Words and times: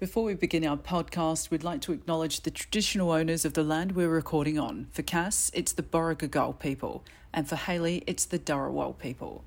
Before 0.00 0.24
we 0.24 0.32
begin 0.32 0.66
our 0.66 0.78
podcast, 0.78 1.50
we'd 1.50 1.62
like 1.62 1.82
to 1.82 1.92
acknowledge 1.92 2.40
the 2.40 2.50
traditional 2.50 3.12
owners 3.12 3.44
of 3.44 3.52
the 3.52 3.62
land 3.62 3.92
we're 3.92 4.08
recording 4.08 4.58
on. 4.58 4.86
For 4.92 5.02
Cass, 5.02 5.50
it's 5.52 5.72
the 5.72 5.82
Borrigagal 5.82 6.58
people, 6.58 7.04
and 7.34 7.46
for 7.46 7.56
Hailey, 7.56 8.02
it's 8.06 8.24
the 8.24 8.38
Dharawal 8.38 8.96
people. 8.98 9.44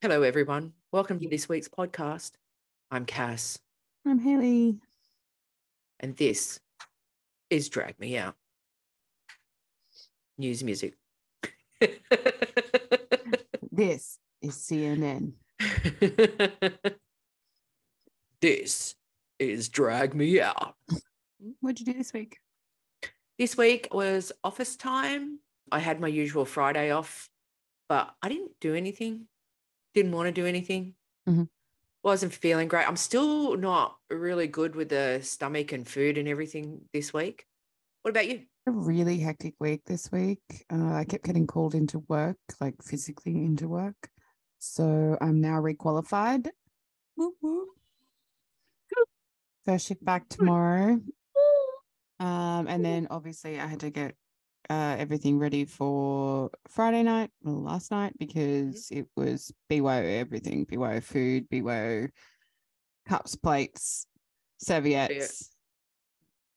Hello, 0.00 0.22
everyone. 0.22 0.72
Welcome 0.90 1.18
to 1.20 1.28
this 1.28 1.48
week's 1.48 1.68
podcast. 1.68 2.32
I'm 2.90 3.06
Cass, 3.06 3.58
I'm 4.04 4.18
Hailey. 4.18 4.80
and 6.00 6.16
this 6.16 6.60
is 7.48 7.68
Drag 7.68 7.98
Me 7.98 8.18
Out. 8.18 8.34
News 10.38 10.62
music. 10.64 10.94
This 13.74 14.18
is 14.42 14.54
CNN. 14.56 15.32
this 18.42 18.94
is 19.38 19.70
Drag 19.70 20.14
Me 20.14 20.42
Out. 20.42 20.74
What'd 21.60 21.80
you 21.80 21.86
do 21.86 21.94
this 21.94 22.12
week? 22.12 22.36
This 23.38 23.56
week 23.56 23.88
was 23.90 24.30
office 24.44 24.76
time. 24.76 25.38
I 25.70 25.78
had 25.78 26.00
my 26.00 26.08
usual 26.08 26.44
Friday 26.44 26.90
off, 26.90 27.30
but 27.88 28.14
I 28.22 28.28
didn't 28.28 28.52
do 28.60 28.74
anything. 28.74 29.26
Didn't 29.94 30.12
want 30.12 30.26
to 30.26 30.32
do 30.32 30.46
anything. 30.46 30.94
Mhm. 31.26 31.48
Wasn't 32.04 32.34
feeling 32.34 32.68
great. 32.68 32.86
I'm 32.86 32.96
still 32.96 33.56
not 33.56 33.96
really 34.10 34.48
good 34.48 34.76
with 34.76 34.90
the 34.90 35.20
stomach 35.22 35.72
and 35.72 35.88
food 35.88 36.18
and 36.18 36.28
everything 36.28 36.90
this 36.92 37.14
week. 37.14 37.46
What 38.02 38.10
about 38.10 38.28
you? 38.28 38.42
A 38.66 38.70
really 38.70 39.18
hectic 39.18 39.54
week 39.58 39.82
this 39.86 40.12
week. 40.12 40.40
Uh, 40.72 40.92
I 40.94 41.04
kept 41.04 41.24
getting 41.24 41.48
called 41.48 41.74
into 41.74 42.04
work, 42.08 42.36
like 42.60 42.80
physically 42.80 43.44
into 43.44 43.66
work. 43.68 44.08
So 44.60 45.18
I'm 45.20 45.40
now 45.40 45.60
requalified. 45.60 46.46
First 49.64 49.88
shift 49.88 50.04
back 50.04 50.28
tomorrow. 50.28 51.00
Um, 52.20 52.68
and 52.68 52.84
then 52.84 53.08
obviously 53.10 53.58
I 53.58 53.66
had 53.66 53.80
to 53.80 53.90
get 53.90 54.14
uh, 54.70 54.94
everything 54.96 55.40
ready 55.40 55.64
for 55.64 56.50
Friday 56.68 57.02
night, 57.02 57.30
well, 57.42 57.62
last 57.64 57.90
night, 57.90 58.12
because 58.16 58.88
it 58.92 59.06
was 59.16 59.52
BYO 59.68 60.04
everything 60.20 60.64
BYO 60.64 61.00
food, 61.00 61.48
BYO 61.48 62.06
cups, 63.08 63.34
plates, 63.34 64.06
serviettes, 64.58 65.51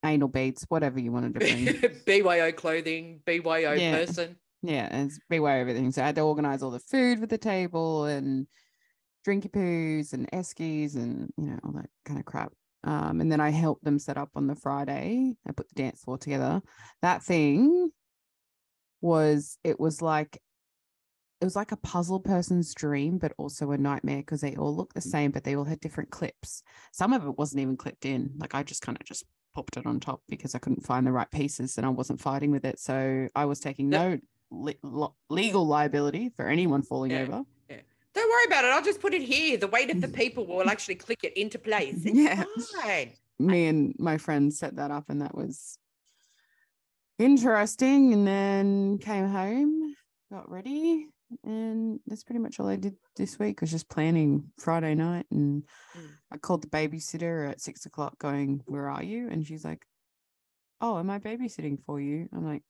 anal 0.06 0.28
beads, 0.28 0.64
whatever 0.68 0.98
you 1.00 1.12
wanted 1.12 1.34
to 1.34 1.40
bring. 1.40 1.92
BYO 2.06 2.52
clothing, 2.52 3.20
BYO 3.24 3.72
Yeah. 3.74 3.96
person. 3.96 4.36
Yeah, 4.62 4.88
and 4.90 5.08
it's 5.08 5.18
BYO 5.28 5.60
everything. 5.60 5.92
So 5.92 6.02
I 6.02 6.06
had 6.06 6.16
to 6.16 6.22
organize 6.22 6.62
all 6.62 6.70
the 6.70 6.80
food 6.80 7.20
for 7.20 7.26
the 7.26 7.38
table 7.38 8.04
and 8.06 8.46
drinky 9.26 9.50
poos 9.50 10.12
and 10.12 10.30
eskies 10.30 10.94
and 10.94 11.32
you 11.36 11.46
know 11.46 11.58
all 11.64 11.72
that 11.72 11.90
kind 12.04 12.18
of 12.18 12.24
crap. 12.24 12.52
Um, 12.84 13.20
and 13.20 13.30
then 13.30 13.40
I 13.40 13.50
helped 13.50 13.84
them 13.84 13.98
set 13.98 14.16
up 14.16 14.30
on 14.36 14.46
the 14.46 14.54
Friday. 14.54 15.34
I 15.46 15.52
put 15.52 15.68
the 15.68 15.74
dance 15.82 16.00
floor 16.00 16.18
together. 16.18 16.62
That 17.02 17.22
thing 17.22 17.90
was 19.00 19.58
it 19.64 19.78
was 19.78 20.00
like 20.02 20.38
it 21.40 21.44
was 21.44 21.56
like 21.56 21.70
a 21.72 21.76
puzzle 21.76 22.20
person's 22.20 22.72
dream, 22.74 23.18
but 23.18 23.32
also 23.36 23.70
a 23.70 23.76
nightmare 23.78 24.18
because 24.18 24.40
they 24.40 24.56
all 24.56 24.74
looked 24.74 24.94
the 24.94 25.02
same, 25.02 25.32
but 25.32 25.44
they 25.44 25.54
all 25.54 25.64
had 25.64 25.80
different 25.80 26.10
clips. 26.10 26.62
Some 26.92 27.12
of 27.12 27.26
it 27.26 27.36
wasn't 27.36 27.60
even 27.60 27.76
clipped 27.76 28.06
in. 28.06 28.32
Like 28.38 28.54
I 28.54 28.62
just 28.62 28.80
kind 28.80 28.96
of 28.98 29.04
just 29.06 29.24
popped 29.56 29.78
it 29.78 29.86
on 29.86 29.98
top 30.00 30.20
because 30.28 30.54
I 30.54 30.58
couldn't 30.58 30.84
find 30.84 31.06
the 31.06 31.12
right 31.12 31.30
pieces 31.30 31.78
and 31.78 31.86
I 31.86 31.88
wasn't 31.88 32.20
fighting 32.20 32.50
with 32.50 32.64
it. 32.66 32.78
So 32.78 33.28
I 33.34 33.46
was 33.46 33.58
taking 33.58 33.88
no 33.88 34.18
le- 34.50 34.74
lo- 34.82 35.14
legal 35.30 35.66
liability 35.66 36.28
for 36.36 36.46
anyone 36.46 36.82
falling 36.82 37.12
Yeah. 37.12 37.22
over. 37.22 37.42
Don't 38.14 38.30
worry 38.30 38.44
about 38.46 38.64
it. 38.64 38.68
I'll 38.68 38.82
just 38.82 39.00
put 39.00 39.12
it 39.14 39.22
here. 39.22 39.56
The 39.56 39.66
weight 39.68 39.90
of 39.90 40.00
the 40.02 40.08
people 40.22 40.46
will 40.46 40.68
actually 40.68 40.94
click 40.96 41.20
it 41.24 41.32
into 41.38 41.58
place. 41.58 42.02
It's 42.04 42.14
Yeah. 42.18 42.44
fine. 42.82 43.12
Me 43.38 43.66
and 43.66 43.94
my 43.98 44.16
friends 44.18 44.58
set 44.58 44.76
that 44.76 44.90
up, 44.90 45.04
and 45.10 45.20
that 45.22 45.34
was 45.34 45.78
interesting. 47.18 48.12
And 48.14 48.26
then 48.26 48.98
came 48.98 49.26
home, 49.28 49.94
got 50.32 50.50
ready, 50.50 51.06
and 51.44 52.00
that's 52.06 52.24
pretty 52.24 52.40
much 52.40 52.60
all 52.60 52.68
I 52.68 52.76
did 52.76 52.96
this 53.16 53.38
week. 53.38 53.60
Was 53.60 53.70
just 53.70 53.88
planning 53.88 54.52
Friday 54.58 54.94
night, 54.94 55.26
and 55.30 55.64
Mm. 55.96 56.16
I 56.30 56.36
called 56.38 56.62
the 56.62 56.68
babysitter 56.68 57.48
at 57.48 57.60
six 57.60 57.86
o'clock, 57.86 58.18
going, 58.18 58.62
"Where 58.66 58.88
are 58.88 59.02
you?" 59.02 59.28
And 59.28 59.46
she's 59.46 59.64
like, 59.64 59.86
"Oh, 60.80 60.98
am 60.98 61.10
I 61.10 61.18
babysitting 61.18 61.82
for 61.84 62.00
you?" 62.00 62.28
I'm 62.32 62.44
like, 62.44 62.62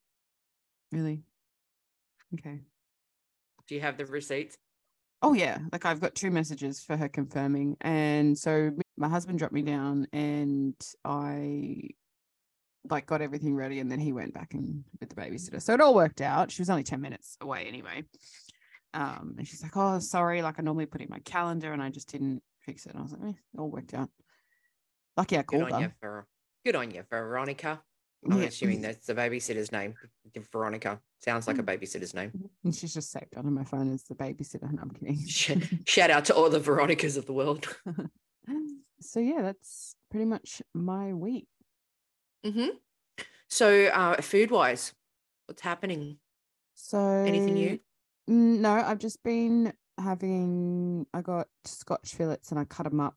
"Really? 0.93 1.25
Okay." 2.35 2.63
Do 3.67 3.75
you 3.75 3.81
have 3.81 3.97
the 3.97 4.07
receipts? 4.07 4.57
Oh 5.23 5.33
yeah, 5.33 5.59
like 5.73 5.85
I've 5.85 6.01
got 6.01 6.15
two 6.15 6.31
messages 6.31 6.83
for 6.83 6.97
her 6.97 7.09
confirming, 7.09 7.77
and 7.81 8.39
so 8.39 8.71
my 8.97 9.09
husband 9.09 9.39
dropped 9.39 9.55
me 9.55 9.63
down, 9.63 10.07
and 10.13 10.75
I 11.05 11.89
like 12.89 13.07
got 13.07 13.23
everything 13.23 13.57
ready, 13.57 13.81
and 13.81 13.91
then 13.91 13.99
he 13.99 14.13
went 14.13 14.35
back 14.35 14.55
and 14.55 14.85
with 15.01 15.09
the 15.09 15.17
babysitter, 15.17 15.61
so 15.61 15.75
it 15.75 15.81
all 15.81 15.95
worked 15.95 16.21
out. 16.21 16.53
She 16.53 16.63
was 16.63 16.71
only 16.71 16.85
ten 16.85 17.01
minutes 17.01 17.37
away 17.41 17.65
anyway, 17.67 18.05
um, 18.97 19.35
and 19.39 19.47
she's 19.47 19.63
like, 19.63 19.77
"Oh, 19.77 19.99
sorry, 19.99 20.43
like 20.43 20.59
I 20.59 20.63
normally 20.63 20.87
put 20.87 21.01
it 21.01 21.05
in 21.05 21.11
my 21.11 21.21
calendar, 21.21 21.73
and 21.73 21.83
I 21.83 21.91
just 21.91 22.09
didn't 22.09 22.43
fix 22.61 22.87
it." 22.87 22.93
And 22.93 23.01
I 23.01 23.03
was 23.03 23.13
like, 23.13 23.23
eh, 23.23 23.39
"It 23.55 23.59
all 23.61 23.71
worked 23.71 23.95
out." 23.95 24.11
Lucky 25.17 25.37
I 25.37 25.43
Good 25.43 25.61
called 25.61 25.73
on 25.73 25.81
you, 25.83 25.87
her. 25.89 25.95
Ver- 26.01 26.27
Good 26.65 26.77
on 26.77 26.91
you, 26.91 27.03
Veronica. 27.09 27.83
I'm 28.29 28.41
Yeah. 28.41 28.49
assuming 28.49 28.81
that's 28.81 29.07
the 29.07 29.15
babysitter's 29.15 29.71
name. 29.71 29.95
Veronica 30.53 31.01
sounds 31.21 31.47
like 31.47 31.59
a 31.59 31.63
babysitter's 31.63 32.13
name. 32.15 32.33
And 32.65 32.75
she's 32.75 32.93
just 32.95 33.13
saved 33.13 33.37
on 33.37 33.53
my 33.53 33.63
phone 33.65 33.93
as 33.95 34.03
the 34.05 34.15
babysitter. 34.17 34.71
No, 34.73 34.83
I'm 34.83 34.91
kidding. 34.91 35.85
Shout 35.87 36.11
out 36.11 36.25
to 36.27 36.35
all 36.35 36.51
the 36.51 36.59
Veronicas 36.59 37.17
of 37.17 37.27
the 37.27 37.33
world. 37.33 37.69
so 39.01 39.21
yeah, 39.21 39.43
that's 39.43 39.95
pretty 40.11 40.25
much 40.25 40.61
my 40.75 41.13
week. 41.13 41.47
hmm 42.45 42.69
So, 43.49 43.87
uh, 43.87 44.21
food 44.23 44.51
wise, 44.51 44.93
what's 45.47 45.63
happening? 45.63 46.19
So 46.75 46.99
Anything 46.99 47.55
new? 47.55 47.79
Mm, 48.29 48.59
No, 48.61 48.71
I've 48.73 48.99
just 48.99 49.23
been 49.23 49.73
having. 49.99 51.07
I 51.15 51.21
got 51.23 51.49
Scotch 51.65 52.15
fillets 52.15 52.51
and 52.51 52.59
I 52.61 52.65
cut 52.65 52.85
them 52.85 53.01
up, 53.01 53.17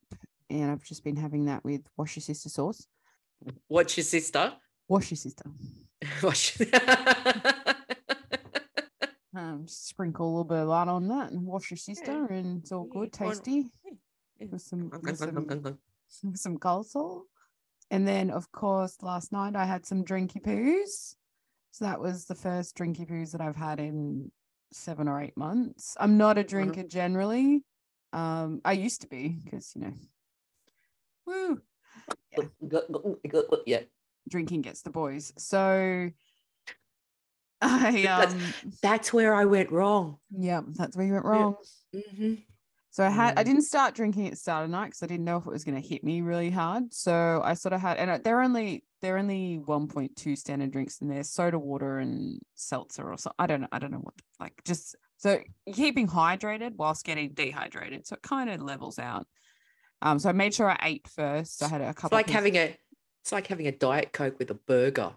and 0.50 0.72
I've 0.72 0.84
just 0.84 1.04
been 1.04 1.16
having 1.16 1.46
that 1.46 1.64
with 1.64 1.82
wash 1.98 2.16
your 2.16 2.22
sister 2.22 2.50
sauce. 2.50 2.86
What's 3.68 3.96
your 3.98 4.04
sister? 4.04 4.54
Wash 4.88 5.12
your 5.12 5.18
sister. 5.18 5.46
Wash- 6.24 6.58
Um, 9.36 9.68
sprinkle 9.68 10.26
a 10.26 10.30
little 10.30 10.44
bit 10.44 10.58
of 10.58 10.68
that 10.70 10.88
on 10.88 11.08
that 11.10 11.32
and 11.32 11.46
wash 11.46 11.70
your 11.70 11.78
sister, 11.78 12.26
and 12.26 12.62
it's 12.62 12.72
all 12.72 12.86
good, 12.86 13.14
tasty 13.14 13.68
Yeah. 14.40 14.48
with 14.50 14.62
some 14.64 14.90
with 15.04 15.18
some, 15.18 15.46
glug. 15.46 15.78
some 16.08 16.36
some 16.36 16.58
coleslaw. 16.58 17.22
And 17.92 18.08
then, 18.08 18.32
of 18.32 18.52
course, 18.52 18.98
last 19.04 19.32
night 19.32 19.56
I 19.56 19.66
had 19.66 19.86
some 19.86 20.04
drinky 20.04 20.42
poos. 20.42 21.16
So 21.72 21.86
that 21.86 22.02
was 22.02 22.26
the 22.26 22.34
first 22.36 22.76
drinky 22.76 23.08
poos 23.08 23.32
that 23.32 23.40
I've 23.40 23.56
had 23.56 23.80
in 23.80 24.32
seven 24.72 25.08
or 25.08 25.22
eight 25.22 25.36
months. 25.38 25.96
I'm 26.00 26.18
not 26.18 26.38
a 26.38 26.44
drinker 26.44 26.84
generally. 26.84 27.64
Um, 28.14 28.62
I 28.66 28.74
used 28.74 29.02
to 29.02 29.08
be 29.08 29.30
because 29.44 29.74
you 29.76 29.82
know, 29.82 29.94
woo, 31.26 31.62
Yeah. 32.38 32.44
Yeah, 33.66 33.80
drinking 34.28 34.62
gets 34.62 34.82
the 34.82 34.90
boys. 34.90 35.34
So 35.38 36.10
I 37.62 38.02
That's- 38.04 38.34
um 38.34 38.54
that's 38.82 39.12
where 39.14 39.34
I 39.36 39.46
went 39.46 39.72
wrong. 39.72 40.18
yeah, 40.32 40.62
that's 40.66 40.96
where 40.96 41.06
you 41.06 41.14
went 41.14 41.26
Yeah. 41.26 41.32
wrong. 41.32 41.56
hmm 41.94 42.34
So 42.92 43.04
I 43.06 43.10
had 43.10 43.38
I 43.38 43.44
Mm. 43.44 43.46
didn't 43.46 43.64
start 43.64 43.96
drinking 43.96 44.28
at 44.28 44.38
start 44.38 44.64
of 44.66 44.72
night 44.72 44.86
because 44.88 45.04
I 45.04 45.08
didn't 45.08 45.26
know 45.26 45.38
if 45.38 45.46
it 45.46 45.52
was 45.52 45.64
going 45.64 45.80
to 45.82 45.88
hit 45.88 46.04
me 46.04 46.22
really 46.22 46.50
hard. 46.52 46.94
So 46.94 47.42
I 47.44 47.54
sort 47.56 47.74
of 47.74 47.82
had, 47.82 47.98
and 47.98 48.10
I- 48.12 48.18
they're 48.20 48.42
only 48.42 48.84
they're 49.02 49.18
only 49.18 49.58
one 49.58 49.88
point 49.88 50.16
two 50.16 50.36
standard 50.36 50.72
drinks 50.72 51.00
in 51.02 51.08
there, 51.08 51.24
soda 51.24 51.58
water 51.60 52.00
and 52.00 52.40
seltzer 52.56 53.10
or 53.12 53.18
something. 53.18 53.36
I 53.40 53.48
don't 53.48 53.62
know. 53.62 53.68
I 53.72 53.80
don't 53.80 53.92
know 53.92 54.00
what 54.00 54.14
like 54.40 54.54
just 54.66 54.96
so 55.18 55.40
keeping 55.74 56.08
hydrated 56.08 56.76
whilst 56.76 57.06
getting 57.06 57.34
dehydrated, 57.34 58.08
so 58.08 58.16
it 58.16 58.22
kind 58.22 58.50
of 58.50 58.62
levels 58.62 59.00
out. 59.00 59.26
Um, 60.02 60.18
so 60.20 60.30
I 60.30 60.32
made 60.32 60.54
sure 60.54 60.70
I 60.70 60.80
ate 60.84 61.08
first. 61.08 61.62
I 61.64 61.68
had 61.68 61.82
a 61.82 61.94
couple 61.94 62.08
It's 62.18 62.20
like 62.20 62.26
pieces- 62.28 62.36
having 62.36 62.56
a, 62.58 62.78
it's 63.22 63.32
like 63.32 63.48
having 63.48 63.68
a 63.68 63.72
diet 63.74 64.14
coke 64.14 64.40
with 64.40 64.50
a 64.52 64.54
burger. 64.56 65.12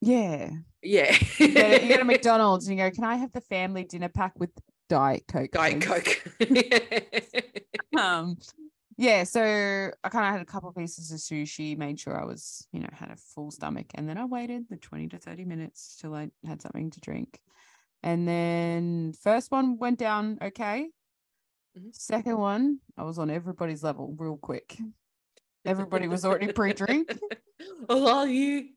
yeah. 0.00 0.50
Yeah, 0.82 1.16
You 1.38 1.52
go, 1.54 1.62
to, 1.68 1.82
you 1.82 1.88
go 1.88 1.96
to 1.96 2.04
McDonald's 2.04 2.68
and 2.68 2.78
you 2.78 2.84
go, 2.84 2.90
"Can 2.92 3.02
I 3.02 3.16
have 3.16 3.32
the 3.32 3.40
family 3.40 3.82
dinner 3.82 4.08
pack 4.08 4.38
with 4.38 4.50
Diet 4.88 5.24
Coke?" 5.26 5.50
diet 5.50 5.80
please?" 5.80 6.22
coke. 6.38 8.00
um 8.00 8.36
yeah 8.96 9.24
so 9.24 9.42
i 10.04 10.08
kind 10.08 10.26
of 10.26 10.32
had 10.32 10.40
a 10.40 10.44
couple 10.44 10.72
pieces 10.72 11.12
of 11.12 11.18
sushi 11.18 11.76
made 11.76 11.98
sure 11.98 12.20
i 12.20 12.24
was 12.24 12.66
you 12.72 12.80
know 12.80 12.88
had 12.92 13.10
a 13.10 13.16
full 13.16 13.50
stomach 13.50 13.86
and 13.94 14.08
then 14.08 14.18
i 14.18 14.24
waited 14.24 14.68
the 14.68 14.76
20 14.76 15.08
to 15.08 15.18
30 15.18 15.44
minutes 15.44 15.96
till 16.00 16.14
i 16.14 16.30
had 16.46 16.62
something 16.62 16.90
to 16.90 17.00
drink 17.00 17.40
and 18.02 18.26
then 18.26 19.12
first 19.12 19.50
one 19.50 19.78
went 19.78 19.98
down 19.98 20.38
okay 20.42 20.88
Mhm. 21.76 21.94
second 21.94 22.38
one 22.38 22.80
i 22.96 23.02
was 23.02 23.18
on 23.18 23.28
everybody's 23.28 23.82
level 23.84 24.14
real 24.18 24.38
quick 24.38 24.78
everybody 25.66 26.08
was 26.08 26.24
already 26.24 26.50
pre-drink 26.52 27.18
I 27.88 27.94
love 27.94 28.28
you. 28.28 28.68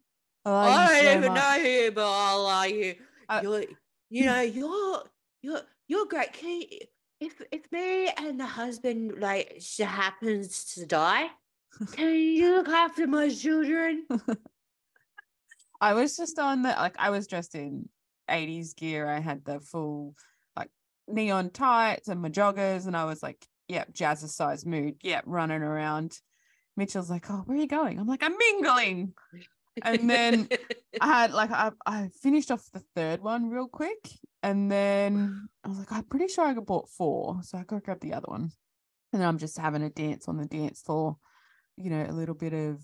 I, 0.45 0.51
love 0.51 0.89
I 0.89 1.01
don't 1.01 1.05
so 1.05 1.17
even 1.17 1.33
much. 1.33 1.57
know 1.59 1.63
you, 1.63 1.91
but 1.91 2.07
I 2.07 2.35
like 2.35 2.73
you. 2.75 2.95
You're, 3.41 3.63
you 4.09 4.25
know, 4.25 4.41
you're, 4.41 5.03
you're, 5.41 5.61
you're 5.87 6.05
great. 6.05 6.33
Can 6.33 6.61
you, 6.61 6.67
if 7.19 7.41
if 7.51 7.71
me 7.71 8.09
and 8.17 8.39
the 8.39 8.45
husband 8.45 9.19
like 9.19 9.57
she 9.59 9.83
happens 9.83 10.73
to 10.75 10.85
die, 10.85 11.27
can 11.91 12.13
you 12.13 12.55
look 12.55 12.69
after 12.69 13.07
my 13.07 13.29
children? 13.29 14.05
I 15.81 15.93
was 15.93 16.17
just 16.17 16.39
on 16.39 16.61
the 16.61 16.69
like 16.69 16.95
I 16.97 17.09
was 17.09 17.27
dressed 17.27 17.55
in 17.55 17.89
80s 18.29 18.75
gear. 18.75 19.07
I 19.07 19.19
had 19.19 19.45
the 19.45 19.59
full 19.59 20.15
like 20.55 20.69
neon 21.07 21.49
tights 21.49 22.07
and 22.07 22.21
my 22.21 22.29
joggers, 22.29 22.87
and 22.87 22.95
I 22.95 23.05
was 23.05 23.23
like, 23.23 23.45
yep, 23.67 23.93
jazzercise 23.93 24.65
mood. 24.65 24.95
Yep, 25.03 25.23
running 25.25 25.61
around. 25.61 26.19
Mitchell's 26.75 27.09
like, 27.09 27.29
Oh, 27.29 27.43
where 27.45 27.57
are 27.57 27.61
you 27.61 27.67
going? 27.67 27.99
I'm 27.99 28.07
like, 28.07 28.23
I'm 28.23 28.37
mingling. 28.37 29.13
And 29.83 30.09
then 30.09 30.49
I 31.01 31.07
had 31.07 31.31
like 31.31 31.51
I, 31.51 31.71
I 31.85 32.09
finished 32.21 32.51
off 32.51 32.69
the 32.73 32.83
third 32.95 33.21
one 33.21 33.49
real 33.49 33.67
quick. 33.67 34.09
And 34.41 34.71
then 34.71 35.49
I 35.63 35.69
was 35.69 35.79
like, 35.79 35.91
I'm 35.91 36.03
pretty 36.03 36.27
sure 36.27 36.45
I 36.45 36.53
bought 36.53 36.89
four. 36.89 37.39
So 37.43 37.57
I 37.57 37.63
got 37.63 37.77
to 37.77 37.81
grab 37.81 37.99
the 37.99 38.13
other 38.13 38.27
one. 38.27 38.51
And 39.11 39.21
then 39.21 39.27
I'm 39.27 39.37
just 39.37 39.57
having 39.57 39.81
a 39.83 39.89
dance 39.89 40.27
on 40.27 40.37
the 40.37 40.45
dance 40.45 40.81
floor. 40.81 41.17
You 41.75 41.89
know, 41.89 42.05
a 42.07 42.11
little 42.13 42.35
bit 42.35 42.53
of 42.53 42.83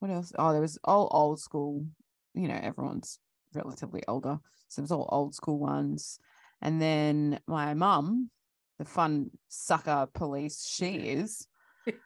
what 0.00 0.10
else? 0.10 0.32
Oh, 0.38 0.52
there 0.52 0.60
was 0.60 0.78
all 0.84 1.08
old 1.12 1.40
school, 1.40 1.86
you 2.34 2.48
know, 2.48 2.58
everyone's 2.60 3.18
relatively 3.54 4.02
older. 4.08 4.38
So 4.68 4.80
it 4.80 4.82
was 4.82 4.92
all 4.92 5.08
old 5.12 5.34
school 5.34 5.58
ones. 5.58 6.18
And 6.60 6.80
then 6.80 7.40
my 7.46 7.74
mum, 7.74 8.30
the 8.78 8.84
fun 8.84 9.30
sucker 9.48 10.08
police 10.12 10.66
she 10.66 10.94
is. 10.96 11.46
if 11.86 11.96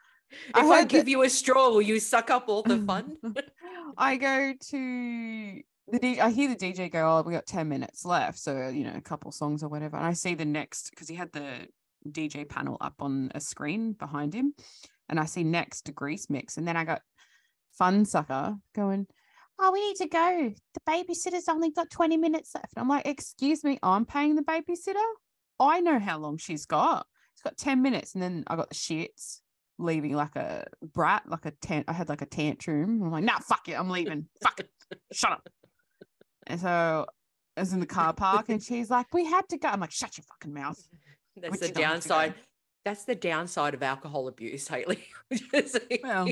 I 0.54 0.60
I, 0.66 0.84
give 0.84 1.04
that- 1.04 1.10
you 1.10 1.22
a 1.22 1.31
straw, 1.31 1.70
will 1.70 1.82
you 1.82 2.00
suck 2.00 2.31
up 2.31 2.49
all 2.49 2.62
the 2.62 2.78
fun? 2.78 3.16
I 3.99 4.16
go 4.16 4.52
to 4.70 5.62
the 5.88 5.98
D- 5.98 6.20
I 6.20 6.30
hear 6.30 6.48
the 6.48 6.56
DJ 6.56 6.90
go, 6.90 7.18
Oh, 7.18 7.22
we 7.22 7.32
got 7.32 7.46
10 7.46 7.68
minutes 7.68 8.04
left. 8.04 8.38
So, 8.38 8.68
you 8.68 8.84
know, 8.84 8.94
a 8.96 9.00
couple 9.00 9.30
songs 9.32 9.62
or 9.62 9.68
whatever. 9.68 9.96
And 9.96 10.06
I 10.06 10.12
see 10.12 10.34
the 10.34 10.44
next 10.44 10.90
because 10.90 11.08
he 11.08 11.14
had 11.14 11.32
the 11.32 11.68
DJ 12.08 12.48
panel 12.48 12.76
up 12.80 12.94
on 13.00 13.30
a 13.34 13.40
screen 13.40 13.92
behind 13.92 14.34
him. 14.34 14.54
And 15.08 15.20
I 15.20 15.24
see 15.24 15.44
next 15.44 15.82
to 15.82 15.92
Grease 15.92 16.28
Mix. 16.28 16.56
And 16.56 16.66
then 16.66 16.76
I 16.76 16.84
got 16.84 17.02
Fun 17.72 18.04
Sucker 18.04 18.56
going, 18.74 19.06
Oh, 19.58 19.72
we 19.72 19.86
need 19.86 19.96
to 19.96 20.08
go. 20.08 20.52
The 20.74 20.80
babysitter's 20.88 21.48
only 21.48 21.70
got 21.70 21.90
20 21.90 22.16
minutes 22.16 22.54
left. 22.54 22.72
I'm 22.76 22.88
like, 22.88 23.06
Excuse 23.06 23.62
me, 23.62 23.78
I'm 23.82 24.04
paying 24.04 24.34
the 24.34 24.42
babysitter. 24.42 25.04
I 25.58 25.80
know 25.80 25.98
how 25.98 26.18
long 26.18 26.36
she's 26.36 26.66
got. 26.66 27.06
She's 27.34 27.42
got 27.42 27.56
10 27.56 27.80
minutes. 27.80 28.14
And 28.14 28.22
then 28.22 28.44
I 28.48 28.56
got 28.56 28.68
the 28.68 28.74
shits 28.74 29.40
leaving 29.78 30.14
like 30.14 30.36
a 30.36 30.66
brat, 30.82 31.24
like 31.28 31.46
a 31.46 31.50
tant. 31.50 31.86
I 31.88 31.92
had 31.92 32.08
like 32.08 32.22
a 32.22 32.26
tantrum. 32.26 33.02
I'm 33.02 33.10
like, 33.10 33.24
nah, 33.24 33.38
fuck 33.38 33.68
it, 33.68 33.78
I'm 33.78 33.90
leaving. 33.90 34.26
fuck 34.42 34.60
it, 34.60 34.70
shut 35.12 35.32
up. 35.32 35.48
And 36.46 36.60
so 36.60 37.06
I 37.56 37.60
was 37.60 37.72
in 37.72 37.81
the 37.81 37.87
car 37.87 38.12
park, 38.12 38.48
and 38.48 38.62
she's 38.62 38.90
like, 38.90 39.12
we 39.12 39.25
had 39.25 39.48
to 39.48 39.58
go. 39.58 39.69
I'm 39.69 39.81
like, 39.81 39.90
shut 39.93 40.16
your 40.19 40.25
fucking 40.25 40.52
mouth. 40.54 40.78
That's 41.37 41.50
Which 41.52 41.60
the 41.60 41.66
you 41.69 41.72
don't 41.75 41.84
have 41.84 42.02
to 42.02 42.08
go. 42.08 42.14
downside. 42.14 42.34
That's 42.84 43.04
the 43.04 43.14
downside 43.14 43.75
of 43.75 43.82
alcohol 43.82 44.28
abuse, 44.28 44.69
Hailey. 44.69 45.04
Well. 46.02 46.28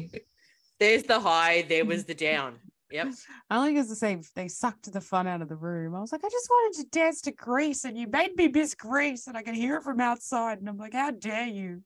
there's 0.79 1.03
the 1.03 1.19
high, 1.21 1.63
there 1.69 1.85
was 1.85 2.05
the 2.05 2.15
down. 2.15 2.55
Yep. 2.91 3.09
I 3.51 3.67
think 3.67 3.79
it's 3.79 3.89
the 3.89 3.97
same 3.97 4.23
they 4.37 4.47
sucked 4.47 4.93
the 4.93 5.01
fun 5.01 5.27
out 5.27 5.43
of 5.43 5.49
the 5.49 5.57
room. 5.57 5.97
I 5.97 6.01
was 6.01 6.13
like, 6.13 6.25
I 6.25 6.29
just 6.29 6.49
wanted 6.49 6.83
to 6.83 6.91
dance 6.91 7.21
to 7.23 7.33
Grease 7.33 7.85
and 7.85 7.99
you 7.99 8.07
made 8.07 8.37
me 8.37 8.47
miss 8.49 8.75
Grease 8.75 9.27
and 9.27 9.37
I 9.37 9.43
can 9.43 9.55
hear 9.55 9.77
it 9.77 9.83
from 9.83 10.01
outside. 10.01 10.59
And 10.61 10.69
I'm 10.69 10.77
like, 10.77 10.93
how 10.95 11.11
dare 11.11 11.47
you? 11.49 11.83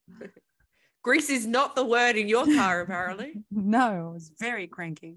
Grease 1.02 1.30
is 1.30 1.46
not 1.46 1.74
the 1.74 1.84
word 1.84 2.16
in 2.16 2.28
your 2.28 2.44
car, 2.44 2.82
apparently. 2.82 3.42
no, 3.50 4.10
I 4.10 4.12
was 4.12 4.30
very 4.38 4.66
cranky. 4.66 5.16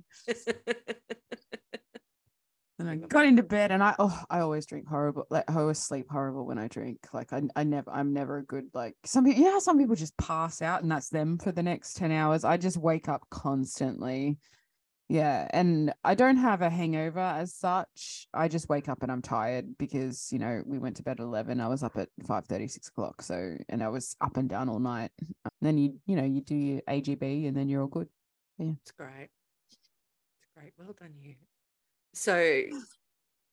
And 2.82 2.90
I 2.90 2.96
got 2.96 3.28
into 3.28 3.44
bed 3.44 3.72
and 3.72 3.84
I 3.84 3.94
oh 4.00 4.20
I 4.30 4.40
always 4.40 4.66
drink 4.66 4.88
horrible 4.88 5.28
like 5.30 5.50
I 5.50 5.60
always 5.60 5.78
sleep 5.78 6.08
horrible 6.10 6.48
when 6.48 6.58
I 6.58 6.68
drink. 6.68 6.98
Like 7.14 7.32
I 7.32 7.44
I 7.56 7.64
never 7.64 7.92
I'm 7.92 8.12
never 8.12 8.40
a 8.40 8.44
good 8.44 8.66
like 8.74 8.96
some 9.06 9.24
people 9.24 9.44
yeah, 9.44 9.60
some 9.60 9.78
people 9.78 9.96
just 9.96 10.18
pass 10.18 10.64
out 10.64 10.82
and 10.82 10.92
that's 10.92 11.10
them 11.10 11.38
for 11.38 11.52
the 11.52 11.62
next 11.62 11.94
10 11.94 12.12
hours. 12.12 12.44
I 12.44 12.58
just 12.58 12.78
wake 12.78 13.08
up 13.08 13.22
constantly. 13.30 14.40
Yeah. 15.10 15.48
And 15.52 15.94
I 16.04 16.16
don't 16.16 16.38
have 16.38 16.64
a 16.64 16.72
hangover 16.72 17.20
as 17.20 17.54
such. 17.54 18.28
I 18.34 18.48
just 18.48 18.68
wake 18.68 18.90
up 18.90 19.04
and 19.04 19.12
I'm 19.12 19.22
tired 19.22 19.78
because, 19.78 20.30
you 20.32 20.40
know, 20.40 20.64
we 20.66 20.80
went 20.80 20.96
to 20.98 21.04
bed 21.04 21.20
at 21.20 21.24
11. 21.24 21.62
I 21.62 21.68
was 21.68 21.84
up 21.84 21.98
at 21.98 22.10
5 22.26 22.46
6 22.50 22.88
o'clock. 22.88 23.22
So, 23.22 23.58
and 23.70 23.84
I 23.84 23.90
was 23.90 24.16
up 24.22 24.38
and 24.38 24.50
down 24.50 24.70
all 24.70 24.80
night. 24.80 25.12
And 25.20 25.36
then 25.62 25.78
you, 25.78 26.00
you 26.08 26.16
know, 26.16 26.24
you 26.24 26.42
do 26.42 26.56
your 26.56 26.82
AGB 26.90 27.48
and 27.48 27.56
then 27.56 27.70
you're 27.70 27.82
all 27.82 27.88
good. 27.88 28.08
Yeah, 28.58 28.72
it's 28.82 28.92
great. 28.92 29.30
It's 29.70 30.48
great. 30.56 30.74
Well 30.78 30.96
done, 30.98 31.14
you. 31.20 31.36
So, 32.14 32.38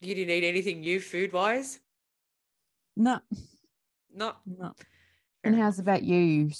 you 0.00 0.14
didn't 0.14 0.30
eat 0.30 0.44
anything 0.44 0.80
new 0.80 1.00
food 1.00 1.32
wise? 1.32 1.80
No, 2.96 3.20
No. 4.12 4.34
no. 4.44 4.72
And 5.44 5.54
how's 5.54 5.78
about 5.78 6.02
you? 6.02 6.50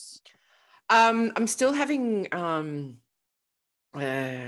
Um, 0.89 1.33
I'm 1.37 1.47
still 1.47 1.73
having 1.73 2.33
um 2.33 2.99
uh, 3.95 4.39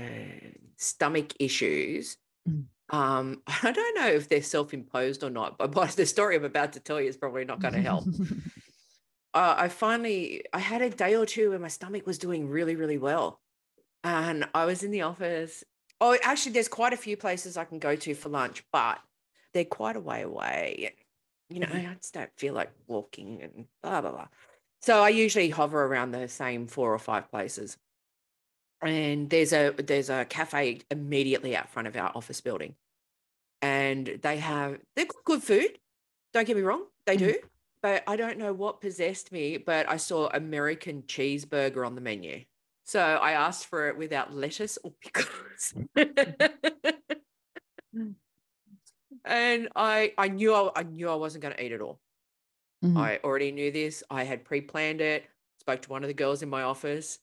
stomach 0.77 1.33
issues. 1.39 2.17
Mm. 2.47 2.65
Um, 2.89 3.41
I 3.63 3.71
don't 3.71 3.95
know 3.95 4.07
if 4.07 4.29
they're 4.29 4.41
self-imposed 4.41 5.23
or 5.23 5.29
not, 5.29 5.57
but 5.57 5.71
the 5.95 6.05
story 6.05 6.35
I'm 6.37 6.45
about 6.45 6.73
to 6.73 6.79
tell 6.79 7.01
you 7.01 7.09
is 7.09 7.17
probably 7.17 7.45
not 7.45 7.59
going 7.59 7.73
to 7.73 7.81
help. 7.81 8.05
uh, 9.33 9.55
I 9.57 9.67
finally 9.67 10.43
I 10.53 10.59
had 10.59 10.81
a 10.81 10.89
day 10.89 11.15
or 11.15 11.25
two 11.25 11.49
where 11.49 11.59
my 11.59 11.67
stomach 11.67 12.05
was 12.07 12.17
doing 12.17 12.47
really, 12.47 12.75
really 12.75 12.97
well. 12.97 13.41
And 14.03 14.47
I 14.55 14.65
was 14.65 14.83
in 14.83 14.91
the 14.91 15.03
office. 15.03 15.63
Oh, 16.01 16.17
actually, 16.23 16.53
there's 16.53 16.67
quite 16.67 16.93
a 16.93 16.97
few 16.97 17.15
places 17.15 17.55
I 17.55 17.63
can 17.63 17.79
go 17.79 17.95
to 17.95 18.15
for 18.15 18.29
lunch, 18.29 18.63
but 18.73 18.99
they're 19.53 19.63
quite 19.65 19.95
a 19.95 19.99
way 19.99 20.23
away. 20.23 20.95
You 21.49 21.59
know, 21.59 21.67
mm-hmm. 21.67 21.91
I 21.91 21.93
just 21.93 22.13
don't 22.13 22.31
feel 22.37 22.53
like 22.53 22.71
walking 22.87 23.41
and 23.43 23.65
blah 23.83 24.01
blah 24.01 24.11
blah. 24.11 24.27
So 24.81 25.01
I 25.01 25.09
usually 25.09 25.49
hover 25.49 25.85
around 25.85 26.11
the 26.11 26.27
same 26.27 26.67
four 26.67 26.93
or 26.93 26.99
five 26.99 27.29
places. 27.29 27.77
And 28.81 29.29
there's 29.29 29.53
a 29.53 29.69
there's 29.77 30.09
a 30.09 30.25
cafe 30.25 30.81
immediately 30.89 31.55
out 31.55 31.69
front 31.69 31.87
of 31.87 31.95
our 31.95 32.11
office 32.15 32.41
building. 32.41 32.75
And 33.61 34.19
they 34.23 34.37
have 34.37 34.79
they've 34.95 35.07
got 35.07 35.23
good 35.23 35.43
food. 35.43 35.77
Don't 36.33 36.47
get 36.47 36.55
me 36.55 36.63
wrong, 36.63 36.85
they 37.05 37.17
do 37.17 37.33
mm-hmm. 37.33 37.47
but 37.83 38.03
I 38.07 38.15
don't 38.15 38.37
know 38.37 38.53
what 38.53 38.81
possessed 38.81 39.31
me, 39.31 39.57
but 39.57 39.87
I 39.89 39.97
saw 39.97 40.29
American 40.29 41.03
cheeseburger 41.03 41.85
on 41.85 41.95
the 41.95 42.01
menu. 42.01 42.45
So 42.91 42.99
I 42.99 43.31
asked 43.31 43.67
for 43.67 43.87
it 43.87 43.97
without 43.97 44.33
lettuce 44.33 44.77
or 44.83 44.91
pickles. 44.99 45.73
and 49.23 49.69
I 49.77 50.11
I 50.17 50.27
knew 50.27 50.53
I, 50.53 50.71
I 50.75 50.83
knew 50.83 51.07
I 51.07 51.15
wasn't 51.15 51.41
going 51.43 51.55
to 51.55 51.63
eat 51.63 51.71
it 51.71 51.79
all. 51.79 52.01
Mhm. 52.83 52.97
I 52.97 53.21
already 53.23 53.53
knew 53.53 53.71
this. 53.71 54.03
I 54.09 54.25
had 54.25 54.43
pre-planned 54.43 54.99
it. 54.99 55.23
Spoke 55.61 55.83
to 55.83 55.89
one 55.89 56.03
of 56.03 56.09
the 56.09 56.13
girls 56.13 56.43
in 56.43 56.49
my 56.49 56.63
office 56.63 57.19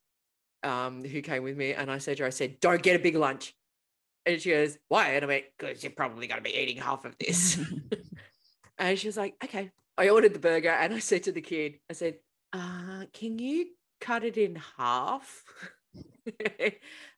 um, 0.63 1.05
who 1.05 1.21
came 1.21 1.43
with 1.43 1.59
me, 1.59 1.75
and 1.75 1.91
I 1.91 1.99
said 1.99 2.17
to 2.17 2.23
her, 2.23 2.29
I 2.29 2.31
said, 2.31 2.61
"Don't 2.61 2.83
get 2.83 2.97
a 2.97 3.03
big 3.03 3.17
lunch." 3.17 3.55
And 4.25 4.41
she 4.41 4.49
goes, 4.49 4.79
"Why?" 4.89 5.11
And 5.11 5.25
I 5.27 5.29
went, 5.29 5.45
"Because 5.59 5.85
you're 5.85 5.93
probably 5.93 6.29
going 6.29 6.43
to 6.43 6.51
be 6.51 6.57
eating 6.57 6.79
half 6.79 7.05
of 7.05 7.15
this." 7.19 7.59
And 8.79 8.99
she 8.99 9.09
was 9.09 9.17
like, 9.17 9.35
okay. 9.43 9.73
I 9.99 10.09
ordered 10.11 10.33
the 10.33 10.39
burger 10.39 10.71
and 10.71 10.95
I 10.95 11.01
said 11.01 11.25
to 11.25 11.33
the 11.33 11.41
kid, 11.41 11.81
I 11.91 11.93
said, 11.93 12.21
uh, 12.53 13.05
can 13.13 13.39
you 13.39 13.67
cut 14.01 14.25
it 14.25 14.37
in 14.37 14.57
half? 14.77 15.45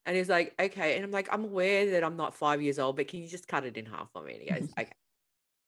and 0.05 0.15
he's 0.15 0.29
like, 0.29 0.53
okay. 0.59 0.95
And 0.95 1.03
I'm 1.05 1.11
like, 1.11 1.29
I'm 1.31 1.43
aware 1.45 1.91
that 1.91 2.03
I'm 2.03 2.17
not 2.17 2.35
five 2.35 2.61
years 2.61 2.79
old, 2.79 2.95
but 2.95 3.07
can 3.07 3.21
you 3.21 3.27
just 3.27 3.47
cut 3.47 3.65
it 3.65 3.77
in 3.77 3.85
half 3.85 4.11
for 4.13 4.21
me? 4.23 4.33
And 4.33 4.41
he 4.43 4.49
goes, 4.49 4.69
okay. 4.79 4.91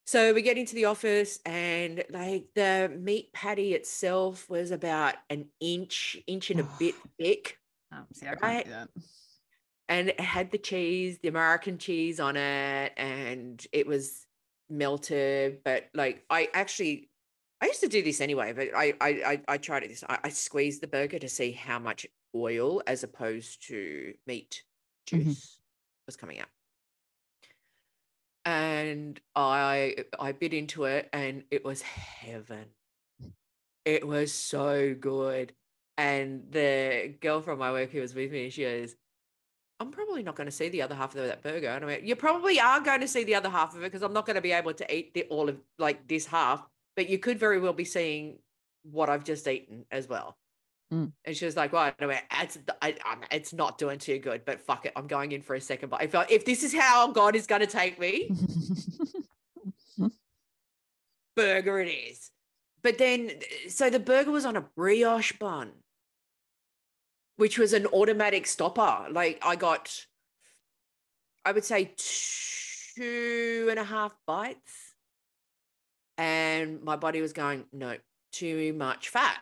So 0.06 0.34
we 0.34 0.42
get 0.42 0.58
into 0.58 0.76
the 0.76 0.86
office 0.86 1.40
and 1.46 2.04
like 2.10 2.48
the 2.56 2.92
meat 3.00 3.32
patty 3.34 3.74
itself 3.74 4.50
was 4.50 4.72
about 4.72 5.16
an 5.30 5.50
inch, 5.62 6.18
inch 6.28 6.52
and 6.52 6.60
a 6.60 6.64
bit 6.80 6.96
thick. 7.18 7.58
Um, 7.92 8.08
see, 8.14 8.26
I 8.28 8.36
can't 8.36 8.42
Right. 8.42 8.66
do 8.66 8.72
that. 8.72 8.90
and 9.88 10.10
it 10.10 10.20
had 10.20 10.52
the 10.52 10.58
cheese, 10.58 11.20
the 11.20 11.28
American 11.30 11.78
cheese 11.78 12.20
on 12.20 12.36
it, 12.38 12.94
and 12.98 13.66
it 13.72 13.86
was 13.88 14.26
melted. 14.70 15.64
But 15.64 15.90
like, 15.94 16.26
I 16.30 16.50
actually, 16.54 17.12
I 17.64 17.68
used 17.68 17.80
to 17.80 17.88
do 17.88 18.04
this 18.04 18.20
anyway, 18.20 18.52
but 18.52 18.76
I, 18.76 18.94
I, 19.00 19.08
I, 19.08 19.42
I 19.48 19.58
tried 19.58 19.84
it 19.84 19.88
this. 19.88 20.04
I, 20.10 20.20
I 20.26 20.30
squeezed 20.30 20.82
the 20.82 20.88
burger 20.88 21.18
to 21.18 21.30
see 21.30 21.54
how 21.54 21.80
much 21.80 22.06
oil, 22.36 22.84
as 22.86 23.04
opposed 23.04 23.66
to 23.70 24.14
meat 24.28 24.64
Mhm. 25.10 25.24
juice, 25.28 25.60
was 26.06 26.18
coming 26.18 26.40
out. 26.40 26.50
And 28.44 29.18
I, 29.34 29.96
I 30.20 30.34
bit 30.34 30.54
into 30.54 30.84
it, 30.84 31.08
and 31.14 31.46
it 31.52 31.64
was 31.64 31.82
heaven. 31.82 32.66
It 33.86 34.06
was 34.06 34.34
so 34.34 34.94
good. 34.94 35.54
And 35.98 36.52
the 36.52 37.16
girl 37.22 37.40
from 37.40 37.60
my 37.60 37.72
work 37.72 37.92
who 37.92 38.02
was 38.02 38.14
with 38.14 38.34
me, 38.34 38.50
she 38.50 38.64
goes, 38.64 38.94
I'm 39.80 39.92
probably 39.92 40.22
not 40.22 40.36
going 40.36 40.48
to 40.48 40.52
see 40.52 40.68
the 40.68 40.82
other 40.82 40.96
half 40.96 41.16
of 41.16 41.26
that 41.26 41.42
burger. 41.42 41.70
And 41.70 41.86
I 41.86 41.88
went, 41.88 42.04
you 42.04 42.18
probably 42.18 42.60
are 42.60 42.82
going 42.82 43.00
to 43.02 43.08
see 43.08 43.24
the 43.24 43.36
other 43.36 43.50
half 43.50 43.74
of 43.74 43.82
it 43.82 43.86
because 43.86 44.02
I'm 44.02 44.12
not 44.12 44.26
going 44.26 44.36
to 44.36 44.42
be 44.42 44.52
able 44.52 44.74
to 44.74 44.94
eat 44.94 45.14
the, 45.14 45.24
all 45.30 45.48
of 45.48 45.62
like 45.80 46.10
this 46.10 46.26
half, 46.26 46.68
but 46.96 47.10
you 47.10 47.18
could 47.18 47.40
very 47.40 47.60
well 47.60 47.74
be 47.74 47.86
seeing 47.86 48.40
what 48.84 49.10
I've 49.10 49.24
just 49.24 49.48
eaten 49.48 49.86
as 49.92 50.08
well. 50.08 50.38
Mm. 50.94 51.12
And 51.26 51.36
she 51.36 51.46
was 51.46 51.56
like, 51.56 51.74
"Well, 51.74 51.92
anyway, 52.00 52.22
it's 52.40 52.58
I, 52.82 52.96
it's 53.32 53.54
not 53.54 53.78
doing 53.78 53.98
too 53.98 54.20
good, 54.20 54.46
but 54.46 54.60
fuck 54.60 54.86
it, 54.86 54.94
I'm 54.96 55.08
going 55.08 55.32
in 55.32 55.42
for 55.42 55.56
a 55.56 55.62
second 55.62 55.90
bite. 55.90 56.04
If 56.04 56.16
I, 56.16 56.26
if 56.30 56.46
this 56.46 56.64
is 56.64 56.74
how 56.74 57.12
God 57.12 57.36
is 57.36 57.48
going 57.48 57.62
to 57.62 57.68
take 57.68 58.00
me, 58.00 58.30
burger 61.36 61.80
it 61.80 61.90
is." 61.90 62.30
But 62.84 62.98
then, 62.98 63.32
so 63.70 63.90
the 63.90 64.00
burger 64.00 64.30
was 64.30 64.46
on 64.46 64.58
a 64.58 64.62
brioche 64.62 65.32
bun, 65.40 65.72
which 67.38 67.58
was 67.58 67.74
an 67.74 67.88
automatic 67.88 68.46
stopper. 68.46 69.08
Like 69.10 69.42
I 69.42 69.56
got, 69.56 70.06
I 71.46 71.54
would 71.54 71.64
say 71.64 71.94
two 72.96 73.68
and 73.70 73.80
a 73.80 73.86
half 73.86 74.14
bites, 74.28 74.83
and 76.18 76.82
my 76.84 76.96
body 76.96 77.22
was 77.22 77.34
going, 77.34 77.66
"No, 77.72 77.98
too 78.32 78.74
much 78.74 79.10
fat." 79.10 79.38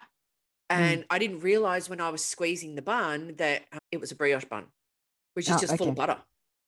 Mm. 0.72 0.76
And 0.80 1.06
I 1.10 1.20
didn't 1.20 1.40
realize 1.42 1.90
when 1.90 2.00
I 2.02 2.10
was 2.10 2.24
squeezing 2.24 2.76
the 2.76 2.82
bun 2.82 3.36
that 3.38 3.64
uh, 3.74 3.78
it 3.92 4.00
was 4.00 4.12
a 4.12 4.16
brioche 4.16 4.46
bun, 4.46 4.66
which 5.34 5.50
is 5.50 5.56
Oh, 5.56 5.60
just 5.60 5.78
full 5.78 5.90
of 5.90 5.96
butter. 5.96 6.18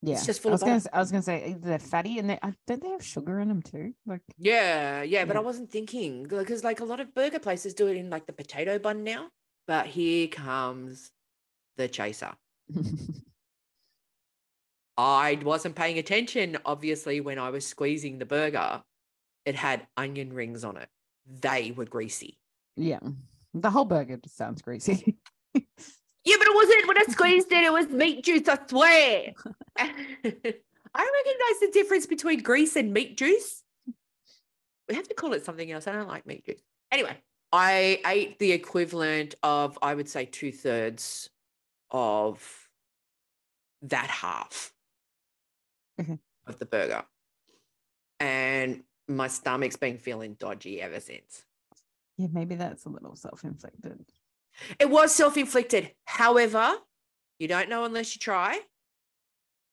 yeah, 0.01 0.21
just 0.21 0.41
full 0.41 0.51
I 0.51 0.55
of 0.55 0.61
was 0.61 0.61
gonna. 0.61 0.73
butter. 0.75 0.87
s- 0.89 0.93
I 0.93 0.99
was 0.99 1.11
gonna 1.11 1.23
say 1.23 1.55
they're 1.59 1.79
fatty, 1.79 2.19
and 2.19 2.29
they 2.29 2.39
don't 2.67 2.81
they 2.81 2.89
have 2.89 3.03
sugar 3.05 3.39
in 3.39 3.47
them 3.47 3.61
too? 3.61 3.93
Like, 4.05 4.21
Yeah, 4.37 5.03
yeah, 5.03 5.23
but 5.25 5.37
I 5.37 5.39
wasn't 5.39 5.71
thinking 5.71 6.23
because 6.23 6.63
like 6.63 6.81
a 6.81 6.85
lot 6.85 6.99
of 6.99 7.13
burger 7.15 7.39
places 7.39 7.73
do 7.73 7.87
it 7.87 7.95
in 7.95 8.09
like 8.09 8.25
the 8.25 8.33
potato 8.33 8.77
bun 8.79 9.03
now. 9.05 9.29
But 9.67 9.87
here 9.87 10.27
comes 10.27 11.11
the 11.77 11.87
chaser. 11.87 12.33
I 14.97 15.39
wasn't 15.43 15.75
paying 15.75 15.97
attention, 15.97 16.57
obviously, 16.65 17.19
when 17.21 17.39
I 17.39 17.49
was 17.49 17.65
squeezing 17.65 18.19
the 18.19 18.25
burger. 18.25 18.83
It 19.45 19.55
had 19.55 19.87
onion 19.97 20.33
rings 20.33 20.63
on 20.63 20.77
it. 20.77 20.89
They 21.41 21.71
were 21.71 21.85
greasy. 21.85 22.37
yeah, 22.75 22.99
the 23.53 23.69
whole 23.69 23.85
burger 23.85 24.17
just 24.17 24.37
sounds 24.37 24.61
greasy. 24.61 25.17
Yeah, 26.25 26.37
but 26.39 26.47
it 26.47 26.55
wasn't 26.55 26.87
when 26.87 26.97
I 26.97 27.03
squeezed 27.09 27.51
it, 27.51 27.65
it 27.65 27.73
was 27.73 27.89
meat 27.89 28.23
juice, 28.23 28.47
I 28.47 28.57
swear. 28.65 29.33
I 29.77 29.87
recognize 29.89 31.59
the 31.59 31.69
difference 31.73 32.05
between 32.05 32.41
grease 32.41 32.77
and 32.77 32.93
meat 32.93 33.17
juice. 33.17 33.61
We 34.87 34.95
have 34.95 35.05
to 35.09 35.13
call 35.13 35.33
it 35.33 35.43
something 35.43 35.69
else. 35.69 35.85
I 35.85 35.91
don't 35.91 36.07
like 36.07 36.25
meat 36.25 36.45
juice. 36.45 36.61
Anyway, 36.93 37.17
I 37.51 37.99
ate 38.05 38.39
the 38.39 38.53
equivalent 38.53 39.35
of, 39.43 39.77
I 39.81 39.93
would 39.95 40.07
say, 40.07 40.23
two 40.23 40.53
thirds 40.53 41.29
of 41.91 42.69
that 43.81 44.07
half 44.07 44.71
Okay. 45.99 46.19
of 46.47 46.57
the 46.57 46.65
burger. 46.65 47.03
And 48.21 48.83
my 49.07 49.27
stomach's 49.27 49.75
been 49.75 49.97
feeling 49.97 50.35
dodgy 50.39 50.81
ever 50.81 50.99
since. 50.99 51.43
yeah, 52.17 52.27
maybe 52.31 52.55
that's 52.55 52.85
a 52.85 52.89
little 52.89 53.15
self-inflicted. 53.15 54.05
It 54.79 54.89
was 54.89 55.13
self 55.13 55.35
inflicted. 55.37 55.91
However, 56.05 56.75
you 57.39 57.47
don't 57.47 57.69
know 57.69 57.85
unless 57.85 58.15
you 58.15 58.19
try. 58.19 58.59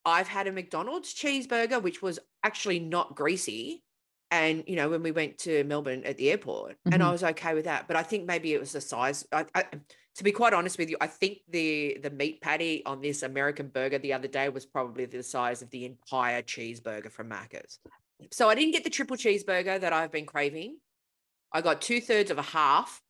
I've 0.05 0.29
had 0.29 0.47
a 0.47 0.53
McDonald's 0.53 1.15
cheeseburger, 1.15 1.83
which 1.83 2.01
was 2.01 2.19
actually 2.43 2.81
not 2.81 3.15
greasy. 3.15 3.85
And, 4.33 4.65
you 4.67 4.77
know, 4.77 4.89
when 4.89 5.03
we 5.03 5.11
went 5.11 5.39
to 5.39 5.65
Melbourne 5.65 6.05
at 6.05 6.17
the 6.17 6.31
airport, 6.31 6.77
and 6.87 7.03
I 7.03 7.09
Mhm. 7.09 7.13
was 7.13 7.25
okay 7.25 7.53
with 7.53 7.65
that. 7.65 7.89
But 7.89 7.97
I 7.97 8.03
think 8.05 8.27
maybe 8.27 8.55
it 8.55 8.61
was 8.61 8.73
the 8.73 8.81
size. 8.81 9.27
I, 9.33 9.45
I, 9.55 9.65
to 10.15 10.25
be 10.25 10.33
quite 10.33 10.55
honest 10.55 10.79
with 10.79 10.89
you, 10.89 10.97
I 11.01 11.09
think 11.09 11.39
the 11.49 11.99
the 12.03 12.11
meat 12.11 12.41
patty 12.41 12.85
on 12.87 13.01
this 13.01 13.23
American 13.23 13.69
burger 13.69 13.99
the 13.99 14.13
other 14.13 14.29
day 14.29 14.49
was 14.49 14.65
probably 14.67 15.05
the 15.05 15.23
size 15.23 15.63
of 15.63 15.71
the 15.71 15.85
entire 15.85 16.43
cheeseburger 16.43 17.11
from 17.11 17.29
Macca's. 17.29 17.81
So 18.31 18.49
I 18.49 18.55
didn't 18.55 18.73
get 18.73 18.85
the 18.85 18.91
triple 18.91 19.17
cheeseburger 19.17 19.81
that 19.81 19.93
I've 19.93 20.13
been 20.13 20.27
craving. 20.27 20.79
I 21.53 21.61
got 21.61 21.81
two 21.81 22.01
thirds 22.01 22.31
of 22.31 22.39
a 22.39 22.43
half 22.43 23.03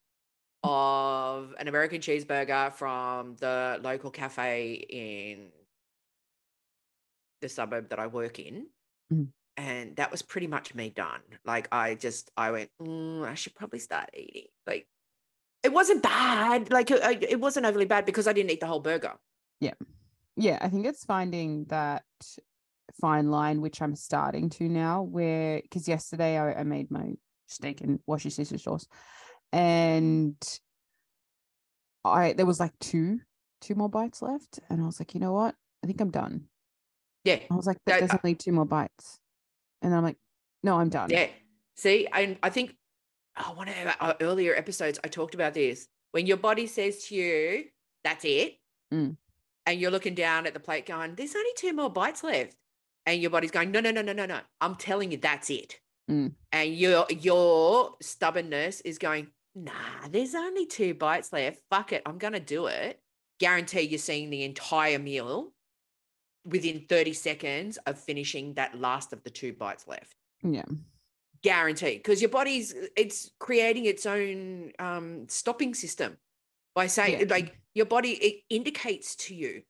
of 0.62 1.54
an 1.58 1.68
American 1.68 2.00
cheeseburger 2.00 2.72
from 2.72 3.36
the 3.36 3.80
local 3.82 4.10
cafe 4.10 4.72
in 4.74 5.48
the 7.40 7.48
suburb 7.48 7.90
that 7.90 7.98
I 7.98 8.06
work 8.06 8.38
in. 8.38 8.66
Mm. 9.12 9.28
And 9.56 9.96
that 9.96 10.10
was 10.10 10.22
pretty 10.22 10.46
much 10.46 10.74
me 10.74 10.90
done. 10.90 11.20
Like 11.44 11.68
I 11.72 11.94
just, 11.94 12.30
I 12.36 12.50
went, 12.50 12.70
"Mm, 12.80 13.26
I 13.26 13.34
should 13.34 13.54
probably 13.54 13.78
start 13.78 14.10
eating. 14.14 14.46
Like 14.66 14.86
it 15.62 15.72
wasn't 15.72 16.02
bad. 16.02 16.70
Like 16.70 16.90
it, 16.90 17.22
it 17.22 17.40
wasn't 17.40 17.66
overly 17.66 17.84
bad 17.84 18.06
because 18.06 18.26
I 18.26 18.32
didn't 18.32 18.50
eat 18.50 18.60
the 18.60 18.66
whole 18.66 18.80
burger. 18.80 19.14
Yeah. 19.60 19.74
Yeah, 20.36 20.58
I 20.60 20.68
think 20.68 20.86
it's 20.86 21.04
finding 21.04 21.64
that 21.66 22.04
fine 23.00 23.30
line, 23.30 23.60
which 23.60 23.80
I'm 23.82 23.94
starting 23.96 24.50
to 24.50 24.68
now, 24.68 25.02
where 25.02 25.60
because 25.62 25.86
yesterday 25.88 26.38
I, 26.38 26.60
I 26.60 26.62
made 26.64 26.90
my 26.90 27.12
steak 27.46 27.80
and 27.80 28.00
washy 28.06 28.30
sister 28.30 28.58
sauce, 28.58 28.86
and 29.52 30.36
I 32.04 32.32
there 32.32 32.46
was 32.46 32.60
like 32.60 32.72
two 32.80 33.20
two 33.60 33.74
more 33.74 33.88
bites 33.88 34.22
left, 34.22 34.58
and 34.68 34.80
I 34.82 34.86
was 34.86 34.98
like, 35.00 35.14
you 35.14 35.20
know 35.20 35.32
what, 35.32 35.54
I 35.84 35.86
think 35.86 36.00
I'm 36.00 36.10
done. 36.10 36.44
Yeah. 37.24 37.40
I 37.50 37.54
was 37.54 37.66
like, 37.66 37.76
but 37.84 37.92
That- 37.92 38.00
there's 38.00 38.20
only 38.24 38.34
two 38.34 38.52
more 38.52 38.64
bites, 38.64 39.18
and 39.82 39.94
I'm 39.94 40.02
like, 40.02 40.16
no, 40.62 40.78
I'm 40.80 40.88
done. 40.88 41.10
Yeah. 41.10 41.28
See, 41.76 42.06
and 42.12 42.38
I 42.42 42.50
think 42.50 42.74
oh, 43.36 43.52
one 43.54 43.68
of 43.68 43.74
our 44.00 44.16
earlier 44.20 44.54
episodes, 44.54 44.98
I 45.04 45.08
talked 45.08 45.34
about 45.34 45.54
this. 45.54 45.86
When 46.12 46.26
your 46.26 46.36
body 46.36 46.66
says 46.66 47.04
to 47.06 47.14
you, 47.14 47.64
that's 48.04 48.24
it, 48.24 48.56
Mm. 48.92 49.16
and 49.66 49.80
you're 49.80 49.92
looking 49.92 50.14
down 50.14 50.46
at 50.46 50.54
the 50.54 50.58
plate 50.60 50.84
going, 50.86 51.14
there's 51.14 51.36
only 51.36 51.52
two 51.56 51.72
more 51.72 51.88
bites 51.90 52.24
left. 52.24 52.56
And 53.10 53.20
your 53.20 53.30
body's 53.32 53.50
going, 53.50 53.72
no, 53.72 53.80
no, 53.80 53.90
no, 53.90 54.02
no, 54.02 54.12
no, 54.12 54.24
no. 54.24 54.38
I'm 54.60 54.76
telling 54.76 55.10
you, 55.10 55.18
that's 55.18 55.50
it. 55.50 55.80
Mm. 56.08 56.32
And 56.52 56.74
your 56.74 57.06
your 57.10 57.96
stubbornness 58.00 58.80
is 58.82 58.98
going, 58.98 59.28
nah, 59.54 60.06
there's 60.08 60.36
only 60.36 60.66
two 60.66 60.94
bites 60.94 61.32
left. 61.32 61.60
Fuck 61.70 61.92
it. 61.92 62.02
I'm 62.06 62.18
gonna 62.18 62.38
do 62.38 62.66
it. 62.66 63.00
Guarantee 63.40 63.80
you're 63.82 63.98
seeing 63.98 64.30
the 64.30 64.44
entire 64.44 65.00
meal 65.00 65.52
within 66.44 66.86
30 66.88 67.12
seconds 67.14 67.78
of 67.86 67.98
finishing 67.98 68.54
that 68.54 68.78
last 68.80 69.12
of 69.12 69.22
the 69.24 69.30
two 69.30 69.52
bites 69.52 69.86
left 69.88 70.14
Yeah. 70.42 70.64
guaranteed 71.42 71.98
because 71.98 72.22
your 72.22 72.30
body's 72.30 72.74
it's 72.96 73.30
creating 73.38 73.84
its 73.86 74.06
own 74.06 74.72
um 74.78 75.28
stopping 75.28 75.74
system 75.74 76.16
by 76.74 76.86
saying 76.86 77.20
Yeah. 77.20 77.26
like 77.28 77.58
your 77.74 77.84
body 77.86 78.12
it 78.12 78.42
indicates 78.48 79.16
to 79.16 79.34
you 79.34 79.62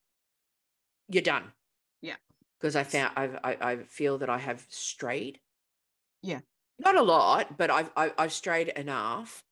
you're 1.08 1.22
done 1.24 1.52
Yeah. 2.02 2.16
Because 2.60 2.76
i 2.76 2.82
found 2.82 3.12
I've, 3.16 3.36
i 3.42 3.56
i 3.60 3.76
feel 3.84 4.18
that 4.18 4.30
i 4.30 4.38
have 4.38 4.64
strayed 4.68 5.40
Yeah. 6.22 6.40
not 6.78 6.96
a 6.96 7.02
lot 7.02 7.56
but 7.56 7.70
i've 7.70 7.90
I- 7.96 8.12
i've 8.18 8.32
strayed 8.32 8.68
enough 8.68 9.42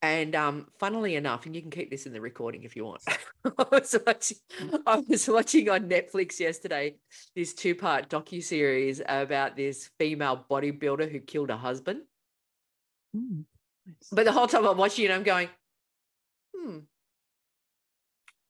and 0.00 0.34
um 0.36 0.68
funnily 0.78 1.16
enough 1.16 1.44
and 1.46 1.56
you 1.56 1.60
can 1.62 1.70
keep 1.72 1.90
this 1.90 2.06
in 2.06 2.12
the 2.12 2.20
recording 2.20 2.62
if 2.62 2.76
you 2.76 2.84
want 2.84 3.02
i 3.44 3.66
was 3.72 3.96
watching 4.06 4.36
i 4.86 4.96
was 5.08 5.26
watching 5.28 5.68
on 5.68 5.88
netflix 5.88 6.38
yesterday 6.38 6.96
this 7.34 7.52
two-part 7.54 8.08
docu-series 8.08 9.02
about 9.08 9.56
this 9.56 9.90
female 9.98 10.44
bodybuilder 10.48 11.10
who 11.10 11.18
killed 11.20 11.50
her 11.50 11.56
husband 11.56 12.02
Mm, 13.16 13.44
nice. 13.86 14.08
but 14.12 14.24
the 14.26 14.32
whole 14.32 14.46
time 14.46 14.66
I'm 14.66 14.76
watching 14.76 15.06
it, 15.06 15.10
I'm 15.10 15.22
going, 15.22 15.48
hmm, 16.54 16.76
I 16.76 16.82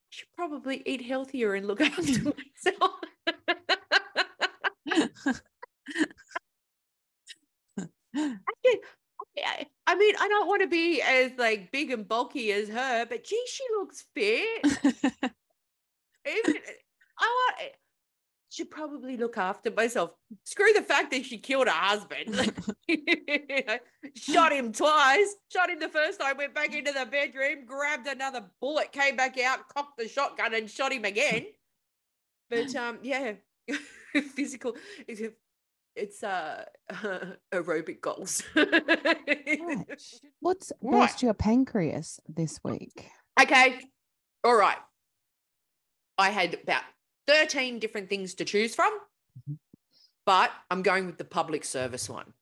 should 0.09 0.27
probably 0.35 0.83
eat 0.85 1.01
healthier 1.01 1.53
and 1.53 1.65
look 1.65 1.79
after 1.89 2.01
myself. 2.03 2.91
Actually, 8.15 8.81
I- 9.37 9.67
I 9.87 9.95
mean, 9.95 10.15
I 10.19 10.27
don't 10.27 10.47
want 10.47 10.61
to 10.61 10.67
be 10.67 11.01
as 11.01 11.31
like 11.37 11.71
big 11.71 11.91
and 11.91 12.07
bulky 12.07 12.51
as 12.51 12.69
her, 12.69 13.05
but 13.05 13.23
gee, 13.23 13.43
she 13.47 13.63
looks 13.77 14.05
fit. 14.13 14.65
Even 14.65 15.01
I 17.19 17.25
want 17.25 17.71
should 18.51 18.71
probably 18.71 19.15
look 19.15 19.37
after 19.37 19.69
myself. 19.71 20.11
Screw 20.43 20.73
the 20.73 20.81
fact 20.81 21.11
that 21.11 21.23
she 21.25 21.37
killed 21.37 21.67
her 21.67 21.73
husband. 21.73 22.35
shot 24.15 24.51
him 24.51 24.73
twice. 24.73 25.35
Shot 25.53 25.69
him 25.69 25.79
the 25.79 25.89
first 25.89 26.19
time, 26.19 26.37
went 26.37 26.55
back 26.55 26.73
into 26.75 26.91
the 26.91 27.05
bedroom, 27.05 27.65
grabbed 27.65 28.07
another 28.07 28.45
bullet, 28.59 28.91
came 28.91 29.15
back 29.15 29.39
out, 29.39 29.67
cocked 29.69 29.97
the 29.97 30.07
shotgun, 30.07 30.53
and 30.55 30.69
shot 30.69 30.91
him 30.91 31.05
again. 31.05 31.45
But 32.49 32.75
um, 32.75 32.99
yeah, 33.03 33.33
physical. 34.35 34.75
It's, 35.07 35.21
it's 35.95 36.23
uh 36.23 36.65
aerobic 37.53 38.01
goals. 38.01 38.43
Right. 38.55 39.87
What's 40.39 40.71
Right. 40.81 41.01
burst 41.07 41.21
your 41.23 41.33
pancreas 41.33 42.19
this 42.27 42.59
week? 42.63 43.07
Okay. 43.41 43.81
All 44.43 44.55
right. 44.55 44.77
I 46.17 46.29
had 46.29 46.53
about 46.63 46.83
13 47.27 47.79
different 47.79 48.09
things 48.09 48.33
to 48.35 48.45
choose 48.45 48.75
from, 48.75 48.91
Mhm. 49.49 49.57
but 50.25 50.51
I'm 50.71 50.81
going 50.81 51.05
with 51.05 51.17
the 51.17 51.25
public 51.25 51.63
service 51.65 52.09
one. 52.09 52.33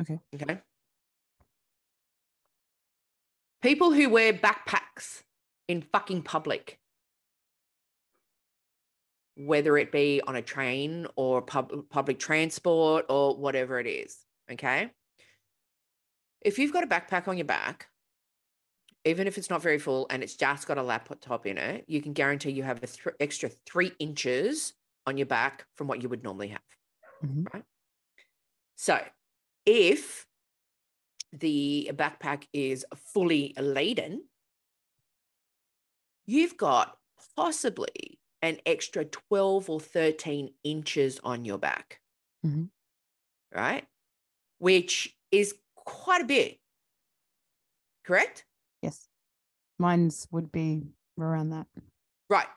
Okay. 0.00 0.18
Okay. 0.34 0.60
People 3.62 3.92
who 3.92 4.08
wear 4.08 4.32
backpacks 4.32 5.22
in 5.68 5.82
fucking 5.82 6.22
public, 6.22 6.78
whether 9.46 9.78
it 9.78 9.90
be 9.90 10.20
on 10.26 10.36
a 10.36 10.42
train 10.42 11.06
or 11.16 11.40
pub- 11.40 11.88
public 11.88 12.18
transport 12.18 13.06
or 13.08 13.36
whatever 13.36 13.80
it 13.80 13.86
is. 13.86 14.18
Okay. 14.50 14.90
If 16.42 16.58
you've 16.58 16.72
got 16.72 16.84
a 16.84 16.86
backpack 16.86 17.26
on 17.26 17.38
your 17.38 17.46
back, 17.46 17.86
even 19.04 19.26
if 19.26 19.38
it's 19.38 19.48
not 19.48 19.62
very 19.62 19.78
full 19.78 20.06
and 20.10 20.22
it's 20.22 20.36
just 20.36 20.66
got 20.66 20.76
a 20.76 20.82
laptop 20.82 21.46
in 21.46 21.56
it, 21.56 21.84
you 21.88 22.02
can 22.02 22.12
guarantee 22.12 22.50
you 22.50 22.62
have 22.62 22.82
a 22.82 22.86
th- 22.86 23.16
extra 23.18 23.48
three 23.48 23.92
inches 23.98 24.74
on 25.06 25.16
your 25.16 25.26
back 25.26 25.66
from 25.76 25.86
what 25.86 26.02
you 26.02 26.08
would 26.10 26.22
normally 26.22 26.48
have. 26.48 26.60
Mhm. 27.24 27.46
Right. 27.52 27.64
So 28.76 29.02
if 29.64 30.26
the 31.32 31.90
backpack 31.94 32.46
is 32.52 32.84
fully 32.94 33.54
laden, 33.58 34.28
you've 36.26 36.56
got 36.56 36.98
possibly 37.36 38.19
an 38.42 38.58
extra 38.66 39.04
12 39.04 39.68
or 39.68 39.80
13 39.80 40.54
inches 40.64 41.20
on 41.22 41.44
your 41.44 41.58
back. 41.58 42.00
Mhm. 42.44 42.70
Right. 43.54 43.86
Which 44.58 45.16
is 45.30 45.54
quite 45.74 46.22
a 46.22 46.26
bit. 46.26 46.60
Correct? 48.04 48.44
Yes. 48.82 49.08
Mine's 49.78 50.26
would 50.30 50.50
be 50.50 50.82
around 51.18 51.50
that. 51.50 51.66
Right. 52.28 52.48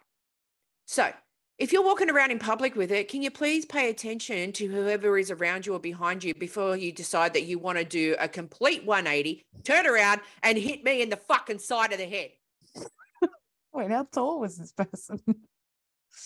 So 0.86 1.12
if 1.58 1.72
you're 1.72 1.84
walking 1.84 2.10
around 2.10 2.32
in 2.32 2.40
public 2.40 2.76
with 2.76 2.92
it, 2.92 3.08
can 3.08 3.22
you 3.22 3.32
please 3.32 3.66
pay 3.66 3.90
attention 3.90 4.52
to 4.54 4.68
whoever 4.68 5.18
is 5.18 5.32
around 5.32 5.66
you 5.66 5.74
or 5.74 5.80
behind 5.80 6.24
you 6.24 6.34
before 6.34 6.76
you 6.76 6.92
decide 6.92 7.34
that 7.34 7.44
you 7.44 7.60
want 7.60 7.78
to 7.78 7.86
do 7.86 8.16
a 8.20 8.28
complete 8.28 8.86
180, 8.86 9.46
turn 9.64 9.86
around 9.86 10.22
and 10.42 10.58
hit 10.58 10.84
me 10.84 11.02
in 11.02 11.10
the 11.10 11.18
fucking 11.18 11.60
side 11.60 11.92
of 11.92 12.00
the 12.00 12.06
head? 12.06 12.32
Wait, 13.74 13.92
how 13.92 14.04
tall 14.12 14.40
was 14.40 14.58
this 14.58 14.72
person? 14.72 15.22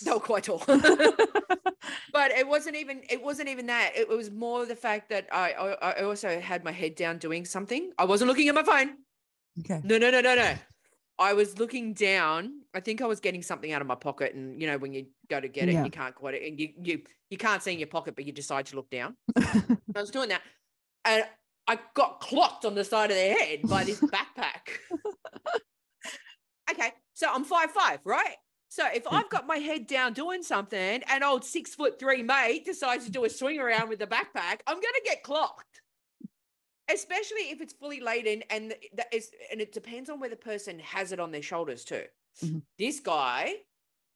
No, 0.04 0.20
quite 0.20 0.44
tall. 0.44 0.62
but 0.66 2.30
it 2.32 2.46
wasn't 2.46 2.76
even 2.76 3.02
it 3.10 3.22
wasn't 3.22 3.48
even 3.48 3.66
that. 3.66 3.92
It 3.96 4.08
was 4.08 4.30
more 4.30 4.66
the 4.66 4.76
fact 4.76 5.08
that 5.10 5.28
I, 5.32 5.52
I 5.52 5.92
I 5.92 6.02
also 6.02 6.38
had 6.40 6.64
my 6.64 6.72
head 6.72 6.94
down 6.94 7.18
doing 7.18 7.44
something. 7.44 7.92
I 7.98 8.04
wasn't 8.04 8.28
looking 8.28 8.48
at 8.48 8.54
my 8.54 8.62
phone. 8.62 8.96
okay. 9.60 9.80
No, 9.84 9.98
no, 9.98 10.10
no, 10.10 10.20
no, 10.20 10.34
no. 10.34 10.54
I 11.20 11.32
was 11.32 11.58
looking 11.58 11.94
down. 11.94 12.60
I 12.74 12.80
think 12.80 13.02
I 13.02 13.06
was 13.06 13.18
getting 13.18 13.42
something 13.42 13.72
out 13.72 13.80
of 13.80 13.88
my 13.88 13.96
pocket, 13.96 14.34
and 14.34 14.60
you 14.60 14.68
know 14.68 14.78
when 14.78 14.92
you 14.92 15.06
go 15.28 15.40
to 15.40 15.48
get 15.48 15.68
it, 15.68 15.72
Yeah. 15.72 15.84
you 15.84 15.90
can't 15.90 16.14
quite 16.14 16.34
it, 16.34 16.42
and 16.48 16.60
you 16.60 16.68
you 16.80 17.02
you 17.30 17.38
can't 17.38 17.62
see 17.62 17.72
in 17.72 17.78
your 17.78 17.88
pocket, 17.88 18.14
but 18.14 18.24
you 18.24 18.32
decide 18.32 18.66
to 18.66 18.76
look 18.76 18.88
down. 18.90 19.16
I 19.36 20.00
was 20.00 20.10
doing 20.10 20.28
that, 20.28 20.42
and 21.04 21.24
I 21.66 21.78
got 21.94 22.20
clocked 22.20 22.64
on 22.64 22.74
the 22.76 22.84
side 22.84 23.10
of 23.10 23.16
the 23.16 23.22
head 23.30 23.62
by 23.64 23.82
this 23.84 24.00
backpack. 24.00 24.78
okay, 26.70 26.92
so 27.14 27.26
I'm 27.32 27.44
five 27.44 27.70
five, 27.72 27.98
right? 28.04 28.36
So 28.70 28.86
if 28.86 29.06
I've 29.06 29.30
got 29.30 29.46
my 29.46 29.56
head 29.56 29.86
down 29.86 30.12
doing 30.12 30.42
something, 30.42 31.02
and 31.08 31.24
old 31.24 31.44
six 31.44 31.74
foot 31.74 31.98
three 31.98 32.22
mate 32.22 32.64
decides 32.64 33.04
to 33.06 33.10
do 33.10 33.24
a 33.24 33.30
swing 33.30 33.58
around 33.58 33.88
with 33.88 33.98
the 33.98 34.06
backpack, 34.06 34.60
I'm 34.66 34.76
gonna 34.76 35.00
get 35.04 35.22
clocked. 35.22 35.80
Especially 36.90 37.50
if 37.50 37.60
it's 37.60 37.74
fully 37.74 38.00
laden, 38.00 38.42
and 38.50 38.74
that 38.94 39.12
is, 39.12 39.30
and 39.50 39.60
it 39.60 39.72
depends 39.72 40.08
on 40.08 40.20
where 40.20 40.30
the 40.30 40.36
person 40.36 40.78
has 40.78 41.12
it 41.12 41.20
on 41.20 41.30
their 41.32 41.42
shoulders 41.42 41.84
too. 41.84 42.06
Mhm. 42.42 42.62
This 42.78 43.00
guy 43.00 43.64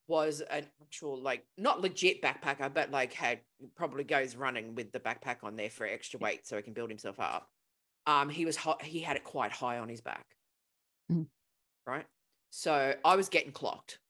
was 0.08 0.40
an 0.42 0.70
actual 0.82 1.20
like 1.20 1.46
not 1.58 1.80
legit 1.80 2.22
backpacker, 2.22 2.72
but 2.72 2.90
like 2.90 3.12
had 3.12 3.42
probably 3.74 4.04
goes 4.04 4.36
running 4.36 4.74
with 4.74 4.92
the 4.92 5.00
backpack 5.00 5.44
on 5.44 5.56
there 5.56 5.70
for 5.70 5.86
extra 5.86 6.18
weight 6.18 6.46
so 6.46 6.56
he 6.56 6.62
can 6.62 6.74
build 6.74 6.90
himself 6.90 7.20
up. 7.20 7.50
Um, 8.06 8.28
he 8.30 8.44
was 8.44 8.56
hot, 8.56 8.82
he 8.82 9.00
had 9.00 9.16
it 9.16 9.24
quite 9.24 9.52
high 9.52 9.78
on 9.78 9.88
his 9.88 10.00
back, 10.00 10.36
Mhm. 11.10 11.30
right? 11.86 12.06
So 12.50 12.98
I 13.04 13.16
was 13.16 13.28
getting 13.28 13.52
clocked. 13.52 14.00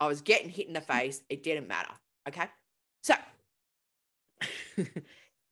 I 0.00 0.06
was 0.06 0.20
getting 0.20 0.48
hit 0.48 0.66
in 0.66 0.72
the 0.72 0.80
face. 0.80 1.22
It 1.28 1.42
didn't 1.42 1.68
matter. 1.68 1.92
Okay, 2.28 2.46
so 3.02 3.14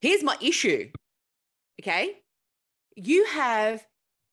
here's 0.01 0.23
my 0.23 0.37
issue. 0.41 0.91
Okay, 1.81 2.19
you 2.97 3.25
have 3.27 3.87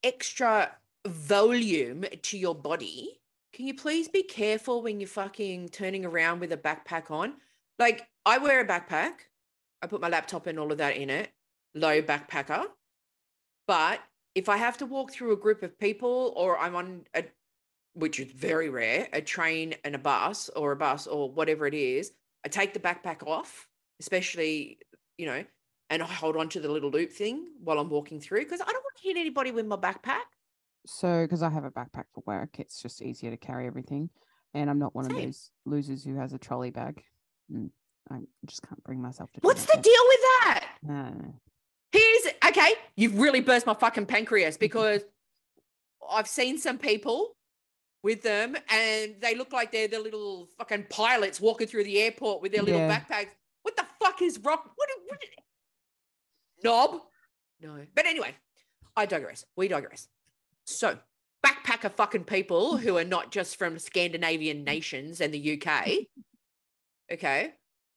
extra 0.04 0.72
volume 1.08 2.06
to 2.22 2.38
your 2.38 2.56
body. 2.56 3.20
Can 3.54 3.66
you 3.66 3.74
please 3.74 4.08
be 4.08 4.24
careful 4.24 4.84
when 4.84 5.00
you're 5.00 5.08
fucking 5.08 5.70
turning 5.70 6.06
around 6.06 6.40
with 6.40 6.52
a 6.52 6.58
backpack 6.58 7.10
on? 7.10 7.34
Like, 7.80 8.08
I 8.26 8.38
wear 8.38 8.62
a 8.62 8.68
backpack. 8.68 9.14
I 9.82 9.88
put 9.88 10.02
my 10.02 10.10
laptop 10.10 10.48
and 10.48 10.60
all 10.60 10.72
of 10.72 10.78
that 10.80 10.98
in 10.98 11.10
it. 11.10 11.32
Low 11.74 12.02
backpacker. 12.02 12.66
But 13.68 14.00
if 14.36 14.50
I 14.50 14.58
have 14.58 14.78
to 14.78 14.86
walk 14.86 15.12
through 15.12 15.34
a 15.34 15.38
group 15.38 15.64
of 15.64 15.78
people 15.80 16.34
or 16.36 16.58
I'm 16.58 16.76
on 16.76 17.02
a, 17.16 17.24
which 17.98 18.20
is 18.20 18.32
very 18.32 18.70
rare, 18.70 19.08
a 19.12 19.22
train 19.22 19.74
and 19.84 19.96
a 19.96 19.98
bus 19.98 20.50
or 20.56 20.72
a 20.72 20.76
bus 20.76 21.08
or 21.08 21.32
whatever 21.32 21.66
it 21.66 21.74
is, 21.74 22.12
I 22.46 22.50
take 22.50 22.74
the 22.74 22.80
backpack 22.80 23.26
off, 23.26 23.68
especially, 24.00 24.78
you 25.18 25.26
know, 25.26 25.44
and 25.90 26.04
I 26.04 26.06
hold 26.06 26.38
on 26.38 26.48
to 26.50 26.60
the 26.60 26.70
little 26.70 26.92
loop 26.92 27.12
thing 27.12 27.48
while 27.64 27.80
I'm 27.80 27.90
walking 27.90 28.20
through 28.20 28.44
because 28.44 28.62
I 28.62 28.66
don't 28.66 28.84
want 28.84 28.98
to 28.98 29.04
hit 29.04 29.18
anybody 29.18 29.52
with 29.52 29.66
my 29.66 29.78
backpack. 29.78 30.28
So, 30.86 31.24
because 31.24 31.42
I 31.42 31.50
have 31.50 31.64
a 31.64 31.72
backpack 31.72 32.06
for 32.14 32.24
work, 32.26 32.60
it's 32.60 32.82
just 32.82 33.02
easier 33.02 33.32
to 33.32 33.38
carry 33.38 33.66
everything. 33.66 34.10
And 34.54 34.70
I'm 34.70 34.80
not 34.80 34.96
one 34.96 35.06
of 35.06 35.12
those 35.12 35.50
losers 35.66 36.04
who 36.04 36.16
has 36.18 36.34
a 36.34 36.38
trolley 36.38 36.72
bag. 36.72 37.04
I 38.10 38.20
just 38.46 38.62
can't 38.62 38.82
bring 38.84 39.02
myself 39.02 39.32
to. 39.34 39.42
do 39.42 39.46
What's 39.46 39.66
the 39.66 39.74
yet. 39.76 39.84
deal 39.84 40.04
with 40.08 40.20
that? 40.22 40.68
No. 40.84 41.34
Here's 41.92 42.34
okay, 42.48 42.74
you've 42.96 43.20
really 43.20 43.42
burst 43.42 43.66
my 43.66 43.74
fucking 43.74 44.06
pancreas 44.06 44.58
because 44.60 45.02
I've 46.10 46.28
seen 46.28 46.58
some 46.58 46.78
people 46.78 47.37
with 48.04 48.22
them 48.22 48.56
and 48.70 49.16
they 49.20 49.36
look 49.36 49.52
like 49.52 49.72
they're 49.72 49.88
the 49.88 50.00
little 50.00 50.48
fucking 50.58 50.86
pilots 50.90 51.42
walking 51.42 51.68
through 51.68 51.84
the 51.84 52.00
airport 52.02 52.42
with 52.42 52.52
their 52.52 52.62
little 52.62 52.80
Yeah. 52.82 53.00
backpacks. 53.00 53.30
What 53.64 53.76
the 53.76 53.86
fuck 54.00 54.22
is 54.22 54.40
wrong? 54.40 54.60
What, 54.76 54.90
what 55.08 55.20
knob? 56.64 57.02
No. 57.62 57.86
But 57.96 58.06
anyway, 58.06 58.36
I 58.96 59.06
digress. 59.06 59.46
We 59.56 59.68
digress. 59.68 60.08
So, 60.66 60.98
backpacker 61.46 61.92
fucking 61.92 62.26
people 62.26 62.78
who 62.78 62.98
are 62.98 63.04
not 63.04 63.32
just 63.32 63.58
from 63.58 63.80
Scandinavian 63.80 64.64
nations 64.64 65.22
and 65.22 65.34
the 65.34 65.62
UK, 65.62 65.88
okay, 67.12 67.54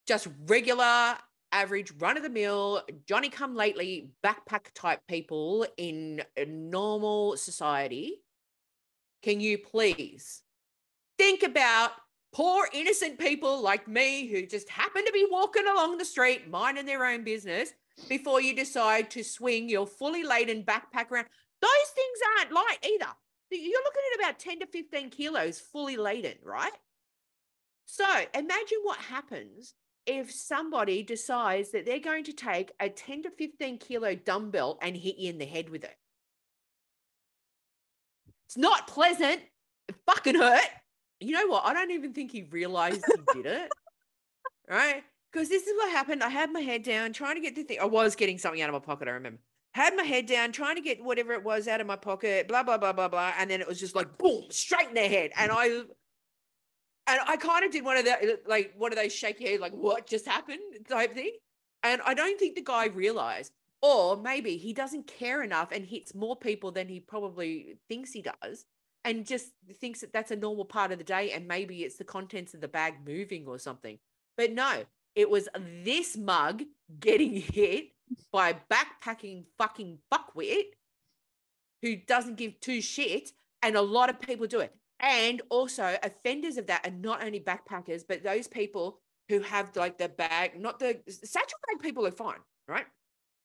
just 0.06 0.28
regular, 0.46 1.16
average, 1.52 1.92
run 1.98 2.16
of 2.16 2.22
the 2.22 2.30
mill, 2.30 2.82
Johnny 3.06 3.28
come 3.28 3.54
lately 3.54 4.10
backpack 4.24 4.66
type 4.74 5.00
people 5.08 5.66
in 5.76 6.22
a 6.36 6.44
normal 6.44 7.36
society. 7.36 8.22
Can 9.22 9.40
you 9.40 9.58
please 9.58 10.42
think 11.18 11.42
about 11.42 11.92
poor 12.32 12.68
innocent 12.72 13.18
people 13.18 13.60
like 13.60 13.86
me 13.86 14.28
who 14.28 14.46
just 14.46 14.68
happen 14.68 15.04
to 15.04 15.12
be 15.12 15.26
walking 15.30 15.66
along 15.66 15.98
the 15.98 16.04
street 16.04 16.48
minding 16.48 16.86
their 16.86 17.04
own 17.04 17.24
business 17.24 17.72
before 18.08 18.40
you 18.40 18.54
decide 18.54 19.10
to 19.10 19.22
swing 19.22 19.68
your 19.68 19.86
fully 19.86 20.22
laden 20.22 20.62
backpack 20.62 21.10
around? 21.10 21.26
Those 21.60 21.90
things 21.94 22.18
aren't 22.38 22.52
light 22.52 22.78
either. 22.82 23.10
You're 23.50 23.82
looking 23.82 24.02
at 24.14 24.20
about 24.20 24.38
10 24.38 24.60
to 24.60 24.66
15 24.66 25.10
kilos 25.10 25.60
fully 25.60 25.96
laden, 25.96 26.36
right? 26.42 26.72
So 27.84 28.06
imagine 28.34 28.78
what 28.84 28.98
happens 28.98 29.74
if 30.06 30.32
somebody 30.32 31.02
decides 31.02 31.72
that 31.72 31.84
they're 31.84 31.98
going 31.98 32.24
to 32.24 32.32
take 32.32 32.72
a 32.80 32.88
10 32.88 33.24
to 33.24 33.30
15 33.30 33.78
kilo 33.78 34.14
dumbbell 34.14 34.78
and 34.80 34.96
hit 34.96 35.18
you 35.18 35.28
in 35.28 35.38
the 35.38 35.44
head 35.44 35.68
with 35.68 35.84
it. 35.84 35.96
It's 38.50 38.56
not 38.56 38.88
pleasant. 38.88 39.40
It 39.88 39.94
fucking 40.06 40.34
hurt. 40.34 40.64
You 41.20 41.34
know 41.34 41.46
what? 41.46 41.64
I 41.64 41.72
don't 41.72 41.92
even 41.92 42.12
think 42.12 42.32
he 42.32 42.42
realized 42.42 43.04
he 43.06 43.42
did 43.42 43.46
it. 43.46 43.70
Right? 44.68 45.02
Because 45.32 45.48
this 45.48 45.66
is 45.66 45.72
what 45.76 45.90
happened. 45.90 46.22
I 46.22 46.28
had 46.28 46.52
my 46.52 46.60
head 46.60 46.84
down 46.84 47.12
trying 47.12 47.34
to 47.34 47.40
get 47.40 47.56
the 47.56 47.64
thing. 47.64 47.78
I 47.80 47.86
was 47.86 48.14
getting 48.14 48.38
something 48.38 48.62
out 48.62 48.68
of 48.68 48.72
my 48.72 48.78
pocket, 48.78 49.08
I 49.08 49.12
remember. 49.12 49.40
Had 49.74 49.96
my 49.96 50.04
head 50.04 50.26
down 50.26 50.52
trying 50.52 50.76
to 50.76 50.80
get 50.80 51.02
whatever 51.02 51.32
it 51.32 51.42
was 51.42 51.66
out 51.66 51.80
of 51.80 51.88
my 51.88 51.96
pocket, 51.96 52.46
blah, 52.46 52.62
blah, 52.62 52.78
blah, 52.78 52.92
blah, 52.92 53.08
blah. 53.08 53.32
And 53.36 53.50
then 53.50 53.60
it 53.60 53.66
was 53.66 53.80
just 53.80 53.96
like 53.96 54.16
boom, 54.16 54.44
straight 54.50 54.86
in 54.86 54.94
their 54.94 55.08
head. 55.08 55.32
And 55.36 55.50
I 55.52 55.66
and 57.08 57.20
I 57.26 57.36
kind 57.36 57.64
of 57.64 57.72
did 57.72 57.84
one 57.84 57.96
of 57.96 58.04
the 58.04 58.38
like 58.46 58.74
one 58.76 58.92
of 58.92 58.98
those 58.98 59.12
shaky 59.12 59.48
head, 59.48 59.60
like 59.60 59.72
what 59.72 60.06
just 60.06 60.26
happened 60.26 60.60
type 60.88 61.14
thing. 61.14 61.32
And 61.82 62.00
I 62.06 62.14
don't 62.14 62.38
think 62.38 62.54
the 62.54 62.62
guy 62.62 62.86
realized, 62.86 63.52
or 63.82 64.16
maybe 64.16 64.56
he 64.56 64.72
doesn't 64.72 65.06
care 65.06 65.42
enough 65.42 65.72
and 65.72 65.86
hits 65.86 66.14
more 66.14 66.36
people 66.36 66.70
than 66.70 66.88
he 66.88 67.00
probably 67.00 67.78
thinks 67.88 68.12
he 68.12 68.22
does, 68.22 68.66
and 69.04 69.26
just 69.26 69.52
thinks 69.80 70.00
that 70.00 70.12
that's 70.12 70.30
a 70.30 70.36
normal 70.36 70.64
part 70.64 70.92
of 70.92 70.98
the 70.98 71.04
day. 71.04 71.32
And 71.32 71.48
maybe 71.48 71.82
it's 71.82 71.96
the 71.96 72.04
contents 72.04 72.52
of 72.54 72.60
the 72.60 72.68
bag 72.68 72.96
moving 73.06 73.46
or 73.46 73.58
something. 73.58 73.98
But 74.36 74.52
no, 74.52 74.84
it 75.14 75.30
was 75.30 75.48
this 75.84 76.16
mug 76.16 76.62
getting 76.98 77.34
hit 77.40 77.88
by 78.32 78.56
backpacking 78.70 79.44
fucking 79.56 79.98
fuckwit 80.12 80.64
who 81.82 81.96
doesn't 81.96 82.36
give 82.36 82.60
two 82.60 82.78
shits. 82.78 83.30
And 83.62 83.76
a 83.76 83.82
lot 83.82 84.10
of 84.10 84.20
people 84.20 84.46
do 84.46 84.60
it. 84.60 84.74
And 85.00 85.40
also, 85.48 85.96
offenders 86.02 86.58
of 86.58 86.66
that 86.66 86.86
are 86.86 86.90
not 86.90 87.24
only 87.24 87.40
backpackers, 87.40 88.02
but 88.06 88.22
those 88.22 88.46
people 88.46 89.00
who 89.30 89.40
have 89.40 89.74
like 89.76 89.96
the 89.96 90.08
bag, 90.08 90.60
not 90.60 90.78
the 90.78 91.00
satchel 91.08 91.58
bag 91.68 91.82
people 91.82 92.06
are 92.06 92.10
fine, 92.10 92.40
right? 92.68 92.84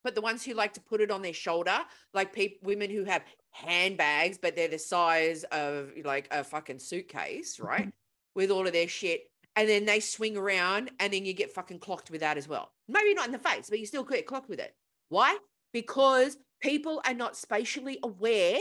But 0.05 0.13
the 0.13 0.21
ones 0.21 0.45
who 0.45 0.53
like 0.53 0.73
to 0.73 0.81
put 0.81 1.01
it 1.01 1.09
on 1.09 1.23
their 1.23 1.33
shoulder, 1.33 1.79
like 2.13 2.31
people, 2.31 2.59
women 2.61 2.91
who 2.91 3.05
have 3.05 3.23
handbags, 3.49 4.37
but 4.37 4.55
they're 4.55 4.67
the 4.67 4.77
size 4.77 5.43
of 5.45 5.89
like 6.05 6.27
a 6.29 6.43
fucking 6.43 6.77
suitcase, 6.77 7.55
mm-hmm. 7.55 7.65
right? 7.65 7.93
With 8.35 8.51
all 8.51 8.67
of 8.67 8.73
their 8.73 8.87
shit. 8.87 9.21
And 9.55 9.67
then 9.67 9.85
they 9.85 9.99
swing 9.99 10.37
around 10.37 10.91
and 10.99 11.11
then 11.11 11.25
you 11.25 11.33
get 11.33 11.51
fucking 11.51 11.79
clocked 11.79 12.11
with 12.11 12.21
that 12.21 12.37
as 12.37 12.47
well. 12.47 12.71
Maybe 12.87 13.15
not 13.15 13.25
in 13.25 13.31
the 13.31 13.39
face, 13.39 13.67
but 13.67 13.79
you 13.79 13.87
still 13.87 14.03
get 14.03 14.27
clocked 14.27 14.47
with 14.47 14.59
it. 14.59 14.75
Why? 15.09 15.37
Because 15.73 16.37
people 16.61 17.01
are 17.07 17.13
not 17.15 17.35
spatially 17.35 17.97
aware 18.03 18.59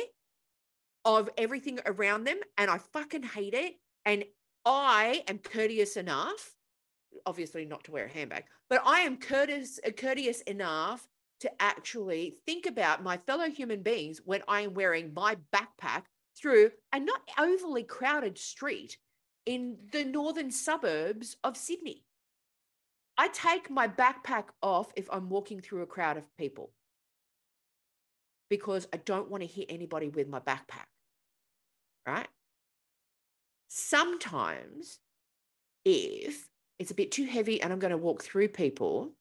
of 1.04 1.28
everything 1.37 1.78
around 1.85 2.24
them 2.24 2.38
and 2.57 2.70
I 2.70 2.78
fucking 2.78 3.24
hate 3.24 3.52
it. 3.52 3.74
And 4.07 4.24
I 4.64 5.24
am 5.28 5.38
courteous 5.40 5.98
enough, 5.98 6.54
obviously 7.26 7.66
not 7.66 7.85
to 7.85 7.92
wear 7.92 8.07
a 8.07 8.09
handbag, 8.09 8.44
but 8.70 8.80
I 8.87 9.00
am 9.00 9.18
courteous, 9.18 9.78
courteous 9.98 10.40
enough 10.42 11.07
to 11.40 11.51
actually 11.61 12.37
think 12.47 12.66
about 12.66 13.03
my 13.03 13.16
fellow 13.18 13.51
human 13.51 13.83
beings 13.83 14.20
when 14.25 14.42
I 14.49 14.62
am 14.62 14.75
wearing 14.75 15.12
my 15.14 15.37
backpack 15.53 16.05
through 16.37 16.70
a 16.92 17.01
not 17.01 17.20
overly 17.38 17.83
crowded 17.83 18.38
street 18.38 18.99
in 19.47 19.77
the 19.92 20.05
northern 20.05 20.51
suburbs 20.51 21.37
of 21.44 21.57
Sydney. 21.57 22.05
I 23.16 23.29
take 23.29 23.70
my 23.70 23.87
backpack 23.87 24.47
off 24.62 24.92
if 24.97 25.09
I'm 25.12 25.29
walking 25.29 25.61
through 25.61 25.83
a 25.83 25.87
crowd 25.87 26.16
of 26.16 26.25
people 26.37 26.73
because 28.49 28.88
I 28.92 28.97
don't 28.99 29.31
want 29.31 29.42
to 29.42 29.49
hit 29.49 29.66
anybody 29.68 30.09
with 30.09 30.29
my 30.29 30.40
backpack. 30.40 30.87
Right? 32.07 32.29
Sometimes, 33.68 34.99
if 35.85 36.49
it's 36.79 36.90
a 36.90 36.94
bit 36.94 37.12
too 37.12 37.25
heavy 37.25 37.62
and 37.62 37.73
I'm 37.73 37.79
going 37.79 37.92
to 37.92 37.97
walk 37.97 38.23
through 38.23 38.49
people, 38.49 39.12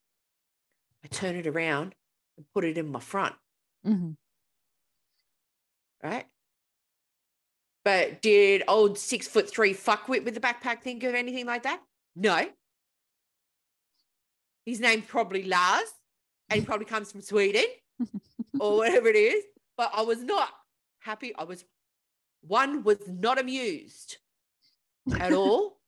I 1.04 1.08
turn 1.08 1.36
it 1.36 1.48
around 1.48 1.96
and 2.38 2.46
put 2.54 2.66
it 2.66 2.78
in 2.78 2.90
my 2.92 3.00
front. 3.00 3.36
Mhm. 3.86 4.16
Right? 6.04 6.26
But 7.86 8.22
did 8.22 8.64
old 8.68 8.98
six 8.98 9.28
foot 9.28 9.50
three 9.50 9.74
fuckwit 9.74 10.24
with 10.24 10.34
the 10.36 10.40
backpack 10.40 10.82
think 10.82 11.04
of 11.04 11.16
anything 11.16 11.46
like 11.46 11.64
that? 11.64 11.82
No. 12.16 12.50
His 14.66 14.80
name's 14.80 15.06
probably 15.06 15.44
Lars, 15.44 15.90
and 16.50 16.60
he 16.60 16.66
probably 16.66 16.86
comes 16.86 17.12
from 17.12 17.22
Sweden 17.22 17.66
or 18.60 18.78
whatever 18.78 19.10
it 19.10 19.16
is. 19.18 19.44
But 19.76 19.92
I 19.94 20.02
was 20.04 20.24
not 20.24 20.50
happy. 21.00 21.36
I 21.36 21.44
was 21.44 21.66
one 22.42 22.84
was 22.84 23.06
not 23.08 23.40
amused 23.40 24.18
at 25.20 25.34
all. 25.34 25.80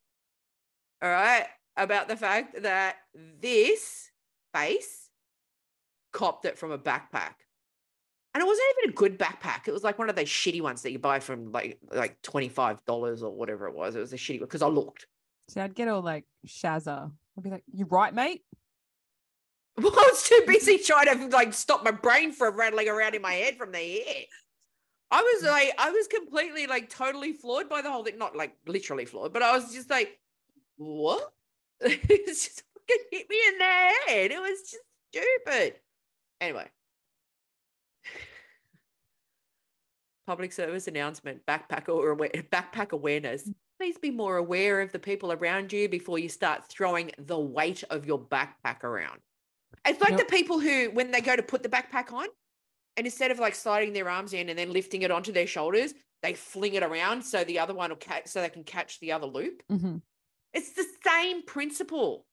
all 1.02 1.10
right. 1.10 1.46
About 1.78 2.08
the 2.08 2.16
fact 2.16 2.62
that 2.62 2.96
this 3.14 4.10
face 4.54 5.05
copped 6.12 6.44
it 6.44 6.58
from 6.58 6.72
a 6.72 6.78
backpack. 6.78 7.34
And 8.34 8.42
it 8.42 8.46
wasn't 8.46 8.66
even 8.78 8.90
a 8.90 8.94
good 8.94 9.18
backpack. 9.18 9.66
It 9.66 9.72
was 9.72 9.82
like 9.82 9.98
one 9.98 10.10
of 10.10 10.16
those 10.16 10.28
shitty 10.28 10.60
ones 10.60 10.82
that 10.82 10.92
you 10.92 10.98
buy 10.98 11.20
from 11.20 11.52
like 11.52 11.78
like 11.90 12.20
$25 12.22 13.22
or 13.22 13.30
whatever 13.30 13.66
it 13.66 13.74
was. 13.74 13.96
It 13.96 14.00
was 14.00 14.12
a 14.12 14.16
shitty 14.16 14.40
one 14.40 14.46
because 14.46 14.62
I 14.62 14.66
looked. 14.66 15.06
See, 15.48 15.60
I'd 15.60 15.74
get 15.74 15.88
all 15.88 16.02
like 16.02 16.24
Shazza. 16.46 17.10
I'd 17.36 17.44
be 17.44 17.50
like, 17.50 17.64
"You 17.72 17.86
right, 17.86 18.12
mate?" 18.12 18.42
Well, 19.78 19.92
I 19.96 20.10
was 20.10 20.22
too 20.22 20.42
busy 20.46 20.78
trying 20.78 21.06
to 21.06 21.28
like 21.28 21.54
stop 21.54 21.84
my 21.84 21.90
brain 21.90 22.32
from 22.32 22.56
rattling 22.56 22.88
around 22.88 23.14
in 23.14 23.22
my 23.22 23.32
head 23.32 23.56
from 23.56 23.72
the 23.72 23.78
air. 23.78 24.24
I 25.10 25.22
was 25.22 25.44
mm. 25.44 25.50
like, 25.50 25.72
I 25.78 25.90
was 25.90 26.06
completely 26.08 26.66
like 26.66 26.90
totally 26.90 27.32
floored 27.32 27.68
by 27.68 27.82
the 27.82 27.90
whole 27.90 28.04
thing. 28.04 28.18
Not 28.18 28.36
like 28.36 28.54
literally 28.66 29.04
floored, 29.04 29.32
but 29.32 29.42
I 29.42 29.56
was 29.56 29.72
just 29.72 29.90
like, 29.90 30.18
what? 30.76 31.32
it's 31.80 32.44
just 32.44 32.62
fucking 32.74 33.04
hit 33.10 33.26
me 33.30 33.36
in 33.48 33.58
the 33.58 33.64
head. 33.64 34.30
It 34.30 34.40
was 34.40 34.60
just 34.70 34.76
stupid. 35.10 35.74
Anyway. 36.40 36.68
Public 40.26 40.52
service 40.52 40.88
announcement, 40.88 41.44
backpack 41.46 41.88
or 41.88 42.16
backpack 42.52 42.90
awareness. 42.92 43.48
Please 43.78 43.98
be 43.98 44.10
more 44.10 44.38
aware 44.38 44.80
of 44.80 44.90
the 44.90 44.98
people 44.98 45.32
around 45.32 45.72
you 45.72 45.88
before 45.88 46.18
you 46.18 46.28
start 46.28 46.66
throwing 46.68 47.12
the 47.18 47.38
weight 47.38 47.84
of 47.90 48.06
your 48.06 48.18
backpack 48.18 48.82
around. 48.82 49.20
It's 49.86 50.00
like 50.00 50.12
Yep. 50.12 50.18
the 50.20 50.24
people 50.36 50.58
who, 50.58 50.90
when 50.90 51.10
they 51.10 51.20
go 51.20 51.36
to 51.36 51.42
put 51.42 51.62
the 51.62 51.68
backpack 51.68 52.12
on, 52.12 52.26
and 52.96 53.06
instead 53.06 53.30
of 53.30 53.38
like 53.38 53.54
sliding 53.54 53.92
their 53.92 54.08
arms 54.08 54.32
in 54.32 54.48
and 54.48 54.58
then 54.58 54.72
lifting 54.72 55.02
it 55.02 55.10
onto 55.10 55.30
their 55.30 55.46
shoulders, 55.46 55.92
they 56.22 56.32
fling 56.32 56.74
it 56.74 56.82
around 56.82 57.22
so 57.22 57.44
the 57.44 57.58
other 57.58 57.74
one 57.74 57.90
will 57.90 57.96
catch, 57.96 58.26
so 58.26 58.40
they 58.40 58.48
can 58.48 58.64
catch 58.64 58.98
the 59.00 59.12
other 59.12 59.26
loop. 59.26 59.62
Mhm. 59.70 60.00
It's 60.54 60.72
the 60.72 60.86
same 61.04 61.42
principle. 61.44 62.26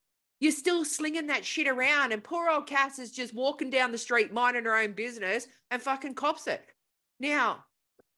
You're 0.44 0.52
still 0.52 0.84
slinging 0.84 1.28
that 1.28 1.46
shit 1.46 1.70
around, 1.70 2.12
and 2.12 2.22
poor 2.22 2.50
old 2.50 2.68
Cass 2.68 3.00
is 3.00 3.14
just 3.14 3.34
walking 3.34 3.70
down 3.70 3.94
the 3.94 3.98
street, 3.98 4.34
minding 4.34 4.66
her 4.66 4.76
own 4.76 4.92
business, 4.92 5.48
and 5.72 5.82
fucking 5.82 6.16
cops 6.16 6.48
it. 6.48 6.66
Now, 7.18 7.64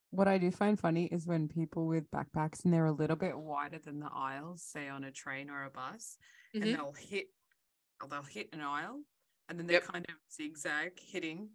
What 0.10 0.28
I 0.28 0.40
do 0.40 0.50
find 0.50 0.80
funny 0.80 1.06
is 1.06 1.28
when 1.28 1.48
people 1.48 1.86
with 1.86 2.10
backpacks 2.10 2.66
and 2.66 2.74
they're 2.74 2.86
a 2.86 2.92
little 2.92 3.16
bit 3.16 3.38
wider 3.38 3.78
than 3.78 4.00
the 4.00 4.10
aisles, 4.12 4.64
say 4.64 4.88
on 4.88 5.04
a 5.04 5.12
train 5.12 5.52
or 5.52 5.66
a 5.66 5.70
bus, 5.70 6.18
Mhm. 6.56 6.62
and 6.64 6.74
they'll 6.74 6.94
hit, 6.94 7.28
they'll 8.10 8.24
hit 8.24 8.50
an 8.54 8.62
aisle, 8.62 9.04
and 9.48 9.60
then 9.60 9.68
they 9.68 9.74
Yep. 9.74 9.84
kind 9.84 10.06
of 10.10 10.16
zigzag 10.34 10.98
hitting 11.00 11.52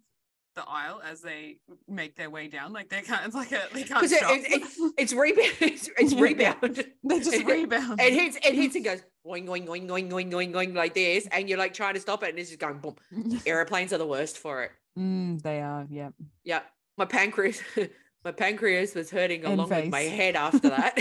the 0.55 0.63
aisle 0.67 1.01
as 1.05 1.21
they 1.21 1.57
make 1.87 2.15
their 2.15 2.29
way 2.29 2.47
down. 2.47 2.73
Like 2.73 2.89
they 2.89 3.01
can't, 3.01 3.25
it's 3.25 3.35
like 3.35 3.51
a 3.51 3.61
they 3.73 3.83
can't 3.83 4.01
because 4.01 4.11
it, 4.11 4.17
stop. 4.19 4.31
it, 4.33 4.93
it's 4.97 5.13
rebound, 5.13 5.51
it's, 5.61 5.89
it's 5.97 6.13
rebound. 6.13 6.85
they 7.03 7.19
just 7.19 7.45
rebound. 7.45 7.99
It 8.01 8.13
hits, 8.13 8.37
it 8.37 8.55
hits, 8.55 8.75
and 8.75 8.85
goes 8.85 9.03
going, 9.25 9.45
going, 9.45 9.65
going, 9.65 9.87
going, 9.87 10.09
going, 10.09 10.29
going, 10.29 10.51
going 10.51 10.73
like 10.73 10.93
this, 10.93 11.27
and 11.31 11.47
you're 11.49 11.57
like 11.57 11.73
trying 11.73 11.93
to 11.93 11.99
stop 11.99 12.23
it, 12.23 12.29
and 12.29 12.39
it's 12.39 12.49
just 12.49 12.59
going 12.59 12.79
boom. 12.79 12.95
Airplanes 13.45 13.93
are 13.93 13.97
the 13.97 14.07
worst 14.07 14.37
for 14.37 14.63
it. 14.63 14.71
mm, 14.97 15.41
they 15.41 15.61
are, 15.61 15.85
yeah. 15.89 16.09
Yeah, 16.43 16.61
my 16.97 17.05
pancreas, 17.05 17.61
my 18.25 18.31
pancreas 18.31 18.95
was 18.95 19.09
hurting 19.09 19.45
And 19.45 19.53
along 19.53 19.69
with 19.69 19.89
my 19.89 20.01
head 20.01 20.35
after 20.35 20.69
that. 20.69 20.97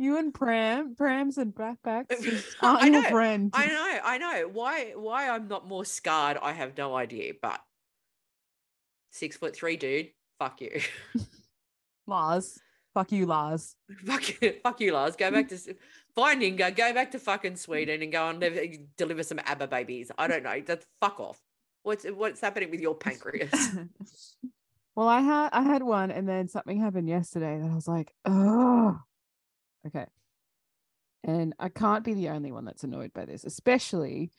You 0.00 0.16
and 0.16 0.32
Pram, 0.32 0.94
Prams 0.96 1.36
and 1.36 1.54
backpacks 1.54 2.56
I 2.62 2.86
your 2.86 3.02
know, 3.02 3.10
friend. 3.10 3.50
I 3.52 3.66
know, 3.66 3.98
I 4.02 4.16
know. 4.16 4.48
Why, 4.50 4.92
why 4.96 5.28
I'm 5.28 5.46
not 5.46 5.68
more 5.68 5.84
scarred, 5.84 6.38
I 6.40 6.52
have 6.52 6.74
no 6.78 6.96
idea. 6.96 7.34
But 7.40 7.60
six 9.10 9.36
foot 9.36 9.54
three, 9.54 9.76
dude. 9.76 10.08
Fuck 10.38 10.62
you. 10.62 10.80
Lars. 12.06 12.58
Fuck 12.94 13.12
you, 13.12 13.26
Lars. 13.26 13.76
fuck 14.06 14.40
you, 14.40 14.54
fuck 14.62 14.80
you, 14.80 14.94
Lars. 14.94 15.16
Go 15.16 15.30
back 15.30 15.48
to 15.48 15.58
find 16.14 16.42
Inga. 16.42 16.70
Go 16.70 16.94
back 16.94 17.10
to 17.10 17.18
fucking 17.18 17.56
Sweden 17.56 18.00
and 18.00 18.10
go 18.10 18.26
and 18.30 18.40
live- 18.40 18.78
deliver 18.96 19.22
some 19.22 19.38
ABBA 19.44 19.66
babies. 19.66 20.10
I 20.16 20.28
don't 20.28 20.42
know. 20.42 20.62
That's 20.66 20.86
fuck 21.02 21.20
off. 21.20 21.38
What's 21.82 22.06
what's 22.06 22.40
happening 22.40 22.70
with 22.70 22.80
your 22.80 22.94
pancreas? 22.94 23.76
well, 24.96 25.08
I 25.08 25.20
had 25.20 25.50
I 25.52 25.60
had 25.60 25.82
one, 25.82 26.10
and 26.10 26.26
then 26.26 26.48
something 26.48 26.80
happened 26.80 27.10
yesterday 27.10 27.58
that 27.58 27.70
I 27.70 27.74
was 27.74 27.86
like, 27.86 28.14
oh, 28.24 28.98
okay. 29.86 30.06
And 31.24 31.54
I 31.58 31.68
can't 31.68 32.04
be 32.04 32.14
the 32.14 32.30
only 32.30 32.50
one 32.50 32.64
that's 32.64 32.84
annoyed 32.84 33.12
by 33.12 33.26
this, 33.26 33.44
especially 33.44 34.32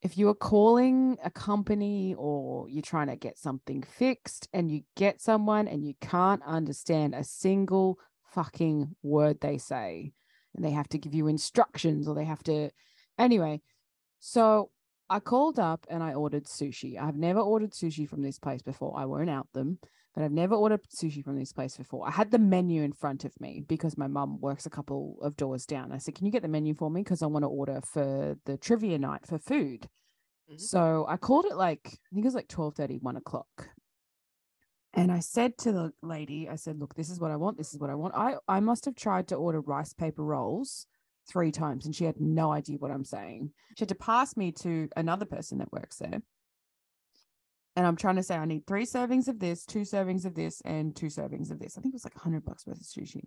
if 0.00 0.16
you 0.16 0.28
are 0.28 0.34
calling 0.34 1.18
a 1.24 1.30
company 1.30 2.14
or 2.16 2.68
you're 2.68 2.82
trying 2.82 3.08
to 3.08 3.16
get 3.16 3.36
something 3.36 3.82
fixed 3.82 4.48
and 4.52 4.70
you 4.70 4.82
get 4.96 5.20
someone 5.20 5.66
and 5.66 5.84
you 5.84 5.94
can't 6.00 6.42
understand 6.46 7.14
a 7.14 7.24
single 7.24 7.98
fucking 8.32 8.94
word 9.02 9.40
they 9.40 9.58
say 9.58 10.12
and 10.54 10.64
they 10.64 10.70
have 10.70 10.88
to 10.88 10.98
give 10.98 11.14
you 11.14 11.26
instructions 11.26 12.06
or 12.06 12.14
they 12.14 12.24
have 12.24 12.42
to 12.44 12.70
anyway. 13.18 13.60
So 14.20 14.70
i 15.10 15.20
called 15.20 15.58
up 15.58 15.86
and 15.88 16.02
i 16.02 16.12
ordered 16.12 16.44
sushi. 16.44 17.00
I've 17.00 17.16
never 17.16 17.40
ordered 17.40 17.72
sushi 17.72 18.08
from 18.08 18.22
this 18.22 18.38
place 18.38 18.62
before. 18.62 18.94
I 18.96 19.06
won't 19.06 19.30
out 19.30 19.48
them 19.52 19.78
but 20.18 20.24
i've 20.24 20.32
never 20.32 20.56
ordered 20.56 20.80
sushi 20.90 21.22
from 21.22 21.38
this 21.38 21.52
place 21.52 21.76
before 21.76 22.04
i 22.08 22.10
had 22.10 22.32
the 22.32 22.38
menu 22.38 22.82
in 22.82 22.92
front 22.92 23.24
of 23.24 23.40
me 23.40 23.62
because 23.68 23.96
my 23.96 24.08
mum 24.08 24.40
works 24.40 24.66
a 24.66 24.70
couple 24.70 25.16
of 25.22 25.36
doors 25.36 25.64
down 25.64 25.92
i 25.92 25.98
said 25.98 26.16
can 26.16 26.26
you 26.26 26.32
get 26.32 26.42
the 26.42 26.48
menu 26.48 26.74
for 26.74 26.90
me 26.90 27.02
because 27.02 27.22
i 27.22 27.26
want 27.26 27.44
to 27.44 27.48
order 27.48 27.80
for 27.84 28.36
the 28.44 28.56
trivia 28.56 28.98
night 28.98 29.24
for 29.24 29.38
food 29.38 29.88
Mhm. 30.50 30.60
so 30.60 31.06
i 31.08 31.16
called 31.16 31.44
it 31.44 31.56
like 31.56 31.82
i 31.86 32.14
think 32.14 32.24
it 32.24 32.32
was 32.32 32.34
like 32.34 32.48
12 32.48 32.78
1 33.00 33.16
o'clock 33.16 33.68
and 34.94 35.12
I 35.12 35.20
said 35.20 35.58
to 35.58 35.70
the 35.70 35.92
lady, 36.02 36.48
I 36.48 36.56
said, 36.56 36.80
look, 36.80 36.94
this 36.94 37.10
is 37.10 37.20
what 37.20 37.30
I 37.30 37.36
want. 37.36 37.58
This 37.58 37.72
is 37.74 37.78
what 37.78 37.90
I 37.90 37.94
want. 37.94 38.14
I, 38.16 38.36
I 38.48 38.60
must 38.60 38.86
have 38.86 38.96
tried 38.96 39.28
to 39.28 39.36
order 39.36 39.60
rice 39.60 39.92
paper 39.92 40.24
rolls 40.24 40.86
three 41.30 41.52
times 41.52 41.84
and 41.84 41.94
she 41.94 42.04
had 42.04 42.18
no 42.18 42.52
idea 42.52 42.78
what 42.78 42.90
I'm 42.90 43.04
saying. 43.04 43.52
She 43.76 43.82
had 43.82 43.90
to 43.90 43.94
pass 43.94 44.36
me 44.36 44.50
to 44.52 44.88
another 44.96 45.26
person 45.26 45.58
that 45.58 45.70
works 45.70 45.98
there. 45.98 46.22
And 47.78 47.86
I'm 47.86 47.94
trying 47.94 48.16
to 48.16 48.24
say, 48.24 48.34
I 48.34 48.44
need 48.44 48.66
three 48.66 48.84
servings 48.84 49.28
of 49.28 49.38
this, 49.38 49.64
two 49.64 49.82
servings 49.82 50.24
of 50.24 50.34
this, 50.34 50.60
and 50.64 50.96
two 50.96 51.06
servings 51.06 51.52
of 51.52 51.60
this. 51.60 51.78
I 51.78 51.80
think 51.80 51.92
it 51.92 51.94
was 51.94 52.04
like 52.04 52.16
100 52.16 52.44
bucks 52.44 52.66
worth 52.66 52.80
of 52.80 52.82
sushi. 52.82 53.22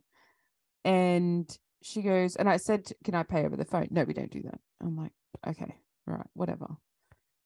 And 0.84 1.50
she 1.82 2.02
goes, 2.02 2.36
and 2.36 2.50
I 2.50 2.58
said, 2.58 2.92
can 3.06 3.16
I 3.16 3.24
pay 3.24 3.46
over 3.46 3.56
the 3.56 3.64
phone? 3.64 3.88
No, 3.92 4.04
we 4.04 4.14
don't 4.14 4.30
do 4.30 4.42
that. 4.42 4.60
I'm 4.82 4.98
like, 4.98 5.14
okay, 5.48 5.74
right, 6.06 6.28
whatever. 6.34 6.68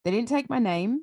They 0.04 0.10
didn't 0.10 0.26
take 0.26 0.50
my 0.50 0.58
name 0.58 1.02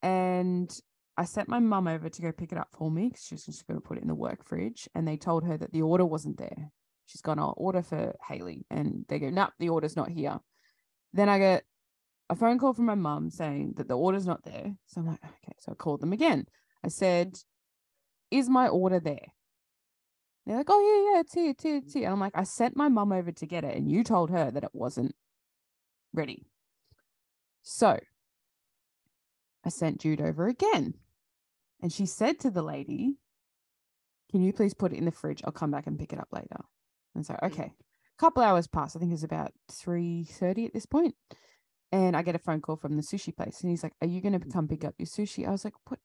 and 0.00 0.74
I 1.18 1.26
sent 1.26 1.50
my 1.50 1.58
mum 1.58 1.86
over 1.86 2.08
to 2.08 2.22
go 2.22 2.32
pick 2.32 2.52
it 2.52 2.58
up 2.58 2.68
for 2.72 2.90
me 2.90 3.10
because 3.10 3.26
she 3.26 3.34
was 3.34 3.44
just 3.44 3.66
going 3.66 3.78
to 3.78 3.86
put 3.86 3.98
it 3.98 4.02
in 4.02 4.08
the 4.08 4.14
work 4.14 4.42
fridge. 4.42 4.88
And 4.94 5.06
they 5.06 5.18
told 5.18 5.44
her 5.44 5.58
that 5.58 5.74
the 5.74 5.82
order 5.82 6.06
wasn't 6.06 6.38
there. 6.38 6.70
She's 7.04 7.20
gone, 7.20 7.38
I'll 7.38 7.52
order 7.58 7.82
for 7.82 8.16
Hailey. 8.26 8.64
And 8.70 9.04
they 9.10 9.18
go, 9.18 9.28
nope, 9.28 9.50
the 9.58 9.68
order's 9.68 9.96
not 9.96 10.08
here. 10.08 10.38
Then 11.12 11.28
I 11.28 11.38
get 11.38 11.64
a 12.28 12.34
phone 12.34 12.58
call 12.58 12.72
from 12.74 12.86
my 12.86 12.94
mum 12.94 13.30
saying 13.30 13.74
that 13.76 13.88
the 13.88 13.96
order's 13.96 14.26
not 14.26 14.44
there. 14.44 14.76
So 14.86 15.00
I'm 15.00 15.06
like, 15.06 15.22
okay. 15.24 15.54
So 15.58 15.72
I 15.72 15.74
called 15.74 16.00
them 16.00 16.12
again. 16.12 16.46
I 16.84 16.88
said, 16.88 17.38
is 18.30 18.48
my 18.48 18.68
order 18.68 19.00
there? 19.00 19.32
They're 20.44 20.56
like, 20.56 20.68
oh, 20.68 20.80
yeah, 20.80 21.14
yeah, 21.14 21.20
it's 21.20 21.34
here, 21.34 21.50
it's 21.50 21.62
here, 21.64 21.76
it's 21.76 21.94
here. 21.94 22.04
And 22.04 22.12
I'm 22.12 22.20
like, 22.20 22.36
I 22.36 22.44
sent 22.44 22.76
my 22.76 22.88
mum 22.88 23.12
over 23.12 23.32
to 23.32 23.46
get 23.46 23.64
it. 23.64 23.76
And 23.76 23.90
you 23.90 24.04
told 24.04 24.30
her 24.30 24.50
that 24.50 24.62
it 24.64 24.70
wasn't 24.72 25.14
ready. 26.12 26.46
So 27.62 27.98
I 29.64 29.68
sent 29.68 30.00
Jude 30.00 30.20
over 30.20 30.46
again. 30.46 30.94
And 31.82 31.92
she 31.92 32.06
said 32.06 32.38
to 32.40 32.50
the 32.50 32.62
lady, 32.62 33.16
Can 34.30 34.42
you 34.42 34.52
please 34.52 34.74
put 34.74 34.92
it 34.92 34.98
in 34.98 35.04
the 35.04 35.10
fridge? 35.12 35.42
I'll 35.44 35.52
come 35.52 35.70
back 35.70 35.86
and 35.86 35.98
pick 35.98 36.12
it 36.12 36.20
up 36.20 36.28
later. 36.32 36.64
And 37.14 37.24
so, 37.26 37.34
Mm. 37.34 37.46
okay. 37.50 37.72
A 37.72 38.18
couple 38.18 38.42
hours 38.42 38.66
pass. 38.66 38.96
I 38.96 38.98
think 38.98 39.10
it 39.10 39.14
was 39.14 39.24
about 39.24 39.52
3:30 39.68 40.64
at 40.66 40.72
this 40.72 40.86
point. 40.86 41.14
And 41.92 42.16
I 42.16 42.22
get 42.22 42.34
a 42.34 42.40
phone 42.40 42.60
call 42.60 42.76
from 42.76 42.96
the 42.96 43.02
sushi 43.02 43.34
place. 43.34 43.60
And 43.60 43.70
he's 43.70 43.82
like, 43.82 43.94
Are 44.00 44.06
you 44.06 44.20
gonna 44.20 44.40
mm. 44.40 44.52
come 44.52 44.68
pick 44.68 44.84
up 44.84 44.94
your 44.98 45.06
sushi? 45.06 45.46
I 45.46 45.50
was 45.50 45.64
like, 45.64 45.74
What 45.88 46.00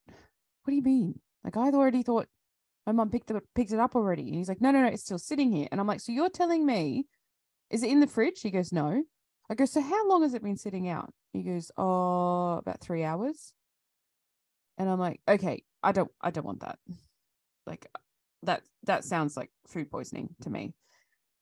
what 0.63 0.72
do 0.72 0.76
you 0.76 0.82
mean? 0.82 1.20
Like 1.44 1.58
I 1.58 1.70
already 1.70 2.04
thought 2.04 2.28
my 2.86 2.94
mom 2.94 3.10
picked 3.10 3.32
it 3.32 3.44
picked 3.56 3.72
it 3.72 3.80
up 3.80 3.96
already. 3.96 4.24
And 4.24 4.36
he's 4.36 4.50
like, 4.50 4.62
No, 4.62 4.72
no, 4.72 4.82
no, 4.82 4.88
it's 4.88 5.04
still 5.04 5.20
sitting 5.20 5.52
here. 5.52 5.67
And 5.72 5.80
I'm 5.80 5.88
like, 5.88 6.02
So 6.02 6.12
you're 6.12 6.30
telling 6.30 6.65
me, 6.65 7.06
is 7.70 7.84
it 7.84 7.89
in 7.89 8.00
the 8.00 8.08
fridge? 8.08 8.41
He 8.41 8.52
goes, 8.52 8.72
No. 8.72 9.04
I 9.50 9.56
go, 9.56 9.65
So 9.65 9.82
how 9.82 10.08
long 10.08 10.22
has 10.24 10.34
it 10.34 10.44
been 10.44 10.58
sitting 10.58 10.88
out? 10.88 11.13
He 11.34 11.44
goes, 11.44 11.72
Oh, 11.78 12.58
about 12.58 12.82
three 12.82 13.04
hours. 13.04 13.54
And 14.78 14.89
I'm 14.89 15.00
like, 15.00 15.22
okay, 15.28 15.63
I 15.84 15.91
don't 15.91 16.12
I 16.22 16.32
don't 16.32 16.46
want 16.46 16.62
that. 16.62 16.80
Like 17.67 17.86
that 18.44 18.63
that 18.84 19.04
sounds 19.04 19.38
like 19.38 19.52
food 19.67 19.91
poisoning 19.91 20.36
to 20.41 20.50
me. 20.50 20.74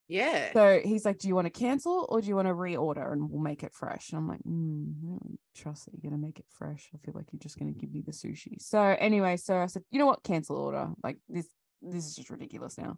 Yeah. 0.10 0.52
So 0.54 0.82
he's 0.84 1.06
like, 1.06 1.19
Do 1.19 1.28
you 1.28 1.36
want 1.36 1.45
to 1.45 1.52
cancel 1.52 2.08
or 2.10 2.19
do 2.19 2.28
you 2.28 2.36
want 2.36 2.48
to 2.48 2.54
reorder 2.54 3.13
and 3.13 3.30
we'll 3.30 3.41
make 3.41 3.63
it 3.63 3.74
fresh? 3.74 4.10
And 4.12 4.17
I'm 4.17 4.28
like, 4.28 4.41
mm, 4.41 4.91
I 5.04 5.08
don't 5.08 5.39
trust 5.56 5.86
that 5.86 5.93
you're 5.93 6.10
gonna 6.10 6.22
make 6.22 6.39
it 6.39 6.45
fresh. 6.50 6.89
I 6.93 6.98
feel 6.98 7.13
like 7.15 7.28
you're 7.32 7.39
just 7.39 7.60
gonna 7.60 7.72
give 7.72 7.93
me 7.93 8.02
the 8.02 8.12
sushi. 8.12 8.60
So 8.60 8.82
anyway, 8.82 9.38
so 9.38 9.58
I 9.58 9.67
said, 9.67 9.84
you 9.91 10.00
know 10.00 10.08
what, 10.08 10.24
cancel 10.24 10.58
order. 10.58 10.89
Like 11.04 11.17
this 11.30 11.48
this 11.84 12.08
is 12.08 12.15
just 12.15 12.32
ridiculous 12.32 12.78
now. 12.78 12.98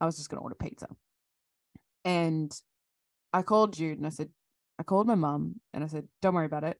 I 0.00 0.06
was 0.06 0.16
just 0.16 0.30
gonna 0.30 0.42
order 0.42 0.56
pizza. 0.56 0.88
And 2.06 2.50
I 3.34 3.42
called 3.42 3.74
Jude 3.74 3.98
and 3.98 4.06
I 4.06 4.10
said, 4.10 4.30
I 4.78 4.84
called 4.84 5.06
my 5.06 5.16
mum 5.16 5.56
and 5.74 5.84
I 5.84 5.86
said, 5.86 6.08
Don't 6.22 6.34
worry 6.34 6.46
about 6.46 6.64
it. 6.64 6.78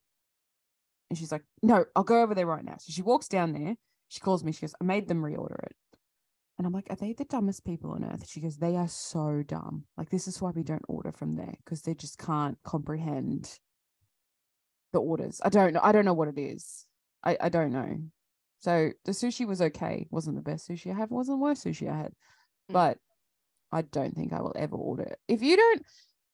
And 1.11 1.19
she's 1.19 1.31
like, 1.31 1.45
No, 1.63 1.85
I'll 1.95 2.05
go 2.05 2.23
over 2.23 2.35
there 2.35 2.47
right 2.47 2.65
now. 2.65 2.77
So 2.79 2.91
she 2.91 3.03
walks 3.03 3.29
down 3.29 3.53
there. 3.53 3.77
She 4.09 4.21
calls 4.21 4.43
me. 4.43 4.53
She 4.53 4.63
goes, 4.63 4.75
I 4.81 4.85
made 4.85 5.09
them 5.09 5.23
reorder 5.23 5.63
it. 5.65 5.77
And 6.59 6.67
I'm 6.67 6.73
like, 6.73 6.87
Are 6.91 6.97
they 6.97 7.13
the 7.13 7.25
dumbest 7.25 7.65
people 7.65 7.93
on 7.93 8.05
earth? 8.05 8.29
She 8.29 8.41
goes, 8.41 8.57
They 8.57 8.77
are 8.77 8.89
so 8.89 9.43
dumb. 9.47 9.85
Like, 9.97 10.11
this 10.11 10.27
is 10.27 10.41
why 10.41 10.51
we 10.51 10.63
don't 10.63 10.85
order 10.89 11.13
from 11.13 11.37
there 11.37 11.55
because 11.65 11.83
they 11.83 11.95
just 11.95 12.19
can't 12.19 12.59
comprehend 12.65 13.59
the 14.93 15.01
orders. 15.01 15.41
I 15.45 15.49
don't 15.49 15.75
know. 15.75 15.81
I 15.83 15.93
don't 15.93 16.05
know 16.05 16.15
what 16.15 16.29
it 16.29 16.39
is. 16.39 16.87
I, 17.25 17.37
I 17.41 17.49
don't 17.49 17.73
know. 17.73 17.99
So 18.61 18.91
the 19.05 19.13
sushi 19.13 19.47
was 19.47 19.61
okay. 19.61 20.07
Wasn't 20.11 20.37
the 20.37 20.43
best 20.43 20.69
sushi 20.69 20.93
I 20.93 20.99
have. 20.99 21.11
Wasn't 21.11 21.37
the 21.37 21.43
worst 21.43 21.65
sushi 21.65 21.91
I 21.91 21.97
had. 21.97 22.13
Mm. 22.71 22.73
But 22.73 22.99
I 23.73 23.83
don't 23.83 24.15
think 24.15 24.33
I 24.33 24.41
will 24.41 24.55
ever 24.57 24.77
order 24.77 25.03
it. 25.03 25.19
If 25.29 25.43
you 25.43 25.57
don't 25.57 25.83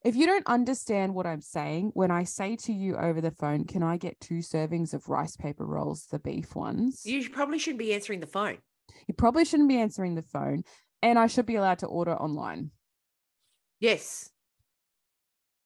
if 0.05 0.17
you 0.17 0.27
don't 0.27 0.47
understand 0.47 1.15
what 1.15 1.27
I'm 1.27 1.41
saying, 1.41 1.93
when 1.95 2.11
I 2.11 2.25
say 2.25 2.57
to 2.57 2.73
you 2.73 2.97
over 2.97 3.21
the 3.21 3.31
phone, 3.31 3.65
can 3.65 3.85
I 3.85 3.97
get 3.97 4.19
two 4.21 4.39
servings 4.39 4.95
of 4.95 5.09
rice 5.09 5.37
paper 5.37 5.65
rolls, 5.65 6.07
the 6.11 6.19
beef 6.19 6.57
ones? 6.57 7.03
You 7.05 7.29
probably 7.31 7.61
shouldn't 7.61 7.79
be 7.79 7.95
answering 7.95 8.19
the 8.19 8.27
phone. 8.27 8.59
You 9.07 9.15
probably 9.15 9.45
shouldn't 9.45 9.69
be 9.69 9.79
answering 9.79 10.15
the 10.15 10.23
phone. 10.23 10.65
And 11.03 11.19
I 11.19 11.27
should 11.27 11.47
be 11.47 11.57
allowed 11.57 11.81
to 11.81 11.87
order 11.87 12.15
online, 12.15 12.71
Yes. 13.81 14.31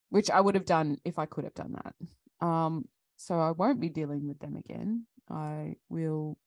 which 0.09 0.31
I 0.31 0.41
would 0.41 0.55
have 0.55 0.65
done 0.65 0.97
if 1.05 1.19
I 1.19 1.27
could 1.27 1.43
have 1.43 1.53
done 1.53 1.73
that. 1.73 2.45
Um, 2.45 2.87
so 3.17 3.39
I 3.39 3.51
won't 3.51 3.79
be 3.79 3.89
dealing 3.89 4.27
with 4.27 4.39
them 4.39 4.55
again. 4.55 5.05
I 5.29 5.75
will 5.89 6.39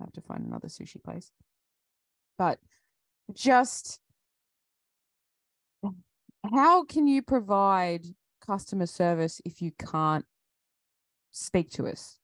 have 0.00 0.12
to 0.14 0.20
find 0.20 0.44
another 0.44 0.66
sushi 0.66 1.02
place. 1.02 1.30
But 2.36 2.58
just 3.32 4.00
how 6.52 6.84
can 6.84 7.06
you 7.06 7.22
provide 7.22 8.06
customer 8.44 8.86
service 8.86 9.40
if 9.44 9.62
you 9.62 9.72
can't 9.72 10.24
speak 11.30 11.70
to 11.70 11.86
us? 11.86 12.18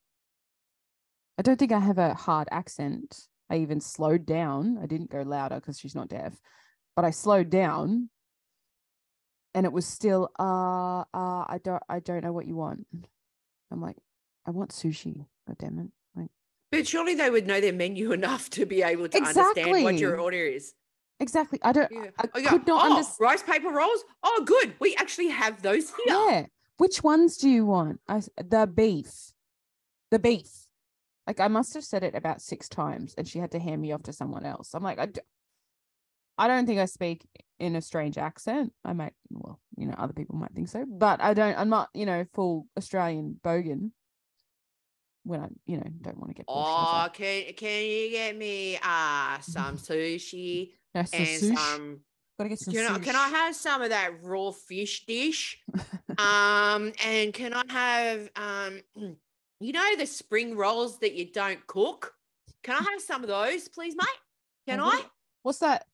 I 1.37 1.41
don't 1.41 1.57
think 1.57 1.71
I 1.71 1.79
have 1.79 1.97
a 1.97 2.13
hard 2.13 2.47
accent. 2.51 3.27
I 3.53 3.57
even 3.57 3.79
slowed 3.79 4.25
down. 4.25 4.79
I 4.81 4.87
didn't 4.87 5.11
go 5.11 5.21
louder 5.21 5.55
because 5.55 5.79
she's 5.79 5.93
not 5.93 6.09
deaf, 6.09 6.33
but 6.95 7.05
I 7.05 7.11
slowed 7.11 7.51
down 7.51 8.09
and 9.53 9.67
it 9.67 9.71
was 9.71 9.85
still 9.85 10.31
uh 10.39 11.01
uh 11.13 11.45
I 11.47 11.59
don't 11.63 11.83
I 11.87 11.99
don't 11.99 12.23
know 12.23 12.33
what 12.33 12.47
you 12.47 12.55
want. 12.55 12.87
I'm 13.71 13.79
like, 13.79 13.97
I 14.47 14.49
want 14.51 14.71
sushi. 14.71 15.27
God 15.47 15.57
damn 15.59 15.77
it. 15.77 15.87
Like 16.15 16.29
But 16.71 16.87
surely 16.87 17.13
they 17.13 17.29
would 17.29 17.45
know 17.45 17.61
their 17.61 17.73
menu 17.73 18.11
enough 18.19 18.49
to 18.51 18.65
be 18.65 18.81
able 18.81 19.07
to 19.09 19.17
understand 19.19 19.83
what 19.83 19.99
your 19.99 20.19
order 20.19 20.37
is. 20.37 20.73
exactly. 21.19 21.59
I 21.61 21.73
don't 21.73 21.91
Yeah. 21.91 22.09
I 22.17 22.29
Oh, 22.33 22.39
yeah. 22.39 22.49
could 22.49 22.65
not 22.65 22.87
oh, 22.87 22.89
understand. 22.89 23.17
rice 23.19 23.43
paper 23.43 23.69
rolls. 23.69 24.03
Oh, 24.23 24.43
good. 24.47 24.73
We 24.79 24.95
actually 24.95 25.27
have 25.29 25.61
those 25.61 25.89
here. 25.89 26.07
Yeah. 26.07 26.45
Which 26.77 27.03
ones 27.03 27.37
do 27.37 27.49
you 27.51 27.67
want? 27.67 28.01
I, 28.09 28.23
the 28.37 28.65
beef. 28.65 29.31
The 30.09 30.17
beef. 30.17 30.62
Like 31.27 31.39
I 31.39 31.47
must 31.47 31.73
have 31.73 31.83
said 31.83 32.03
it 32.03 32.15
about 32.15 32.41
six 32.41 32.67
times 32.67 33.13
and 33.17 33.27
she 33.27 33.39
had 33.39 33.51
to 33.51 33.59
hand 33.59 33.81
me 33.81 33.91
off 33.91 34.03
to 34.03 34.13
someone 34.13 34.45
else. 34.45 34.73
I'm 34.73 34.83
like, 34.83 34.99
I, 34.99 35.05
d- 35.05 35.21
I 36.37 36.47
don't 36.47 36.65
think 36.65 36.79
I 36.79 36.85
speak 36.85 37.25
in 37.59 37.75
a 37.75 37.81
strange 37.81 38.17
accent. 38.17 38.73
I 38.83 38.93
might, 38.93 39.13
well, 39.29 39.59
you 39.77 39.85
know, 39.85 39.95
other 39.97 40.13
people 40.13 40.35
might 40.35 40.51
think 40.53 40.67
so, 40.67 40.85
but 40.85 41.21
I 41.21 41.33
don't, 41.33 41.57
I'm 41.57 41.69
not, 41.69 41.89
you 41.93 42.05
know, 42.05 42.25
full 42.33 42.67
Australian 42.77 43.39
bogan 43.43 43.91
when 45.23 45.39
I, 45.39 45.47
you 45.65 45.77
know, 45.77 45.87
don't 46.01 46.17
want 46.17 46.31
to 46.31 46.35
get 46.35 46.45
Oh, 46.47 47.07
can 47.13 47.53
can 47.53 47.85
you 47.85 48.09
get 48.11 48.37
me 48.37 48.77
uh 48.83 49.39
some 49.39 49.77
sushi 49.77 50.71
No, 50.93 51.03
some 51.05 51.21
and 51.21 51.27
sush. 51.29 51.57
some 51.57 51.99
Gotta 52.37 52.49
get 52.49 52.59
some 52.59 52.73
can 52.73 52.91
I, 52.91 52.99
can 52.99 53.15
I 53.15 53.27
have 53.29 53.55
some 53.55 53.81
of 53.81 53.89
that 53.89 54.21
raw 54.21 54.51
fish 54.51 55.05
dish? 55.05 55.61
um 56.17 56.91
and 57.05 57.33
can 57.33 57.53
I 57.53 57.63
have 57.69 58.29
um 58.35 58.81
you 59.59 59.71
know 59.73 59.95
the 59.97 60.05
spring 60.05 60.55
rolls 60.57 60.99
that 60.99 61.13
you 61.13 61.25
don't 61.31 61.65
cook? 61.67 62.13
Can 62.63 62.75
I 62.75 62.91
have 62.91 63.01
some 63.01 63.23
of 63.23 63.27
those, 63.29 63.67
please, 63.67 63.95
mate? 63.95 64.07
Can 64.67 64.79
Oh, 64.79 64.85
what- 64.85 65.05
I? 65.05 65.09
What's 65.43 65.59
that? 65.59 65.87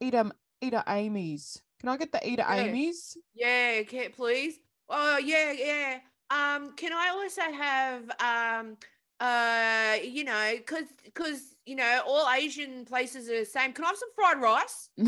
Eater, 0.00 0.30
Eater 0.62 0.82
Amy's. 0.86 1.60
Can 1.80 1.88
I 1.90 1.96
get 1.96 2.12
the 2.12 2.26
Eater 2.26 2.44
Yeah. 2.48 2.54
Amy's? 2.56 3.16
Yeah, 3.34 3.82
can 3.82 4.10
please. 4.12 4.58
Oh 4.88 5.18
yeah, 5.18 5.52
yeah. 5.52 6.00
Um, 6.30 6.74
can 6.76 6.92
I 6.92 7.08
also 7.10 7.42
have 7.52 8.10
um 8.20 8.76
uh 9.20 9.96
you 10.02 10.24
know, 10.24 10.54
cause 10.66 10.84
cause 11.14 11.54
you 11.66 11.76
know 11.76 12.02
all 12.06 12.28
Asian 12.30 12.84
places 12.84 13.28
are 13.28 13.40
the 13.40 13.44
same. 13.44 13.72
Can 13.72 13.84
I 13.84 13.88
have 13.88 13.98
some 13.98 14.12
fried 14.14 14.40
rice? 14.40 14.88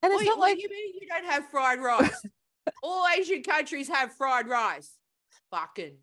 And 0.00 0.12
it's 0.12 0.20
Wait, 0.20 0.26
not 0.26 0.38
what 0.38 0.50
like 0.50 0.56
do 0.58 0.62
you 0.62 0.68
mean 0.70 0.94
you 1.00 1.08
don't 1.08 1.24
have 1.24 1.48
fried 1.50 1.80
rice? 1.80 2.22
all 2.82 3.06
Asian 3.18 3.42
countries 3.42 3.88
have 3.88 4.12
fried 4.14 4.48
rice. 4.48 4.92
Fucking. 5.50 5.96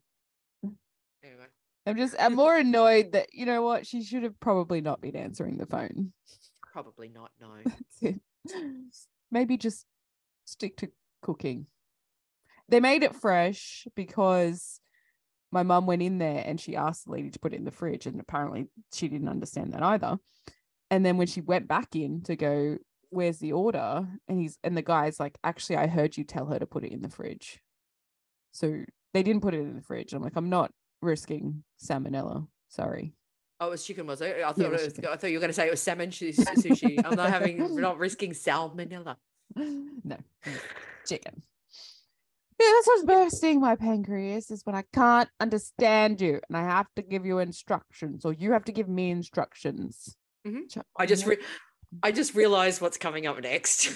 Anyway. 1.24 1.46
I'm 1.88 1.98
just 1.98 2.16
I'm 2.20 2.36
more 2.36 2.56
annoyed 2.58 3.12
that 3.12 3.34
you 3.34 3.46
know 3.46 3.62
what 3.62 3.86
she 3.86 4.04
should 4.04 4.24
have 4.24 4.40
probably 4.40 4.82
not 4.82 5.02
been 5.02 5.16
answering 5.16 5.58
the 5.58 5.68
phone. 5.68 6.14
Probably 6.74 7.10
not, 7.10 7.32
no. 7.40 7.48
That's 7.64 8.02
it. 8.02 8.22
Maybe 9.32 9.58
just 9.58 9.86
stick 10.46 10.78
to 10.78 10.90
cooking. 11.22 11.68
They 12.70 12.80
made 12.80 13.04
it 13.04 13.16
fresh 13.16 13.88
because 13.96 14.80
my 15.52 15.64
mum 15.64 15.86
went 15.86 16.02
in 16.02 16.18
there 16.18 16.44
and 16.46 16.60
she 16.60 16.76
asked 16.76 17.06
the 17.06 17.12
lady 17.12 17.30
to 17.30 17.40
put 17.40 17.54
it 17.54 17.58
in 17.58 17.66
the 17.66 17.72
fridge, 17.72 18.08
and 18.08 18.20
apparently 18.20 18.68
she 18.94 19.08
didn't 19.08 19.30
understand 19.30 19.74
that 19.74 19.84
either. 19.84 20.18
And 20.90 21.06
then 21.06 21.18
when 21.18 21.28
she 21.28 21.42
went 21.42 21.68
back 21.68 21.96
in 21.96 22.22
to 22.24 22.36
go, 22.36 22.78
"Where's 23.10 23.40
the 23.40 23.52
order?" 23.54 24.08
and 24.28 24.40
he's 24.40 24.58
and 24.64 24.76
the 24.76 24.82
guy's 24.82 25.20
like, 25.20 25.38
"Actually, 25.44 25.78
I 25.78 25.88
heard 25.88 26.18
you 26.18 26.24
tell 26.24 26.46
her 26.48 26.60
to 26.60 26.66
put 26.66 26.84
it 26.84 26.92
in 26.92 27.02
the 27.02 27.10
fridge." 27.10 27.62
So 28.52 28.86
they 29.14 29.24
didn't 29.24 29.42
put 29.42 29.54
it 29.54 29.60
in 29.60 29.76
the 29.76 29.82
fridge. 29.82 30.14
I'm 30.14 30.22
like, 30.22 30.36
I'm 30.36 30.50
not 30.50 30.72
risking 31.02 31.64
salmonella. 31.82 32.48
Sorry. 32.70 33.14
Oh, 33.60 33.68
it 33.68 33.72
was 33.72 33.86
chicken, 33.86 34.08
was 34.08 34.22
it? 34.22 34.38
I 34.38 34.52
thought 34.52 34.60
it 34.60 34.66
it 34.66 34.72
was 34.72 34.94
chicken. 34.94 35.06
I 35.12 35.16
thought 35.16 35.28
you 35.28 35.38
were 35.38 35.42
gonna 35.42 35.54
say 35.54 35.68
it 35.68 35.72
was 35.72 35.82
salmon 35.82 36.10
sushi. 36.12 37.02
I'm 37.06 37.16
not 37.16 37.30
having 37.30 37.58
we're 37.74 37.82
not 37.82 37.98
risking 37.98 38.32
salmonella. 38.32 39.16
no, 39.56 40.18
chicken. 41.08 41.44
Yeah, 42.60 42.72
that's 42.74 42.88
what's 42.88 43.04
bursting 43.04 43.60
my 43.60 43.76
pancreas 43.76 44.50
is 44.50 44.66
when 44.66 44.76
I 44.76 44.84
can't 44.94 45.30
understand 45.42 46.22
you 46.22 46.40
and 46.48 46.58
I 46.58 46.64
have 46.64 46.88
to 46.96 47.02
give 47.02 47.26
you 47.26 47.40
instructions 47.40 48.24
or 48.24 48.32
you 48.34 48.54
have 48.54 48.64
to 48.66 48.72
give 48.72 48.88
me 48.88 49.12
instructions. 49.12 50.16
Mhm. 50.48 50.82
I 50.98 51.06
just 51.06 51.26
re- 51.26 51.38
I 52.04 52.12
just 52.12 52.36
realized 52.36 52.82
what's 52.82 52.98
coming 52.98 53.28
up 53.28 53.42
next. 53.42 53.92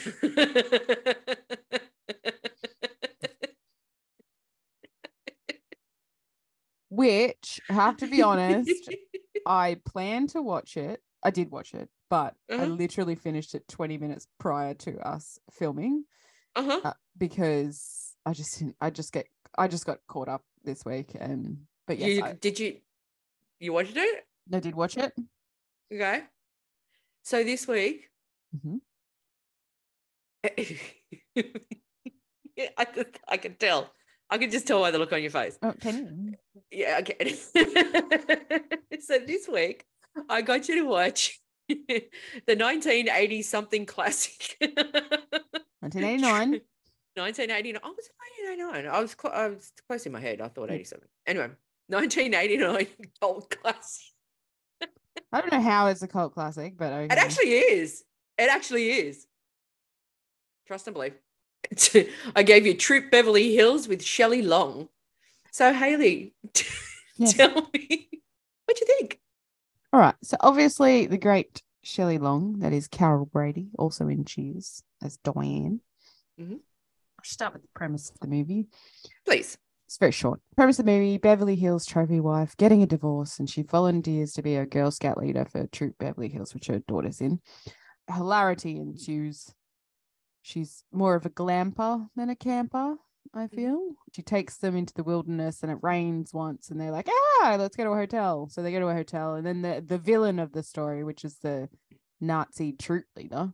which 6.89 7.60
I 7.69 7.73
have 7.73 7.97
to 7.97 8.08
be 8.08 8.21
honest, 8.21 8.71
I 9.45 9.78
plan 9.86 10.28
to 10.28 10.41
watch 10.41 10.78
it. 10.78 11.02
I 11.23 11.32
did 11.32 11.52
watch 11.52 11.73
it, 11.73 11.89
but 12.10 12.36
I 12.49 12.56
Uh-huh. 12.56 12.65
literally 12.65 13.15
finished 13.15 13.54
it 13.56 13.67
20 13.67 13.97
minutes 13.97 14.28
prior 14.39 14.73
to 14.75 14.97
us 15.08 15.38
filming 15.52 16.06
uh-huh. 16.56 16.82
uh, 16.84 16.93
because 17.17 18.15
I 18.25 18.34
just 18.34 18.58
didn't, 18.58 18.75
I 18.82 18.89
just 18.89 19.12
get 19.13 19.28
I 19.58 19.67
just 19.67 19.86
got 19.86 19.99
caught 20.08 20.30
up 20.30 20.43
this 20.63 20.86
week 20.86 21.15
and 21.19 21.65
but 21.88 21.97
yes, 21.97 22.10
you, 22.10 22.23
I, 22.23 22.34
did 22.34 22.60
you 22.60 22.78
you 23.60 23.73
watched 23.73 23.97
it? 23.97 24.25
I 24.54 24.60
did 24.60 24.75
watch 24.75 24.97
it. 24.97 25.13
Okay. 25.93 26.23
So 27.30 27.44
this 27.44 27.68
week, 27.68 28.10
Mhm. 28.58 28.82
Yeah, 32.56 32.70
I 32.76 32.86
could 32.86 33.20
I 33.28 33.38
could 33.38 33.60
tell. 33.60 33.94
I 34.32 34.39
can 34.39 34.50
just 34.50 34.65
tell 34.65 34.82
by 34.82 34.89
the 34.89 34.98
look 34.98 35.13
on 35.13 35.22
your 35.22 35.30
face. 35.30 35.60
Oh, 35.62 35.74
can 35.80 36.26
you? 36.26 36.34
Yeah, 36.72 36.98
okay. 37.02 37.34
so 39.00 39.20
this 39.20 39.48
week, 39.48 39.86
I 40.28 40.42
got 40.42 40.68
you 40.68 40.82
to 40.82 40.88
watch 40.89 41.39
the 41.70 42.10
1980 42.48 43.44
something 43.44 43.86
classic. 43.86 44.58
1989. 44.60 46.62
1989. 47.15 47.80
Oh, 47.84 47.92
was 47.94 48.08
it 48.08 48.13
1989? 48.50 48.88
I 48.92 49.00
was, 49.02 49.15
cl- 49.22 49.36
I 49.36 49.48
was 49.50 49.72
close 49.88 50.04
in 50.08 50.12
my 50.13 50.20
head. 50.20 50.42
I 50.42 50.48
thought 50.48 50.72
87. 50.72 51.08
Anyway, 51.28 51.50
1989 51.89 52.88
cult 53.22 53.56
classic. 53.62 54.15
I 55.32 55.42
don't 55.42 55.52
know 55.52 55.62
how 55.62 55.88
it's 55.88 56.02
a 56.02 56.08
cult 56.08 56.34
classic, 56.34 56.78
but 56.78 56.92
okay. 56.94 57.06
It 57.14 57.18
actually 57.20 57.50
is. 57.52 58.04
It 58.38 58.50
actually 58.50 58.92
is. 58.92 59.28
Trust 60.68 60.88
and 60.88 60.94
believe. 60.94 61.14
I 62.36 62.44
gave 62.44 62.66
you 62.66 62.74
Troop 62.74 63.12
Beverly 63.12 63.54
Hills 63.56 63.88
with 63.88 64.04
Shelley 64.04 64.42
Long. 64.42 64.90
So 65.52 65.74
Haley, 65.74 66.34
Yes. 67.18 67.34
tell 67.34 67.68
me 67.74 68.10
what 68.66 68.80
you 68.80 68.86
think. 68.88 69.20
All 69.92 70.00
right. 70.00 70.16
So 70.24 70.38
obviously 70.40 71.06
the 71.08 71.18
great 71.18 71.62
Shelley 71.84 72.18
Long, 72.18 72.60
that 72.60 72.72
is 72.72 72.88
Carol 72.88 73.26
Brady, 73.26 73.70
also 73.78 74.08
in 74.08 74.24
Cheers 74.26 74.84
as 75.04 75.18
Diane. 75.18 75.82
Mhm. 76.40 76.54
I'll 76.54 77.26
start 77.26 77.54
with 77.54 77.64
the 77.64 77.68
premise 77.76 78.10
of 78.10 78.20
the 78.20 78.28
movie. 78.28 78.68
Please. 79.26 79.58
It's 79.89 79.97
very 79.97 80.12
short. 80.12 80.39
Premise 80.56 80.78
of 80.78 80.86
the 80.86 80.91
movie 80.91 81.17
Beverly 81.17 81.56
Hills 81.56 81.84
trophy 81.84 82.19
wife 82.19 82.56
getting 82.58 82.84
a 82.84 82.86
divorce, 82.86 83.39
and 83.39 83.49
she 83.49 83.63
volunteers 83.63 84.34
to 84.34 84.43
be 84.43 84.56
a 84.56 84.63
Girl 84.63 84.91
Scout 84.91 85.17
leader 85.17 85.45
for 85.45 85.65
Troop 85.65 85.97
Beverly 85.97 86.30
Hills, 86.30 86.54
which 86.54 86.67
her 86.67 86.78
daughter's 86.88 87.21
in. 87.21 87.39
Hilarity 88.08 88.78
ensues. 88.78 89.52
She's 90.43 90.84
more 90.91 91.15
of 91.15 91.25
a 91.25 91.32
glamper 91.32 92.08
than 92.15 92.30
a 92.30 92.36
camper, 92.36 92.97
I 93.34 93.47
feel. 93.47 93.95
She 94.13 94.21
takes 94.21 94.58
them 94.58 94.78
into 94.78 94.93
the 94.93 95.04
wilderness 95.04 95.63
and 95.63 95.71
it 95.71 95.80
rains 95.82 96.36
once, 96.36 96.69
and 96.69 96.80
they're 96.80 96.91
like, 96.91 97.10
ah, 97.10 97.56
let's 97.58 97.75
go 97.75 97.84
to 97.84 97.89
a 97.89 97.95
hotel. 97.95 98.47
So 98.52 98.62
they 98.62 98.71
go 98.71 98.82
to 98.82 98.89
a 98.89 98.93
hotel, 98.93 99.34
and 99.34 99.43
then 99.43 99.63
the, 99.63 99.84
the 99.84 99.97
villain 99.97 100.38
of 100.38 100.52
the 100.52 100.62
story, 100.62 101.04
which 101.04 101.25
is 101.25 101.39
the 101.39 101.67
Nazi 102.21 102.73
troop 102.73 103.06
leader, 103.15 103.54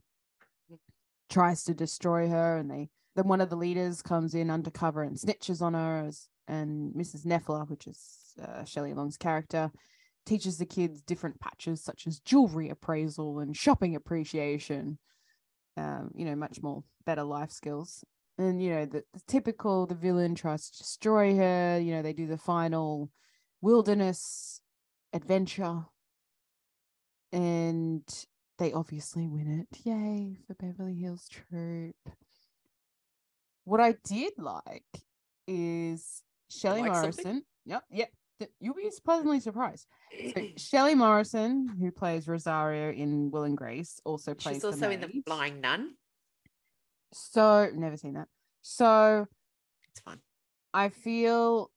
tries 1.30 1.64
to 1.64 1.74
destroy 1.74 2.28
her, 2.28 2.58
and 2.58 2.70
they 2.70 2.90
then 3.16 3.28
one 3.28 3.42
of 3.42 3.50
the 3.50 3.56
leaders 3.56 4.02
comes 4.02 4.36
in 4.36 4.50
undercover 4.50 5.04
and 5.04 5.18
snitches 5.18 5.62
on 5.62 5.74
her 5.74 6.06
as, 6.08 6.28
and 6.48 6.94
mrs 6.94 7.26
nefler 7.26 7.68
which 7.70 7.88
is 7.88 8.34
uh, 8.44 8.64
shelley 8.64 8.94
long's 8.94 9.18
character 9.18 9.72
teaches 10.26 10.58
the 10.58 10.66
kids 10.66 11.02
different 11.02 11.40
patches 11.40 11.84
such 11.84 12.08
as 12.08 12.20
jewelry 12.20 12.70
appraisal 12.70 13.40
and 13.40 13.56
shopping 13.56 13.96
appreciation. 13.96 14.98
Um, 15.78 16.12
you 16.16 16.26
know 16.26 16.36
much 16.36 16.62
more 16.62 16.84
better 17.06 17.24
life 17.24 17.52
skills. 17.52 18.04
And 18.38 18.62
you 18.62 18.72
know 18.72 18.86
the, 18.86 19.04
the 19.14 19.22
typical 19.28 19.86
the 19.86 19.96
villain 19.96 20.36
tries 20.36 20.70
to 20.70 20.78
destroy 20.78 21.36
her. 21.36 21.80
You 21.80 21.94
know 21.94 22.02
they 22.02 22.14
do 22.14 22.28
the 22.28 22.38
final 22.38 23.10
wilderness 23.62 24.62
adventure. 25.14 25.86
And 27.32 28.04
they 28.58 28.72
obviously 28.72 29.28
win 29.28 29.68
it. 29.70 29.80
Yay 29.84 30.38
for 30.48 30.54
beverly 30.56 30.96
hills 30.96 31.28
troop 31.30 31.96
what 33.66 33.82
I 33.82 33.96
did 34.06 34.34
like 34.38 34.86
is 35.48 36.24
Shelley 36.50 36.82
like 36.82 36.96
something? 36.96 37.24
Morrison. 37.24 37.46
Yep, 37.66 37.84
yep. 37.92 38.10
You'll 38.60 38.76
be 38.76 38.90
pleasantly 39.04 39.40
surprised. 39.40 39.88
So 40.36 40.42
Shelley 40.58 40.96
Morrison, 40.96 41.70
who 41.80 41.92
plays 41.92 42.28
Rosario 42.28 42.92
in 42.92 43.32
Will 43.32 43.44
and 43.44 43.58
Grace, 43.58 44.00
also 44.06 44.34
plays. 44.34 44.56
She's 44.58 44.64
also 44.66 44.90
in 44.90 45.02
the. 45.02 45.24
Flying 45.26 45.62
Nun. 45.62 45.96
So 47.14 47.70
never 47.74 47.98
seen 47.98 48.14
that. 48.14 48.28
So 48.62 49.26
It's 49.92 50.02
fun. 50.02 50.20
I 50.74 50.90
feel 50.90 51.72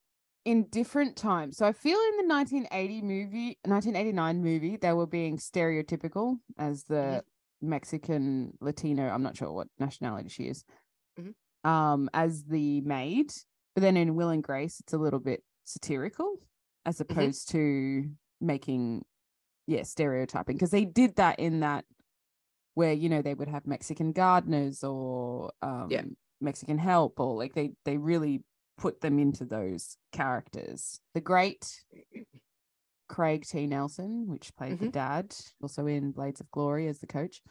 in 0.44 0.64
different 0.64 1.16
times. 1.16 1.56
So 1.58 1.66
I 1.66 1.72
feel 1.72 1.98
in 1.98 2.26
the 2.26 2.34
1980 2.34 3.02
movie, 3.02 3.58
1989 3.64 4.42
movie, 4.42 4.76
they 4.76 4.92
were 4.92 5.06
being 5.06 5.38
stereotypical 5.38 6.38
as 6.58 6.84
the 6.84 7.22
Mexican 7.60 8.52
Latino. 8.60 9.08
I'm 9.08 9.22
not 9.22 9.36
sure 9.36 9.52
what 9.52 9.68
nationality 9.78 10.28
she 10.28 10.44
is. 10.44 10.64
Um, 11.64 12.08
as 12.14 12.44
the 12.44 12.80
maid, 12.82 13.32
but 13.74 13.82
then 13.82 13.96
in 13.96 14.14
Will 14.14 14.28
and 14.30 14.42
Grace, 14.42 14.80
it's 14.80 14.92
a 14.92 14.98
little 14.98 15.18
bit 15.20 15.42
satirical 15.64 16.36
as 16.86 17.00
opposed 17.00 17.50
to 17.50 18.08
making, 18.40 19.04
yeah, 19.66 19.82
stereotyping 19.82 20.56
because 20.56 20.70
they 20.70 20.84
did 20.84 21.16
that 21.16 21.38
in 21.40 21.60
that 21.60 21.84
where 22.74 22.92
you 22.92 23.08
know 23.08 23.22
they 23.22 23.34
would 23.34 23.48
have 23.48 23.66
Mexican 23.66 24.12
gardeners 24.12 24.84
or 24.84 25.50
um, 25.62 25.88
yeah. 25.90 26.02
Mexican 26.40 26.78
help 26.78 27.18
or 27.18 27.36
like 27.36 27.54
they 27.54 27.72
they 27.84 27.96
really 27.98 28.42
put 28.78 29.00
them 29.00 29.18
into 29.18 29.44
those 29.44 29.96
characters. 30.12 31.00
The 31.14 31.20
great 31.20 31.68
Craig 33.08 33.44
T. 33.46 33.66
Nelson, 33.66 34.28
which 34.28 34.54
played 34.56 34.78
the 34.78 34.86
Mhm. 34.86 34.92
dad, 34.92 35.34
also 35.60 35.86
in 35.86 36.12
Blades 36.12 36.40
of 36.40 36.50
Glory 36.52 36.86
as 36.86 37.00
the 37.00 37.06
coach. 37.06 37.42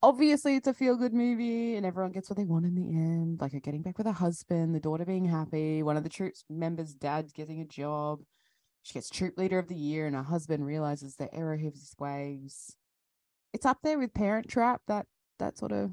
Obviously, 0.00 0.54
it's 0.56 0.68
a 0.68 0.74
feel 0.74 0.96
good 0.96 1.12
movie 1.12 1.74
and 1.74 1.84
everyone 1.84 2.12
gets 2.12 2.30
what 2.30 2.36
they 2.36 2.44
want 2.44 2.64
in 2.64 2.74
the 2.76 2.88
end. 2.88 3.40
Like 3.40 3.52
her 3.52 3.58
getting 3.60 3.82
back 3.82 3.98
with 3.98 4.06
her 4.06 4.12
husband, 4.12 4.74
the 4.74 4.80
daughter 4.80 5.04
being 5.04 5.24
happy, 5.24 5.82
one 5.82 5.96
of 5.96 6.04
the 6.04 6.08
troops 6.08 6.44
members' 6.48 6.94
dad's 6.94 7.32
getting 7.32 7.60
a 7.60 7.64
job. 7.64 8.20
She 8.82 8.94
gets 8.94 9.10
troop 9.10 9.36
leader 9.36 9.58
of 9.58 9.66
the 9.68 9.74
year, 9.74 10.06
and 10.06 10.14
her 10.14 10.22
husband 10.22 10.64
realizes 10.64 11.16
the 11.16 11.32
error 11.34 11.54
of 11.54 11.60
his 11.60 11.94
ways. 11.98 12.76
It's 13.52 13.66
up 13.66 13.78
there 13.82 13.98
with 13.98 14.14
Parent 14.14 14.48
Trap, 14.48 14.82
that 14.86 15.06
that 15.40 15.58
sort 15.58 15.72
of 15.72 15.90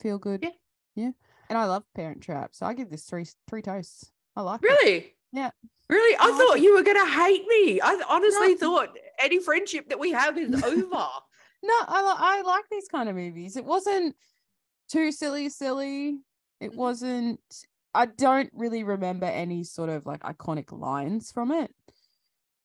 feel 0.00 0.18
good. 0.18 0.42
Yeah. 0.44 0.50
Yeah. 0.94 1.10
And 1.50 1.58
I 1.58 1.64
love 1.64 1.82
Parent 1.94 2.22
Trap. 2.22 2.50
So 2.54 2.66
I 2.66 2.72
give 2.74 2.88
this 2.88 3.04
three 3.04 3.26
three 3.48 3.62
toasts. 3.62 4.12
I 4.36 4.42
like 4.42 4.60
it. 4.62 4.66
Really? 4.68 5.14
Yeah. 5.32 5.50
Really? 5.88 6.16
I 6.18 6.28
I 6.28 6.30
thought 6.38 6.58
it. 6.58 6.62
you 6.62 6.74
were 6.74 6.82
going 6.82 7.04
to 7.04 7.12
hate 7.12 7.46
me. 7.48 7.80
I 7.80 8.00
honestly 8.08 8.54
No. 8.54 8.56
thought 8.58 8.96
any 9.20 9.40
friendship 9.40 9.88
that 9.88 9.98
we 9.98 10.12
have 10.12 10.38
is 10.38 10.62
over. 10.62 11.08
No, 11.64 11.74
I 11.88 12.14
I 12.18 12.42
like 12.42 12.64
these 12.70 12.88
kind 12.88 13.08
of 13.08 13.16
movies. 13.16 13.56
It 13.56 13.64
wasn't 13.64 14.14
too 14.90 15.10
silly, 15.12 15.48
silly. 15.48 16.18
It 16.60 16.72
Mhm. 16.72 16.76
wasn't. 16.76 17.40
I 17.94 18.06
don't 18.06 18.50
really 18.52 18.84
remember 18.84 19.26
any 19.26 19.64
sort 19.64 19.88
of 19.88 20.04
like 20.04 20.20
iconic 20.24 20.72
lines 20.72 21.32
from 21.32 21.50
it. 21.50 21.74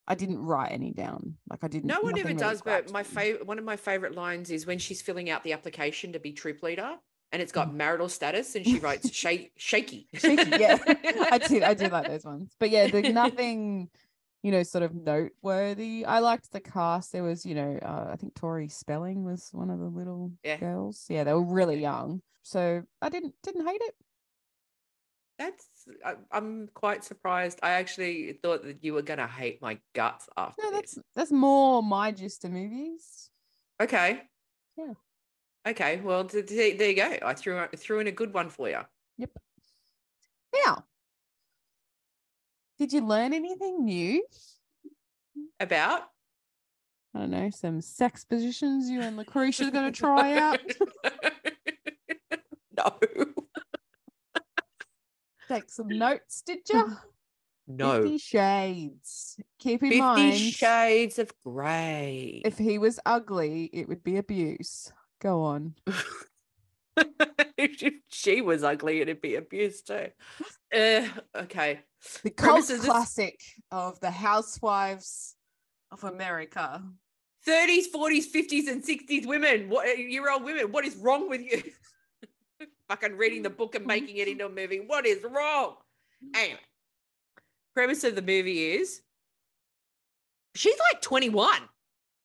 I 0.08 0.16
didn't 0.16 0.40
write 0.44 0.72
any 0.72 0.92
down. 0.92 1.38
Like 1.50 1.64
I 1.64 1.68
didn't. 1.68 1.86
No 1.88 2.02
one 2.02 2.18
ever 2.18 2.28
really 2.30 2.40
does, 2.40 2.62
but 2.62 2.92
my 2.92 3.04
favorite 3.04 3.46
one 3.46 3.58
of 3.60 3.64
my 3.66 3.76
favorite 3.78 4.16
lines 4.16 4.50
is 4.52 4.66
when 4.66 4.80
she's 4.80 5.02
filling 5.02 5.30
out 5.30 5.44
the 5.44 5.54
application 5.54 6.14
to 6.14 6.20
be 6.20 6.34
troop 6.34 6.62
leader 6.64 6.98
and 7.32 7.42
it's 7.44 7.52
got 7.52 7.70
Mm. 7.70 7.76
marital 7.76 8.10
status 8.10 8.56
and 8.56 8.66
she 8.68 8.80
writes 8.80 9.12
shake 9.14 9.52
shaky. 9.56 10.08
Shaky, 10.16 10.50
yeah, 10.60 10.78
I 11.32 11.38
do. 11.38 11.64
I 11.64 11.74
did 11.76 11.92
like 11.92 12.08
those 12.08 12.26
ones, 12.26 12.54
but 12.60 12.70
yeah, 12.72 12.88
there's 12.88 13.14
nothing, 13.14 13.90
you 14.44 14.52
know, 14.52 14.64
sort 14.64 14.84
of 14.84 14.94
noteworthy. 14.96 16.06
I 16.06 16.20
liked 16.20 16.52
the 16.52 16.60
cast. 16.62 17.12
There 17.12 17.24
was, 17.24 17.46
you 17.46 17.56
know, 17.56 17.78
uh, 17.82 18.10
I 18.12 18.16
think 18.16 18.36
Tori 18.36 18.70
Spelling 18.70 19.24
was 19.24 19.50
one 19.52 19.70
of 19.70 19.80
the 19.80 19.86
little 19.88 20.32
Yeah. 20.44 20.58
girls. 20.58 21.06
Yeah, 21.10 21.24
they 21.26 21.34
were 21.34 21.44
really 21.44 21.80
young, 21.80 22.22
so 22.44 22.84
I 23.02 23.10
didn't 23.10 23.36
didn't 23.44 23.68
hate 23.68 23.82
it. 23.82 23.96
That's 25.38 25.68
I, 26.06 26.16
I'm 26.32 26.68
quite 26.74 27.04
surprised. 27.06 27.60
I 27.64 27.72
actually 27.72 28.34
thought 28.34 28.64
that 28.64 28.84
you 28.84 28.94
were 28.94 29.02
gonna 29.02 29.28
hate 29.28 29.62
my 29.62 29.80
guts 29.94 30.28
after 30.36 30.62
No, 30.64 30.72
this. 30.72 30.96
that's 30.96 31.00
that's 31.16 31.32
more 31.32 31.82
my 31.82 32.12
gist 32.12 32.44
of 32.46 32.52
movies. 32.52 33.30
Okay. 33.82 34.22
Yeah. 34.78 34.94
Okay. 35.66 36.02
Well, 36.02 36.26
th- 36.26 36.46
th- 36.48 36.78
there 36.78 36.90
you 36.90 36.96
go. 36.96 37.18
I 37.26 37.34
threw 37.34 37.66
threw 37.76 38.00
in 38.00 38.08
a 38.08 38.12
good 38.12 38.34
one 38.34 38.50
for 38.50 38.70
you. 38.70 38.82
Yep. 39.18 39.32
Now, 40.66 40.84
did 42.80 42.94
you 42.94 43.06
learn 43.06 43.34
anything 43.34 43.86
new? 43.86 44.24
About 45.60 46.04
I 47.14 47.20
don't 47.20 47.32
know, 47.32 47.50
some 47.50 47.82
sex 47.82 48.24
positions 48.24 48.90
you 48.90 49.02
and 49.02 49.18
Lucretia's 49.18 49.72
going 49.72 49.92
to 49.92 49.98
try 49.98 50.38
out. 50.38 50.60
no. 52.78 52.94
Take 55.48 55.70
some 55.70 55.90
mm. 55.90 55.98
notes, 55.98 56.44
did 56.46 56.60
you? 56.72 56.96
No. 57.68 58.04
Fifty 58.04 58.18
Shades. 58.20 59.40
Keep 59.60 59.84
in 59.84 59.90
Fifty 59.90 60.02
mind, 60.02 60.40
Shades 60.40 61.20
of 61.20 61.32
Grey. 61.44 62.42
if 62.46 62.58
he 62.58 62.78
was 62.78 63.00
ugly, 63.06 63.70
it 63.74 63.88
would 63.90 64.04
be 64.04 64.18
abuse. 64.18 64.92
Go 65.20 65.42
on. 65.42 65.76
if 67.58 67.94
she 68.10 68.42
was 68.42 68.64
ugly, 68.64 69.02
it'd 69.02 69.22
be 69.22 69.36
abuse 69.36 69.82
too. 69.82 70.08
Uh, 70.74 71.08
okay. 71.36 71.82
The 72.24 72.30
cult 72.30 72.66
Premise 72.66 72.70
is 72.70 72.82
classic 72.82 73.40
of 73.72 74.00
the 74.00 74.12
Housewives 74.12 75.36
of 75.92 76.04
America. 76.04 76.84
30s, 77.48 77.86
40s, 77.94 78.32
50s, 78.34 78.68
and 78.68 78.84
60s 78.84 79.26
women, 79.26 79.70
what 79.70 79.98
year 79.98 80.30
old 80.32 80.44
women, 80.44 80.72
what 80.72 80.86
is 80.86 80.96
wrong 80.98 81.30
with 81.30 81.42
you? 81.42 81.64
Fucking 82.90 83.18
reading 83.18 83.44
the 83.44 83.50
book 83.50 83.76
and 83.76 83.86
making 83.86 84.18
it 84.18 84.28
into 84.28 84.46
a 84.46 84.50
movie. 84.50 84.84
What 84.86 85.06
is 85.06 85.24
wrong? 85.24 85.76
Anyway, 86.36 86.60
premise 87.74 88.04
of 88.04 88.16
the 88.16 88.22
movie 88.22 88.74
is 88.74 89.02
she's 90.56 90.78
like 90.92 91.02
21. 91.02 91.62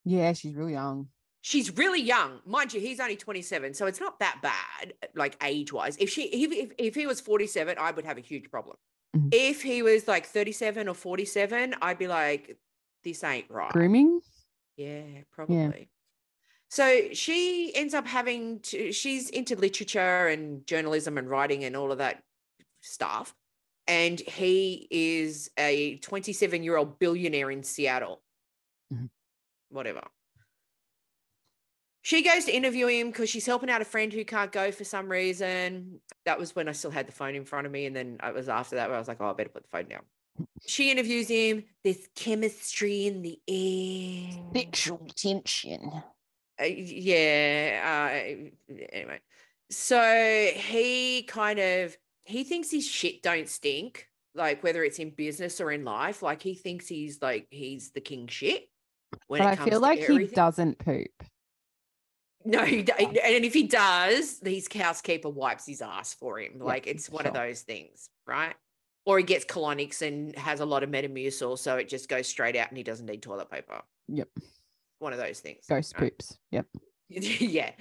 Yeah, 0.03 0.33
she's 0.33 0.53
real 0.53 0.69
young. 0.69 1.07
She's 1.45 1.77
really 1.77 2.01
young, 2.01 2.39
mind 2.43 2.73
you. 2.73 2.81
He's 2.81 2.99
only 2.99 3.15
27, 3.15 3.75
so 3.75 3.85
it's 3.85 3.99
not 3.99 4.17
that 4.17 4.41
bad, 4.41 4.93
like 5.13 5.37
age 5.43 5.71
wise. 5.71 5.95
If 5.97 6.09
she, 6.09 6.23
if, 6.23 6.71
if, 6.79 6.95
he 6.95 7.05
was 7.05 7.21
47, 7.21 7.77
I 7.79 7.91
would 7.91 8.03
have 8.03 8.17
a 8.17 8.21
huge 8.21 8.49
problem. 8.49 8.77
Mhm. 9.15 9.29
If 9.31 9.61
he 9.61 9.83
was 9.83 10.07
like 10.07 10.25
37 10.25 10.87
or 10.87 10.95
47, 10.95 11.75
I'd 11.83 11.99
be 11.99 12.07
like, 12.07 12.57
this 13.03 13.23
ain't 13.23 13.45
right. 13.51 13.71
Grooming. 13.71 14.21
Yeah, 14.75 15.03
probably. 15.31 15.87
So 16.71 17.13
she 17.13 17.71
ends 17.75 17.93
up 17.93 18.07
having 18.07 18.61
to, 18.61 18.91
she's 18.91 19.29
into 19.29 19.55
literature 19.55 20.27
and 20.27 20.65
journalism 20.65 21.19
and 21.19 21.29
writing 21.29 21.63
and 21.63 21.77
all 21.77 21.91
of 21.91 21.99
that 21.99 22.23
stuff. 22.81 23.35
And 23.87 24.19
he 24.19 24.87
is 24.89 25.51
a 25.59 25.97
27 25.97 26.63
year 26.63 26.75
old 26.75 26.97
billionaire 26.97 27.51
in 27.51 27.61
Seattle. 27.61 28.23
Mhm. 28.91 29.11
Whatever. 29.69 30.01
She 32.05 32.21
goes 32.21 32.45
to 32.45 32.55
interview 32.55 32.85
him 32.85 33.07
because 33.07 33.31
she's 33.31 33.47
helping 33.47 33.67
out 33.67 33.81
a 33.81 33.85
friend 33.85 34.13
who 34.13 34.23
can't 34.23 34.51
go 34.51 34.71
for 34.71 34.83
some 34.83 35.09
reason. 35.09 35.99
That 36.25 36.37
was 36.37 36.55
when 36.55 36.69
I 36.69 36.71
still 36.71 36.91
had 36.91 37.07
the 37.07 37.11
phone 37.11 37.33
in 37.33 37.45
front 37.45 37.65
of 37.65 37.73
me. 37.73 37.87
And 37.87 37.95
then 37.95 38.17
it 38.23 38.31
was 38.31 38.47
after 38.47 38.75
that 38.75 38.89
where 38.89 38.95
I 38.95 38.99
was 38.99 39.07
like, 39.07 39.17
oh, 39.21 39.31
I 39.31 39.33
better 39.33 39.49
put 39.49 39.63
the 39.63 39.69
phone 39.69 39.89
down. 39.89 40.03
She 40.67 40.91
interviews 40.91 41.29
him. 41.29 41.63
There's 41.83 42.07
chemistry 42.15 43.07
in 43.07 43.23
the 43.23 43.39
air. 43.47 44.39
Sexual 44.53 45.07
tension. 45.15 45.91
Uh, 46.61 46.65
yeah. 46.65 47.81
Uh, 47.83 48.75
anyway, 48.91 49.19
so 49.71 50.51
he 50.53 51.23
kind 51.23 51.57
of 51.57 51.97
he 52.25 52.43
thinks 52.43 52.69
his 52.69 52.87
shit 52.87 53.23
don't 53.23 53.49
stink, 53.49 54.07
like 54.35 54.61
whether 54.61 54.83
it's 54.83 54.99
in 54.99 55.09
business 55.09 55.59
or 55.59 55.71
in 55.71 55.83
life. 55.83 56.21
Like 56.21 56.43
he 56.43 56.53
thinks 56.53 56.87
he's 56.87 57.19
like 57.23 57.47
he's 57.49 57.93
the 57.93 58.01
king 58.01 58.27
shit. 58.27 58.69
When 59.25 59.41
But 59.41 59.59
I 59.59 59.65
feel 59.65 59.79
like 59.79 60.03
he 60.03 60.27
doesn't 60.27 60.77
poop. 60.77 61.09
No, 62.45 62.63
he, 62.63 62.77
and 62.99 63.43
if 63.43 63.53
he 63.53 63.63
does, 63.63 64.39
his 64.45 64.67
housekeeper 64.71 65.29
wipes 65.29 65.65
his 65.65 65.81
ass 65.81 66.13
for 66.13 66.39
him. 66.39 66.59
Like 66.59 66.85
it's 66.85 67.09
one 67.09 67.25
of 67.25 67.33
those 67.33 67.61
things, 67.61 68.09
right? 68.27 68.53
Or 69.03 69.17
he 69.17 69.23
gets 69.23 69.45
colonics 69.45 70.03
and 70.03 70.35
has 70.37 70.59
a 70.59 70.65
lot 70.65 70.83
of 70.83 70.89
metamucil, 70.89 71.57
so 71.57 71.77
it 71.77 71.89
just 71.89 72.07
goes 72.07 72.27
straight 72.27 72.55
out 72.55 72.69
and 72.69 72.77
he 72.77 72.83
doesn't 72.83 73.07
need 73.07 73.23
toilet 73.23 73.49
paper. 73.49 73.81
Yep. 74.09 74.29
One 74.99 75.11
of 75.11 75.17
those 75.17 75.39
things. 75.39 75.65
Ghost 75.67 75.95
right? 75.95 76.11
poops. 76.11 76.37
Yep. 76.51 76.67
yeah. 77.09 77.71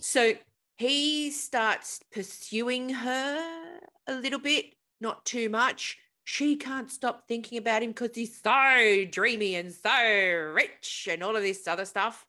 So 0.00 0.32
he 0.78 1.30
starts 1.30 2.00
pursuing 2.10 2.88
her 2.88 3.78
a 4.06 4.14
little 4.14 4.40
bit, 4.40 4.74
not 5.00 5.24
too 5.26 5.50
much. 5.50 5.98
She 6.24 6.56
can't 6.56 6.90
stop 6.90 7.28
thinking 7.28 7.58
about 7.58 7.82
him 7.82 7.90
because 7.90 8.14
he's 8.14 8.40
so 8.40 9.04
dreamy 9.10 9.56
and 9.56 9.70
so 9.70 10.52
rich 10.54 11.08
and 11.10 11.22
all 11.22 11.36
of 11.36 11.42
this 11.42 11.68
other 11.68 11.84
stuff. 11.84 12.24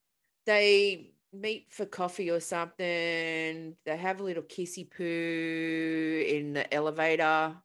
They 0.45 1.14
meet 1.39 1.67
for 1.71 1.86
coffee 1.86 2.31
or 2.31 2.39
something. 2.39 3.75
They 3.86 3.97
have 3.97 4.19
a 4.19 4.23
little 4.23 4.43
kissy 4.43 4.89
poo 4.89 6.25
in 6.27 6.53
the 6.53 6.73
elevator. 6.73 7.55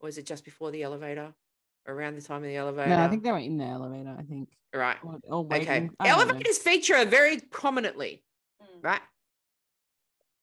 Or 0.00 0.08
is 0.08 0.18
it 0.18 0.26
just 0.26 0.44
before 0.44 0.70
the 0.70 0.82
elevator? 0.82 1.32
Around 1.88 2.16
the 2.16 2.22
time 2.22 2.38
of 2.38 2.48
the 2.48 2.56
elevator? 2.56 2.90
No, 2.90 3.04
I 3.04 3.08
think 3.08 3.22
they 3.22 3.30
were 3.32 3.38
in 3.38 3.58
the 3.58 3.64
elevator. 3.64 4.14
I 4.18 4.22
think. 4.22 4.48
right. 4.74 4.96
Or, 5.04 5.18
or 5.24 5.44
Okay. 5.44 5.58
waiting. 5.58 5.90
I 6.00 6.08
don't 6.08 6.18
know. 6.18 6.24
Elevators 6.24 6.58
feature 6.58 7.04
very 7.04 7.38
prominently, 7.40 8.24
mm. 8.60 8.82
right? 8.82 9.00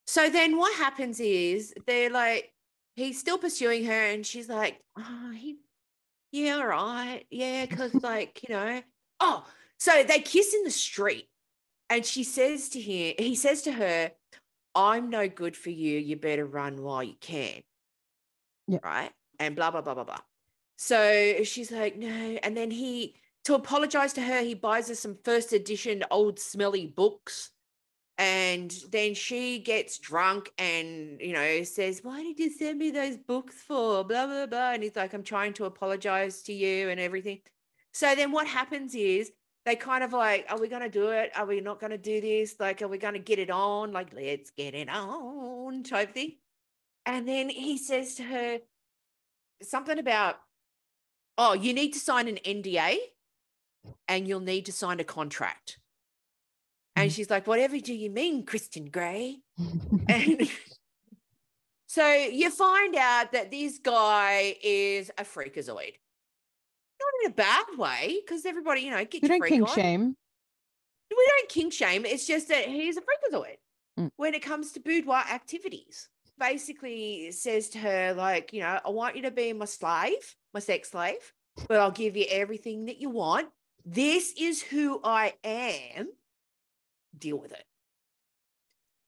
So 0.08 0.30
then 0.30 0.58
what 0.58 0.76
happens 0.78 1.20
is 1.20 1.74
they're 1.86 2.10
like, 2.10 2.52
he's 2.96 3.20
still 3.20 3.38
pursuing 3.38 3.86
her, 3.86 3.92
and 4.12 4.26
she's 4.26 4.50
like, 4.50 4.80
oh, 4.98 5.32
he, 5.36 5.58
yeah, 6.32 6.56
all 6.56 6.68
right. 6.68 7.26
Yeah, 7.30 7.66
because 7.66 7.94
like, 8.04 8.42
you 8.48 8.56
know, 8.56 8.82
oh, 9.20 9.46
so 9.80 10.04
they 10.04 10.20
kiss 10.20 10.54
in 10.54 10.64
the 10.64 10.72
street, 10.72 11.28
and 11.94 12.04
she 12.04 12.24
says 12.24 12.70
to 12.70 12.82
him, 12.82 13.14
he 13.20 13.36
says 13.36 13.62
to 13.64 13.72
her, 13.72 14.12
I'm 14.74 15.12
no 15.12 15.28
good 15.28 15.56
for 15.56 15.70
you. 15.70 16.00
You 16.00 16.16
better 16.16 16.44
run 16.44 16.82
while 16.82 17.04
you 17.04 17.14
can. 17.22 17.62
Yeah. 18.68 18.80
Right. 18.84 19.12
And 19.38 19.56
blah, 19.56 19.70
blah, 19.70 19.82
blah, 19.82 19.94
blah, 19.94 20.04
blah. 20.04 20.18
So 20.76 21.44
she's 21.44 21.72
like, 21.72 21.96
no. 21.96 22.08
And 22.08 22.58
then 22.58 22.72
he, 22.72 23.14
to 23.46 23.54
apologize 23.54 24.14
to 24.14 24.22
her, 24.22 24.42
he 24.42 24.56
buys 24.56 24.88
her 24.88 24.96
some 24.96 25.20
first 25.24 25.54
edition 25.54 26.04
old 26.10 26.40
smelly 26.40 26.88
books. 26.88 27.52
And 28.18 28.74
then 28.92 29.14
she 29.14 29.60
gets 29.60 30.00
drunk 30.00 30.52
and, 30.58 31.22
you 31.22 31.34
know, 31.34 31.62
says, 31.62 32.00
Why 32.02 32.24
did 32.24 32.40
you 32.40 32.50
send 32.50 32.80
me 32.80 32.90
those 32.90 33.18
books 33.18 33.56
for? 33.56 34.04
Blah, 34.04 34.26
blah, 34.26 34.48
blah. 34.48 34.72
And 34.72 34.82
he's 34.82 34.96
like, 34.96 35.14
I'm 35.14 35.24
trying 35.24 35.54
to 35.54 35.66
apologize 35.66 36.42
to 36.44 36.54
you 36.54 36.90
and 36.90 37.00
everything. 37.00 37.42
So 37.92 38.16
then 38.16 38.32
what 38.32 38.48
happens 38.48 38.96
is 38.96 39.32
they 39.66 39.76
kind 39.76 40.04
of 40.04 40.14
like, 40.14 40.46
Are 40.50 40.60
we 40.60 40.68
going 40.68 40.82
to 40.82 40.90
do 40.90 41.10
it? 41.10 41.32
Are 41.36 41.46
we 41.46 41.62
not 41.62 41.80
going 41.80 41.92
to 41.92 41.98
do 41.98 42.20
this? 42.22 42.56
Like, 42.60 42.82
are 42.82 42.88
we 42.88 42.98
going 42.98 43.14
to 43.14 43.20
get 43.20 43.40
it 43.40 43.50
on? 43.50 43.92
Like, 43.92 44.14
let's 44.14 44.52
get 44.52 44.74
it 44.74 44.90
on 44.90 45.84
type 45.84 46.14
thing. 46.14 46.38
And 47.06 47.28
then 47.28 47.50
he 47.50 47.78
says 47.78 48.16
to 48.16 48.24
her 48.24 48.60
something 49.62 50.00
about, 50.00 50.36
Oh, 51.38 51.54
you 51.54 51.74
need 51.74 51.94
to 51.94 52.00
sign 52.00 52.28
an 52.28 52.38
NDA 52.46 52.98
and 54.08 54.28
you'll 54.28 54.40
need 54.40 54.66
to 54.68 54.72
sign 54.72 55.00
a 55.00 55.04
contract. 55.04 55.80
And 56.96 57.10
Mhm. 57.10 57.16
she's 57.16 57.30
like, 57.30 57.48
whatever 57.48 57.80
do 57.80 57.94
you 57.94 58.10
mean, 58.12 58.46
Christian 58.46 58.90
Grey? 58.90 59.42
And 60.10 60.48
so 61.88 62.14
you 62.14 62.52
find 62.52 62.96
out 62.96 63.32
that 63.32 63.50
this 63.50 63.80
guy 63.80 64.58
is 64.62 65.10
a 65.18 65.24
freakazoid. 65.24 65.96
In 67.24 67.32
a 67.32 67.34
bad 67.34 67.66
way, 67.78 68.20
because 68.26 68.46
everybody, 68.46 68.82
you 68.82 68.92
know, 68.92 69.04
get 69.06 69.22
we 69.22 69.30
your 69.30 69.40
don't 69.40 69.48
kink 69.48 69.70
on. 69.70 69.76
shame. 69.76 70.16
We 71.10 71.28
don't 71.30 71.50
king 71.50 71.70
shame. 71.70 72.06
It's 72.06 72.26
just 72.28 72.48
that 72.50 72.68
he's 72.68 72.98
a 72.98 73.02
freakazoid 73.02 73.58
Mm. 74.00 74.10
when 74.18 74.34
it 74.34 74.42
comes 74.42 74.72
to 74.72 74.80
boudoir 74.80 75.24
activities. 75.32 76.10
Basically 76.40 77.32
says 77.32 77.70
to 77.70 77.78
her, 77.78 78.14
like, 78.16 78.52
you 78.52 78.62
know, 78.62 78.80
I 78.84 78.90
want 78.90 79.16
you 79.16 79.22
to 79.22 79.32
be 79.32 79.54
my 79.54 79.66
slave, 79.66 80.36
my 80.54 80.60
sex 80.60 80.90
slave, 80.90 81.32
but 81.68 81.78
I'll 81.80 81.92
give 81.92 82.18
you 82.18 82.26
everything 82.30 82.86
that 82.86 83.00
you 83.00 83.12
want. 83.12 83.50
This 83.86 84.34
is 84.36 84.62
who 84.64 85.00
I 85.04 85.36
am. 85.44 86.10
Deal 87.16 87.38
with 87.38 87.52
it. 87.52 87.64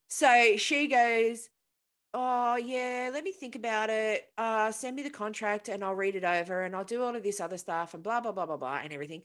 So 0.08 0.56
she 0.58 0.86
goes, 0.88 1.50
Oh, 2.18 2.56
yeah, 2.56 3.10
let 3.12 3.26
me 3.26 3.34
think 3.34 3.58
about 3.58 3.90
it. 3.90 4.30
Uh, 4.38 4.72
send 4.72 4.96
me 4.96 5.04
the 5.04 5.10
contract 5.10 5.68
and 5.68 5.84
I'll 5.84 5.96
read 5.96 6.16
it 6.16 6.24
over 6.24 6.62
and 6.62 6.74
I'll 6.74 6.86
do 6.86 7.04
all 7.04 7.14
of 7.14 7.24
this 7.24 7.42
other 7.42 7.58
stuff 7.58 7.94
and 7.94 8.02
blah, 8.02 8.22
blah, 8.22 8.32
blah, 8.32 8.46
blah, 8.46 8.56
blah, 8.56 8.80
and 8.82 8.94
everything. 8.94 9.22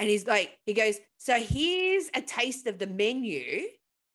And 0.00 0.08
he's 0.10 0.26
like, 0.26 0.58
he 0.66 0.72
goes, 0.72 0.98
So 1.16 1.34
here's 1.38 2.10
a 2.12 2.20
taste 2.20 2.66
of 2.66 2.80
the 2.80 2.88
menu 2.88 3.62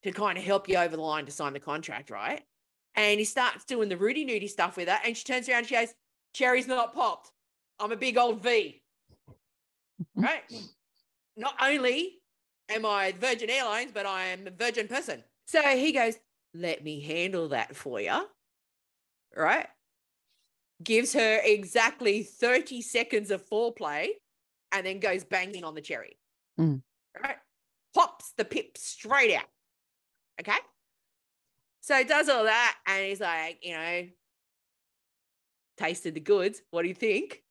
to 0.03 0.11
kind 0.11 0.37
of 0.37 0.43
help 0.43 0.67
you 0.67 0.75
over 0.75 0.97
the 0.97 1.01
line 1.01 1.27
to 1.27 1.31
sign 1.31 1.53
the 1.53 1.61
contract, 1.61 2.09
right? 2.09 2.41
And 2.95 3.19
he 3.19 3.23
starts 3.23 3.63
doing 3.63 3.87
the 3.87 3.95
Rudy 3.95 4.25
Nudie 4.25 4.49
stuff 4.49 4.75
with 4.75 4.89
her. 4.89 4.99
And 5.05 5.15
she 5.15 5.23
turns 5.23 5.47
around 5.47 5.59
and 5.59 5.67
she 5.67 5.75
goes, 5.75 5.93
Cherry's 6.33 6.67
not 6.67 6.93
popped. 6.93 7.31
I'm 7.79 7.93
a 7.93 7.97
big 7.97 8.17
old 8.17 8.43
V. 8.43 8.81
Right? 10.15 10.43
Not 11.37 11.55
only 11.61 12.19
am 12.69 12.85
I 12.85 13.13
Virgin 13.17 13.49
Airlines, 13.49 13.91
but 13.93 14.05
I 14.05 14.25
am 14.27 14.47
a 14.47 14.51
Virgin 14.51 14.89
person. 14.89 15.23
So 15.45 15.61
he 15.61 15.91
goes, 15.93 16.15
Let 16.59 16.83
me 16.83 16.99
handle 16.99 17.49
that 17.49 17.73
for 17.73 18.01
you. 18.01 18.27
Right? 19.35 19.67
Gives 20.83 21.13
her 21.13 21.39
exactly 21.41 22.23
30 22.23 22.81
seconds 22.81 23.31
of 23.31 23.47
foreplay 23.47 24.07
and 24.73 24.85
then 24.85 24.99
goes 24.99 25.23
banging 25.23 25.63
on 25.63 25.73
the 25.73 25.81
cherry. 25.81 26.17
Mm. 26.59 26.81
Right? 27.23 27.37
Pops 27.95 28.33
the 28.37 28.43
pip 28.43 28.77
straight 28.77 29.35
out. 29.35 29.45
Okay. 30.41 30.57
So 31.79 32.03
does 32.03 32.27
all 32.27 32.43
that 32.43 32.75
and 32.85 33.05
he's 33.05 33.21
like, 33.21 33.59
you 33.63 33.73
know, 33.73 34.07
tasted 35.77 36.13
the 36.13 36.19
goods. 36.19 36.61
What 36.71 36.81
do 36.81 36.89
you 36.89 36.93
think? 36.93 37.41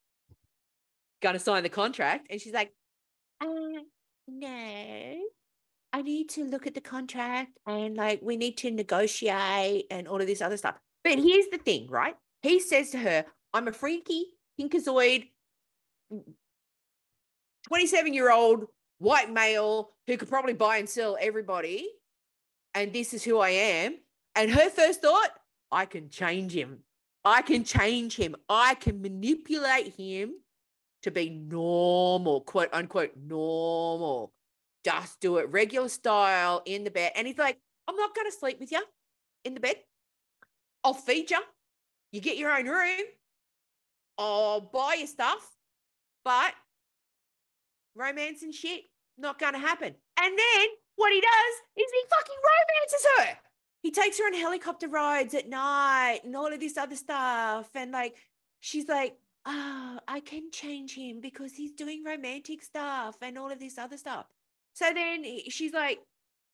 Gonna 1.22 1.38
sign 1.38 1.62
the 1.62 1.70
contract. 1.70 2.26
And 2.28 2.40
she's 2.40 2.52
like, 2.52 2.74
uh, 3.40 3.46
no. 4.28 5.18
I 5.92 6.02
need 6.02 6.28
to 6.30 6.44
look 6.44 6.66
at 6.66 6.74
the 6.74 6.80
contract 6.80 7.58
and 7.66 7.96
like 7.96 8.20
we 8.22 8.36
need 8.36 8.56
to 8.58 8.70
negotiate 8.70 9.86
and 9.90 10.06
all 10.06 10.20
of 10.20 10.26
this 10.26 10.42
other 10.42 10.56
stuff. 10.56 10.76
But 11.02 11.18
here's 11.18 11.46
the 11.50 11.58
thing, 11.58 11.88
right? 11.88 12.14
He 12.42 12.60
says 12.60 12.90
to 12.90 12.98
her, 12.98 13.24
I'm 13.54 13.68
a 13.68 13.72
freaky, 13.72 14.26
pinkazoid, 14.60 15.28
27 17.66 18.14
year 18.14 18.30
old 18.30 18.66
white 18.98 19.32
male 19.32 19.90
who 20.06 20.16
could 20.16 20.28
probably 20.28 20.52
buy 20.52 20.78
and 20.78 20.88
sell 20.88 21.16
everybody. 21.20 21.88
And 22.74 22.92
this 22.92 23.14
is 23.14 23.24
who 23.24 23.38
I 23.38 23.50
am. 23.50 23.96
And 24.34 24.50
her 24.50 24.70
first 24.70 25.02
thought, 25.02 25.30
I 25.70 25.86
can 25.86 26.10
change 26.10 26.52
him. 26.52 26.80
I 27.24 27.42
can 27.42 27.64
change 27.64 28.16
him. 28.16 28.36
I 28.48 28.74
can 28.74 29.02
manipulate 29.02 29.94
him 29.94 30.34
to 31.02 31.10
be 31.10 31.30
normal, 31.30 32.42
quote 32.42 32.70
unquote, 32.72 33.12
normal. 33.16 34.32
Just 34.88 35.20
do 35.20 35.36
it 35.36 35.52
regular 35.52 35.90
style 35.90 36.62
in 36.64 36.82
the 36.82 36.90
bed. 36.90 37.12
And 37.14 37.26
he's 37.26 37.36
like, 37.36 37.58
I'm 37.86 37.96
not 37.96 38.14
going 38.14 38.26
to 38.26 38.34
sleep 38.34 38.58
with 38.58 38.72
you 38.72 38.82
in 39.44 39.52
the 39.52 39.60
bed. 39.60 39.76
I'll 40.82 40.94
feed 40.94 41.30
you. 41.30 41.40
You 42.10 42.22
get 42.22 42.38
your 42.38 42.56
own 42.56 42.66
room. 42.66 43.04
I'll 44.16 44.62
buy 44.62 44.96
you 45.00 45.06
stuff. 45.06 45.46
But 46.24 46.54
romance 47.94 48.42
and 48.42 48.54
shit, 48.54 48.84
not 49.18 49.38
going 49.38 49.52
to 49.52 49.58
happen. 49.58 49.94
And 50.18 50.38
then 50.38 50.68
what 50.96 51.12
he 51.12 51.20
does 51.20 51.54
is 51.76 51.92
he 51.92 52.02
fucking 52.08 52.36
romances 52.48 53.06
her. 53.18 53.38
He 53.82 53.90
takes 53.90 54.18
her 54.18 54.24
on 54.24 54.32
helicopter 54.32 54.88
rides 54.88 55.34
at 55.34 55.50
night 55.50 56.20
and 56.24 56.34
all 56.34 56.50
of 56.50 56.60
this 56.60 56.78
other 56.78 56.96
stuff. 56.96 57.68
And 57.74 57.92
like, 57.92 58.16
she's 58.60 58.88
like, 58.88 59.18
oh, 59.44 59.98
I 60.08 60.20
can 60.20 60.50
change 60.50 60.94
him 60.94 61.20
because 61.20 61.52
he's 61.52 61.72
doing 61.72 62.04
romantic 62.04 62.62
stuff 62.62 63.16
and 63.20 63.36
all 63.36 63.50
of 63.50 63.60
this 63.60 63.76
other 63.76 63.98
stuff. 63.98 64.24
So 64.78 64.92
then 64.94 65.24
she's 65.48 65.72
like, 65.72 65.98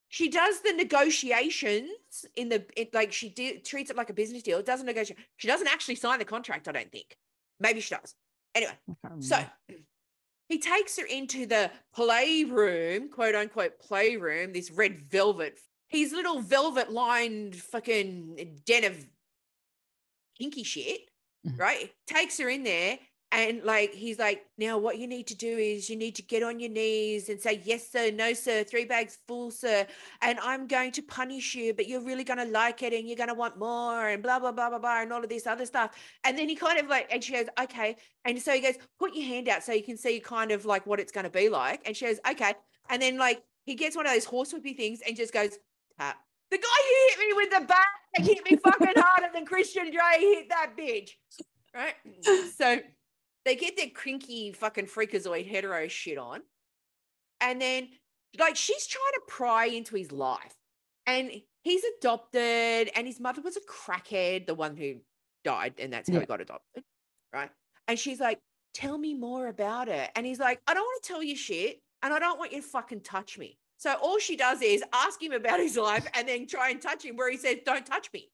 she 0.08 0.30
does 0.30 0.60
the 0.60 0.72
negotiations 0.72 1.90
in 2.36 2.48
the 2.48 2.64
it, 2.74 2.94
like 2.94 3.12
she 3.12 3.28
de- 3.28 3.58
treats 3.58 3.90
it 3.90 3.96
like 3.98 4.08
a 4.08 4.14
business 4.14 4.42
deal. 4.42 4.62
Doesn't 4.62 4.86
negotiate. 4.86 5.18
She 5.36 5.46
doesn't 5.46 5.68
actually 5.68 5.96
sign 5.96 6.18
the 6.20 6.24
contract. 6.24 6.66
I 6.66 6.72
don't 6.72 6.90
think. 6.90 7.18
Maybe 7.60 7.80
she 7.80 7.94
does. 7.94 8.14
Anyway, 8.54 8.72
so 9.20 9.36
he 10.48 10.58
takes 10.58 10.96
her 10.98 11.04
into 11.04 11.44
the 11.44 11.70
playroom, 11.94 13.10
quote 13.10 13.34
unquote 13.34 13.78
playroom, 13.78 14.54
this 14.54 14.70
red 14.70 15.02
velvet, 15.10 15.58
his 15.88 16.12
little 16.12 16.40
velvet 16.40 16.90
lined 16.90 17.56
fucking 17.56 18.60
den 18.64 18.84
of 18.84 19.06
kinky 20.38 20.62
shit, 20.62 21.10
Mhm. 21.46 21.58
right? 21.58 21.92
Takes 22.06 22.38
her 22.38 22.48
in 22.48 22.62
there 22.62 22.98
and 23.34 23.64
like 23.64 23.92
he's 23.92 24.20
like, 24.20 24.46
now 24.58 24.78
what 24.78 24.96
you 24.96 25.08
need 25.08 25.26
to 25.26 25.34
do 25.34 25.58
is 25.58 25.90
you 25.90 25.96
need 25.96 26.14
to 26.14 26.22
get 26.22 26.44
on 26.44 26.60
your 26.60 26.70
knees 26.70 27.28
and 27.28 27.40
say, 27.40 27.60
yes, 27.64 27.90
sir, 27.90 28.12
no, 28.12 28.32
sir, 28.32 28.62
three 28.62 28.84
bags 28.84 29.18
full, 29.26 29.50
sir. 29.50 29.84
And 30.22 30.38
I'm 30.40 30.68
going 30.68 30.92
to 30.92 31.02
punish 31.02 31.56
you, 31.56 31.74
but 31.74 31.88
you're 31.88 32.00
really 32.00 32.22
gonna 32.22 32.44
like 32.44 32.84
it 32.84 32.92
and 32.92 33.08
you're 33.08 33.16
gonna 33.16 33.34
want 33.34 33.58
more 33.58 34.08
and 34.08 34.22
blah, 34.22 34.38
blah, 34.38 34.52
blah, 34.52 34.70
blah, 34.70 34.78
blah, 34.78 35.02
and 35.02 35.12
all 35.12 35.22
of 35.22 35.28
this 35.28 35.48
other 35.48 35.66
stuff. 35.66 35.96
And 36.22 36.38
then 36.38 36.48
he 36.48 36.54
kind 36.54 36.78
of 36.78 36.86
like, 36.86 37.08
and 37.12 37.24
she 37.24 37.32
goes, 37.32 37.46
okay. 37.60 37.96
And 38.24 38.40
so 38.40 38.52
he 38.52 38.60
goes, 38.60 38.76
put 39.00 39.14
your 39.14 39.26
hand 39.26 39.48
out 39.48 39.64
so 39.64 39.72
you 39.72 39.82
can 39.82 39.96
see 39.96 40.20
kind 40.20 40.52
of 40.52 40.64
like 40.64 40.86
what 40.86 41.00
it's 41.00 41.10
going 41.10 41.24
to 41.24 41.30
be 41.30 41.48
like. 41.48 41.82
And 41.86 41.96
she 41.96 42.06
goes, 42.06 42.20
okay. 42.30 42.54
And 42.88 43.02
then 43.02 43.18
like 43.18 43.42
he 43.64 43.74
gets 43.74 43.96
one 43.96 44.06
of 44.06 44.12
those 44.12 44.26
horse 44.26 44.52
whippy 44.52 44.76
things 44.76 45.00
and 45.04 45.16
just 45.16 45.32
goes, 45.32 45.58
tap. 45.98 46.18
The 46.52 46.58
guy 46.58 46.62
who 46.62 47.08
hit 47.08 47.18
me 47.28 47.32
with 47.34 47.50
the 47.50 47.66
bat 47.66 47.86
hit 48.14 48.48
me 48.48 48.56
fucking 48.58 48.94
harder 48.96 49.32
than 49.34 49.44
Christian 49.44 49.90
Grey 49.90 50.20
hit 50.20 50.48
that 50.50 50.76
bitch. 50.78 51.10
Right. 51.74 51.94
So 52.56 52.78
they 53.44 53.56
get 53.56 53.76
their 53.76 53.88
crinky 53.88 54.54
fucking 54.54 54.86
freakazoid 54.86 55.46
hetero 55.46 55.88
shit 55.88 56.18
on. 56.18 56.42
And 57.40 57.60
then 57.60 57.88
like 58.38 58.56
she's 58.56 58.86
trying 58.86 59.12
to 59.14 59.20
pry 59.28 59.66
into 59.66 59.96
his 59.96 60.12
life. 60.12 60.54
And 61.06 61.30
he's 61.62 61.82
adopted, 61.98 62.90
and 62.96 63.06
his 63.06 63.20
mother 63.20 63.42
was 63.42 63.56
a 63.56 63.60
crackhead, 63.60 64.46
the 64.46 64.54
one 64.54 64.74
who 64.76 64.94
died, 65.44 65.74
and 65.78 65.92
that's 65.92 66.08
how 66.08 66.14
Yeah. 66.14 66.20
he 66.20 66.26
got 66.26 66.40
adopted. 66.40 66.82
Right. 67.32 67.50
And 67.88 67.98
she's 67.98 68.20
like, 68.20 68.38
tell 68.72 68.96
me 68.96 69.12
more 69.12 69.48
about 69.48 69.88
it. 69.88 70.10
And 70.16 70.24
he's 70.24 70.38
like, 70.40 70.60
I 70.66 70.72
don't 70.72 70.82
want 70.82 71.02
to 71.02 71.08
tell 71.08 71.22
you 71.22 71.36
shit, 71.36 71.82
and 72.02 72.14
I 72.14 72.18
don't 72.18 72.38
want 72.38 72.52
you 72.52 72.62
to 72.62 72.66
fucking 72.66 73.02
touch 73.02 73.36
me. 73.36 73.58
So 73.76 73.92
all 74.02 74.18
she 74.18 74.34
does 74.36 74.62
is 74.62 74.82
ask 74.94 75.20
him 75.22 75.32
about 75.32 75.60
his 75.60 75.76
life 75.76 76.06
and 76.14 76.26
then 76.26 76.46
try 76.46 76.70
and 76.70 76.80
touch 76.80 77.04
him 77.04 77.16
where 77.16 77.30
he 77.30 77.36
says, 77.36 77.56
Don't 77.66 77.84
touch 77.84 78.08
me. 78.14 78.30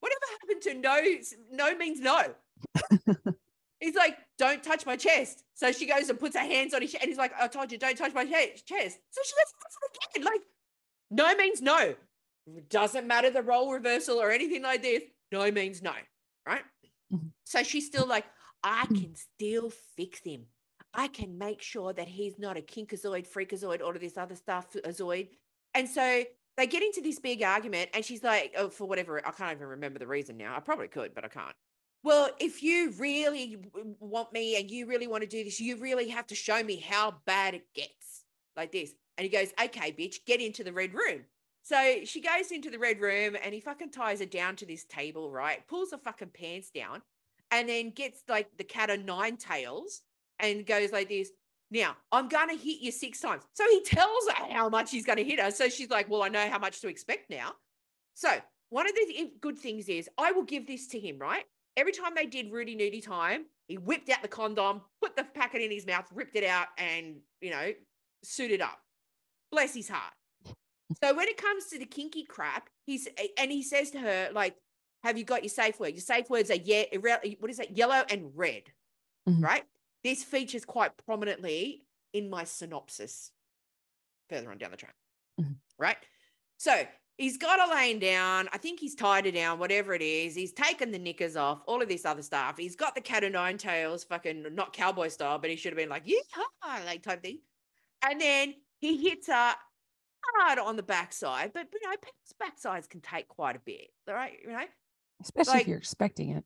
Whatever 0.00 0.20
happened 0.40 0.62
to 0.62 0.74
no, 0.74 1.00
no 1.52 1.76
means 1.76 2.00
no. 2.00 2.34
he's 3.80 3.94
like, 3.94 4.16
Don't 4.38 4.62
touch 4.62 4.86
my 4.86 4.96
chest. 4.96 5.44
So 5.54 5.72
she 5.72 5.86
goes 5.86 6.08
and 6.08 6.18
puts 6.18 6.36
her 6.36 6.42
hands 6.44 6.74
on 6.74 6.82
his 6.82 6.92
chest, 6.92 7.02
and 7.02 7.08
he's 7.08 7.18
like, 7.18 7.32
I 7.40 7.48
told 7.48 7.72
you, 7.72 7.78
don't 7.78 7.96
touch 7.96 8.14
my 8.14 8.24
che- 8.24 8.54
chest. 8.66 8.98
So 9.10 9.20
she 9.24 9.32
goes, 9.34 9.52
"Touch 9.62 9.72
it 9.82 10.16
again. 10.16 10.24
Like, 10.24 10.40
no 11.10 11.34
means 11.36 11.62
no. 11.62 11.94
Doesn't 12.68 13.06
matter 13.06 13.30
the 13.30 13.42
role 13.42 13.72
reversal 13.72 14.18
or 14.18 14.30
anything 14.30 14.62
like 14.62 14.82
this. 14.82 15.02
No 15.32 15.50
means 15.50 15.82
no. 15.82 15.92
Right. 16.46 16.62
Mhm. 17.12 17.30
So 17.44 17.62
she's 17.62 17.86
still 17.86 18.06
like, 18.06 18.24
I 18.62 18.86
can 18.86 19.14
still 19.14 19.70
fix 19.96 20.20
him. 20.24 20.46
I 20.94 21.08
can 21.08 21.36
make 21.38 21.60
sure 21.60 21.92
that 21.92 22.08
he's 22.08 22.38
not 22.38 22.56
a 22.56 22.60
kinkazoid, 22.62 23.28
freakazoid, 23.30 23.82
all 23.82 23.90
of 23.90 24.00
this 24.00 24.16
other 24.16 24.34
stuff, 24.34 24.72
azoid. 24.84 25.28
And 25.74 25.88
so 25.88 26.24
they 26.56 26.66
get 26.66 26.82
into 26.82 27.02
this 27.02 27.18
big 27.18 27.42
argument, 27.42 27.90
and 27.92 28.04
she's 28.04 28.22
like, 28.22 28.54
oh, 28.56 28.70
for 28.70 28.86
whatever, 28.86 29.24
I 29.26 29.30
can't 29.30 29.52
even 29.52 29.68
remember 29.68 29.98
the 29.98 30.06
reason 30.06 30.36
now. 30.38 30.56
I 30.56 30.60
probably 30.60 30.88
could, 30.88 31.14
but 31.14 31.24
I 31.24 31.28
can't. 31.28 31.54
Well, 32.06 32.30
if 32.38 32.62
you 32.62 32.92
really 33.00 33.58
want 33.98 34.32
me 34.32 34.60
and 34.60 34.70
you 34.70 34.86
really 34.86 35.08
want 35.08 35.24
to 35.24 35.28
do 35.28 35.42
this, 35.42 35.58
you 35.58 35.76
really 35.76 36.08
have 36.10 36.28
to 36.28 36.36
show 36.36 36.62
me 36.62 36.76
how 36.76 37.16
bad 37.26 37.54
it 37.54 37.66
gets 37.74 38.22
like 38.56 38.70
this. 38.70 38.92
And 39.18 39.24
he 39.24 39.28
goes, 39.28 39.52
okay, 39.60 39.90
bitch, 39.90 40.24
get 40.24 40.40
into 40.40 40.62
the 40.62 40.72
red 40.72 40.94
room. 40.94 41.22
So 41.64 42.04
she 42.04 42.20
goes 42.20 42.52
into 42.52 42.70
the 42.70 42.78
red 42.78 43.00
room 43.00 43.36
and 43.42 43.52
he 43.52 43.58
fucking 43.58 43.90
ties 43.90 44.20
her 44.20 44.26
down 44.26 44.54
to 44.54 44.66
this 44.66 44.84
table, 44.84 45.32
right? 45.32 45.66
Pulls 45.66 45.90
her 45.90 45.98
fucking 45.98 46.28
pants 46.28 46.70
down 46.70 47.02
and 47.50 47.68
then 47.68 47.90
gets 47.90 48.22
like 48.28 48.56
the 48.56 48.62
cat 48.62 48.88
of 48.88 49.04
nine 49.04 49.36
tails 49.36 50.02
and 50.38 50.64
goes 50.64 50.92
like 50.92 51.08
this. 51.08 51.30
Now, 51.72 51.96
I'm 52.12 52.28
going 52.28 52.50
to 52.50 52.56
hit 52.56 52.80
you 52.82 52.92
six 52.92 53.20
times. 53.20 53.42
So 53.54 53.64
he 53.68 53.82
tells 53.82 54.28
her 54.28 54.52
how 54.52 54.68
much 54.68 54.92
he's 54.92 55.04
going 55.04 55.18
to 55.18 55.24
hit 55.24 55.40
her. 55.40 55.50
So 55.50 55.68
she's 55.68 55.90
like, 55.90 56.08
well, 56.08 56.22
I 56.22 56.28
know 56.28 56.48
how 56.48 56.60
much 56.60 56.80
to 56.82 56.88
expect 56.88 57.30
now. 57.30 57.54
So 58.14 58.28
one 58.68 58.88
of 58.88 58.94
the 58.94 59.32
good 59.40 59.58
things 59.58 59.88
is 59.88 60.08
I 60.16 60.30
will 60.30 60.44
give 60.44 60.68
this 60.68 60.86
to 60.90 61.00
him, 61.00 61.18
right? 61.18 61.42
Every 61.76 61.92
time 61.92 62.14
they 62.14 62.26
did 62.26 62.50
Rudy 62.50 62.76
Nudie 62.76 63.04
time, 63.04 63.46
he 63.68 63.76
whipped 63.76 64.08
out 64.08 64.22
the 64.22 64.28
condom, 64.28 64.80
put 65.00 65.16
the 65.16 65.24
packet 65.24 65.60
in 65.62 65.70
his 65.70 65.86
mouth, 65.86 66.06
ripped 66.14 66.36
it 66.36 66.44
out, 66.44 66.68
and, 66.78 67.16
you 67.40 67.50
know, 67.50 67.72
suited 68.22 68.60
up. 68.60 68.80
Bless 69.50 69.74
his 69.74 69.88
heart. 69.88 70.14
So 71.02 71.14
when 71.14 71.28
it 71.28 71.36
comes 71.36 71.66
to 71.66 71.78
the 71.78 71.84
kinky 71.84 72.24
crap, 72.24 72.70
he's 72.86 73.08
and 73.38 73.50
he 73.50 73.62
says 73.62 73.90
to 73.90 73.98
her, 73.98 74.30
like, 74.32 74.56
have 75.02 75.18
you 75.18 75.24
got 75.24 75.42
your 75.42 75.50
safe 75.50 75.78
word? 75.78 75.90
Your 75.90 76.00
safe 76.00 76.30
words 76.30 76.50
are 76.50 76.56
yeah, 76.56 76.84
irre- 76.92 77.40
what 77.40 77.50
is 77.50 77.58
that? 77.58 77.76
Yellow 77.76 78.04
and 78.08 78.30
red. 78.34 78.62
Mhm. 79.28 79.42
Right? 79.42 79.64
This 80.04 80.22
features 80.22 80.64
quite 80.64 80.96
prominently 80.96 81.84
in 82.12 82.30
my 82.30 82.44
synopsis 82.44 83.32
further 84.28 84.50
on 84.50 84.58
down 84.58 84.70
the 84.70 84.76
track. 84.76 84.94
Mhm. 85.40 85.56
Right? 85.78 85.98
So 86.56 86.86
he's 87.18 87.36
got 87.36 87.58
her 87.60 87.74
laying 87.74 87.98
down. 87.98 88.48
I 88.52 88.58
think 88.58 88.78
he's 88.80 88.94
tied 88.94 89.24
her 89.26 89.30
down, 89.30 89.58
whatever 89.58 89.94
it 89.94 90.02
is. 90.02 90.34
He's 90.34 90.52
taken 90.52 90.90
the 90.92 90.98
knickers 90.98 91.36
off, 91.36 91.62
all 91.66 91.80
of 91.82 91.88
this 91.88 92.04
other 92.04 92.22
stuff. 92.22 92.56
He's 92.58 92.76
got 92.76 92.94
the 92.94 93.00
cat 93.00 93.24
o' 93.24 93.28
nine 93.28 93.58
tails, 93.58 94.04
fucking 94.04 94.46
not 94.54 94.72
cowboy 94.72 95.08
style, 95.08 95.38
but 95.38 95.50
he 95.50 95.56
should 95.56 95.72
have 95.72 95.78
been 95.78 95.88
like, 95.88 96.02
yeah, 96.04 96.18
like 96.84 97.02
type 97.02 97.22
thing. 97.22 97.38
And 98.02 98.20
then 98.20 98.54
he 98.78 98.96
hits 99.08 99.26
her 99.28 99.54
hard 100.38 100.58
on 100.58 100.76
the 100.76 100.82
backside, 100.82 101.52
but 101.54 101.68
you 101.72 101.88
know, 101.88 101.96
people's 101.96 102.34
backsides 102.42 102.88
can 102.88 103.00
take 103.00 103.28
quite 103.28 103.56
a 103.56 103.60
bit, 103.60 103.88
all 104.08 104.14
right? 104.14 104.34
You 104.42 104.50
know, 104.52 104.64
Especially 105.22 105.52
like- 105.52 105.62
if 105.62 105.68
you're 105.68 105.78
expecting 105.78 106.30
it. 106.30 106.44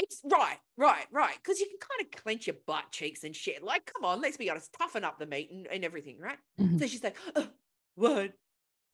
it's 0.00 0.20
right, 0.24 0.56
right, 0.76 1.06
right. 1.12 1.36
Because 1.42 1.60
you 1.60 1.66
can 1.66 1.78
kind 1.78 2.00
of 2.12 2.20
clench 2.22 2.46
your 2.46 2.56
butt 2.66 2.84
cheeks 2.90 3.24
and 3.24 3.36
shit. 3.36 3.62
Like, 3.62 3.84
come 3.92 4.04
on, 4.04 4.20
let's 4.20 4.36
be 4.36 4.50
honest, 4.50 4.72
toughen 4.78 5.04
up 5.04 5.18
the 5.18 5.26
meat 5.26 5.50
and, 5.52 5.66
and 5.68 5.84
everything, 5.84 6.18
right? 6.18 6.38
Mhm. 6.58 6.78
So 6.80 6.86
she's 6.86 7.04
like, 7.04 7.16
"Oh, 7.36 7.48
one, 7.96 8.32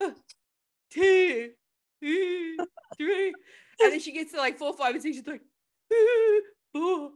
oh, 0.00 0.14
two, 0.94 1.50
three. 2.00 3.34
And 3.80 3.92
then 3.92 4.00
she 4.00 4.12
gets 4.12 4.32
to 4.32 4.38
like 4.38 4.56
four, 4.56 4.72
five, 4.76 4.94
and 4.94 5.02
six. 5.02 5.16
She's 5.16 5.26
like, 5.26 5.42
four, 6.72 7.10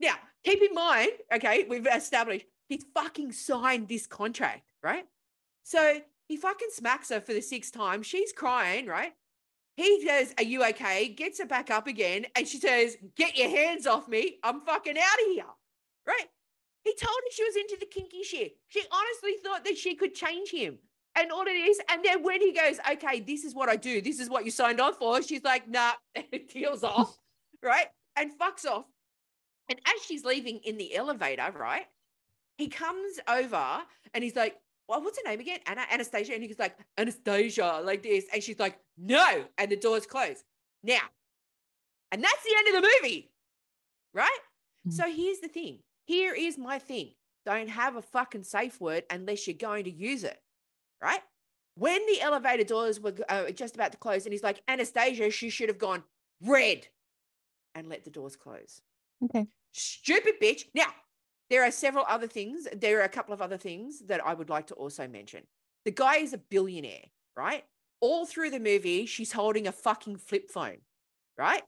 now, 0.00 0.14
keep 0.44 0.62
in 0.62 0.74
mind, 0.74 1.10
okay, 1.32 1.66
we've 1.68 1.86
established 1.86 2.46
he's 2.68 2.84
fucking 2.94 3.32
signed 3.32 3.88
this 3.88 4.06
contract, 4.06 4.72
right? 4.82 5.04
So 5.64 5.98
he 6.28 6.36
fucking 6.36 6.68
smacks 6.72 7.10
her 7.10 7.20
for 7.20 7.34
the 7.34 7.42
sixth 7.42 7.74
time. 7.74 8.02
She's 8.02 8.32
crying, 8.32 8.86
right? 8.86 9.12
He 9.76 10.06
says, 10.06 10.34
Are 10.38 10.44
you 10.44 10.64
okay? 10.64 11.08
Gets 11.08 11.40
her 11.40 11.46
back 11.46 11.70
up 11.70 11.86
again. 11.86 12.26
And 12.34 12.48
she 12.48 12.58
says, 12.58 12.96
Get 13.16 13.36
your 13.36 13.50
hands 13.50 13.86
off 13.86 14.08
me. 14.08 14.38
I'm 14.42 14.60
fucking 14.62 14.96
out 14.96 15.20
of 15.20 15.32
here. 15.32 15.44
Right? 16.06 16.26
He 16.84 16.94
told 16.94 17.14
her 17.14 17.30
she 17.32 17.44
was 17.44 17.56
into 17.56 17.76
the 17.78 17.86
kinky 17.86 18.22
shit. 18.22 18.56
She 18.68 18.82
honestly 18.90 19.34
thought 19.44 19.64
that 19.64 19.76
she 19.76 19.94
could 19.94 20.14
change 20.14 20.50
him 20.50 20.78
and 21.20 21.30
all 21.32 21.42
it 21.46 21.50
is. 21.50 21.80
And 21.90 22.04
then 22.04 22.22
when 22.22 22.40
he 22.40 22.52
goes, 22.52 22.78
Okay, 22.92 23.20
this 23.20 23.44
is 23.44 23.54
what 23.54 23.68
I 23.68 23.76
do. 23.76 24.00
This 24.00 24.20
is 24.20 24.28
what 24.28 24.44
you 24.44 24.50
signed 24.50 24.80
on 24.80 24.94
for. 24.94 25.22
She's 25.22 25.44
like, 25.44 25.68
Nah, 25.68 25.92
it 26.14 26.52
deals 26.52 26.82
off. 26.84 27.16
Right? 27.62 27.88
And 28.16 28.30
fucks 28.38 28.64
off. 28.64 28.86
And 29.68 29.78
as 29.86 30.02
she's 30.06 30.24
leaving 30.24 30.60
in 30.64 30.78
the 30.78 30.96
elevator, 30.96 31.52
right? 31.54 31.84
He 32.56 32.68
comes 32.68 33.20
over 33.28 33.82
and 34.14 34.24
he's 34.24 34.34
like, 34.34 34.56
well, 34.88 35.02
what's 35.02 35.18
her 35.22 35.28
name 35.30 35.40
again? 35.40 35.60
Anna, 35.66 35.82
Anastasia. 35.92 36.32
And 36.34 36.42
he's 36.42 36.58
like, 36.58 36.76
Anastasia, 36.96 37.82
like 37.84 38.02
this. 38.02 38.24
And 38.32 38.42
she's 38.42 38.58
like, 38.58 38.78
no. 38.98 39.44
And 39.58 39.70
the 39.70 39.76
door's 39.76 40.06
closed. 40.06 40.42
Now, 40.82 41.02
and 42.10 42.24
that's 42.24 42.42
the 42.42 42.54
end 42.58 42.68
of 42.76 42.82
the 42.82 42.88
movie, 43.02 43.30
right? 44.14 44.38
Mhm. 44.88 44.92
So 44.94 45.04
here's 45.04 45.40
the 45.40 45.48
thing. 45.48 45.80
Here 46.06 46.34
is 46.34 46.58
my 46.58 46.78
thing. 46.78 47.12
Don't 47.46 47.68
have 47.68 47.96
a 47.96 48.02
fucking 48.02 48.44
safe 48.44 48.80
word 48.80 49.04
unless 49.10 49.46
you're 49.46 49.56
going 49.56 49.84
to 49.84 49.90
use 49.92 50.24
it, 50.24 50.40
right? 51.02 51.20
When 51.74 52.04
the 52.06 52.20
elevator 52.20 52.64
doors 52.64 53.00
were 53.00 53.14
uh, 53.28 53.50
just 53.50 53.74
about 53.74 53.92
to 53.92 53.98
close, 53.98 54.26
and 54.26 54.32
he's 54.32 54.42
like, 54.42 54.62
Anastasia, 54.68 55.30
she 55.30 55.50
should 55.50 55.68
have 55.68 55.78
gone 55.78 56.02
red 56.42 56.86
and 57.74 57.88
let 57.88 58.04
the 58.04 58.10
doors 58.10 58.36
close. 58.36 58.80
Okay. 59.24 59.46
Stupid 59.72 60.34
bitch. 60.42 60.64
Now, 60.74 60.88
there 61.48 61.64
are 61.64 61.70
several 61.70 62.04
other 62.08 62.26
things. 62.26 62.68
There 62.74 63.00
are 63.00 63.04
a 63.04 63.08
couple 63.08 63.34
of 63.34 63.42
other 63.42 63.56
things 63.56 64.00
that 64.06 64.24
I 64.24 64.34
would 64.34 64.50
like 64.50 64.68
to 64.68 64.74
also 64.74 65.06
mention. 65.08 65.44
The 65.84 65.90
guy 65.90 66.16
is 66.16 66.32
a 66.32 66.38
billionaire, 66.38 67.06
right? 67.36 67.64
All 68.00 68.26
through 68.26 68.50
the 68.50 68.60
movie, 68.60 69.06
she's 69.06 69.32
holding 69.32 69.66
a 69.66 69.72
fucking 69.72 70.16
flip 70.16 70.50
phone, 70.50 70.78
right? 71.38 71.62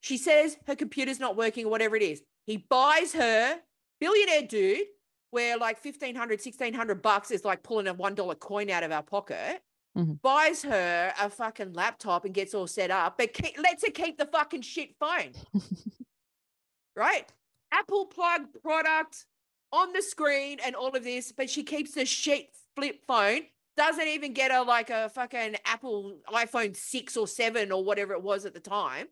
She 0.00 0.16
says 0.16 0.56
her 0.66 0.76
computer's 0.76 1.20
not 1.20 1.36
working 1.36 1.66
or 1.66 1.70
whatever 1.70 1.96
it 1.96 2.02
is. 2.02 2.22
He 2.44 2.56
buys 2.56 3.12
her, 3.14 3.58
billionaire 4.00 4.42
dude, 4.42 4.86
where 5.30 5.56
like 5.58 5.82
1500 5.84 6.40
1600 6.40 7.02
bucks 7.02 7.30
is 7.30 7.44
like 7.44 7.62
pulling 7.62 7.86
a 7.88 7.94
one 7.94 8.14
dollar 8.14 8.34
coin 8.34 8.70
out 8.70 8.82
of 8.82 8.92
our 8.92 9.02
pocket 9.02 9.60
Mhm. 9.96 10.20
buys 10.20 10.62
her 10.62 11.12
a 11.18 11.30
fucking 11.30 11.72
laptop 11.72 12.26
and 12.26 12.34
gets 12.34 12.52
all 12.52 12.66
set 12.66 12.90
up 12.90 13.16
but 13.16 13.32
ke- 13.32 13.56
lets 13.58 13.82
her 13.86 13.90
keep 13.90 14.18
the 14.18 14.26
fucking 14.26 14.60
shit 14.60 14.90
phone 15.00 15.32
right 16.96 17.32
apple 17.72 18.04
plug 18.06 18.42
product 18.62 19.24
on 19.72 19.92
the 19.94 20.02
screen 20.02 20.58
and 20.64 20.74
all 20.74 20.94
of 20.94 21.02
this 21.02 21.32
but 21.32 21.48
she 21.48 21.62
keeps 21.62 21.92
the 21.92 22.04
shit 22.04 22.50
flip 22.74 23.00
phone 23.06 23.40
doesn't 23.76 24.08
even 24.08 24.32
get 24.34 24.50
a 24.50 24.62
like 24.62 24.90
a 24.90 25.08
fucking 25.10 25.56
apple 25.64 26.18
iphone 26.34 26.76
6 26.76 27.16
or 27.16 27.26
7 27.26 27.72
or 27.72 27.82
whatever 27.82 28.12
it 28.12 28.22
was 28.22 28.44
at 28.46 28.52
the 28.54 28.60
time 28.60 29.06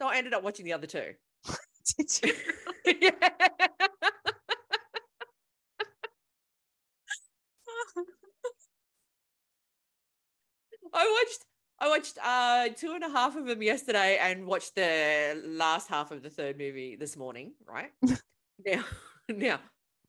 so 0.00 0.08
i 0.08 0.16
ended 0.16 0.32
up 0.34 0.42
watching 0.42 0.64
the 0.64 0.72
other 0.72 0.86
two 0.86 1.12
Did 1.98 2.20
you? 2.24 2.34
yeah. 3.02 3.28
I 10.92 11.24
watched 11.24 11.44
I 11.78 11.88
watched 11.88 12.18
uh 12.22 12.68
two 12.76 12.92
and 12.94 13.04
a 13.04 13.08
half 13.10 13.36
of 13.36 13.46
them 13.46 13.62
yesterday 13.62 14.18
and 14.20 14.46
watched 14.46 14.74
the 14.76 15.42
last 15.46 15.88
half 15.88 16.10
of 16.10 16.22
the 16.22 16.30
third 16.30 16.58
movie 16.58 16.96
this 16.96 17.16
morning, 17.16 17.52
right? 17.66 17.90
now 18.66 18.84
now 19.28 19.58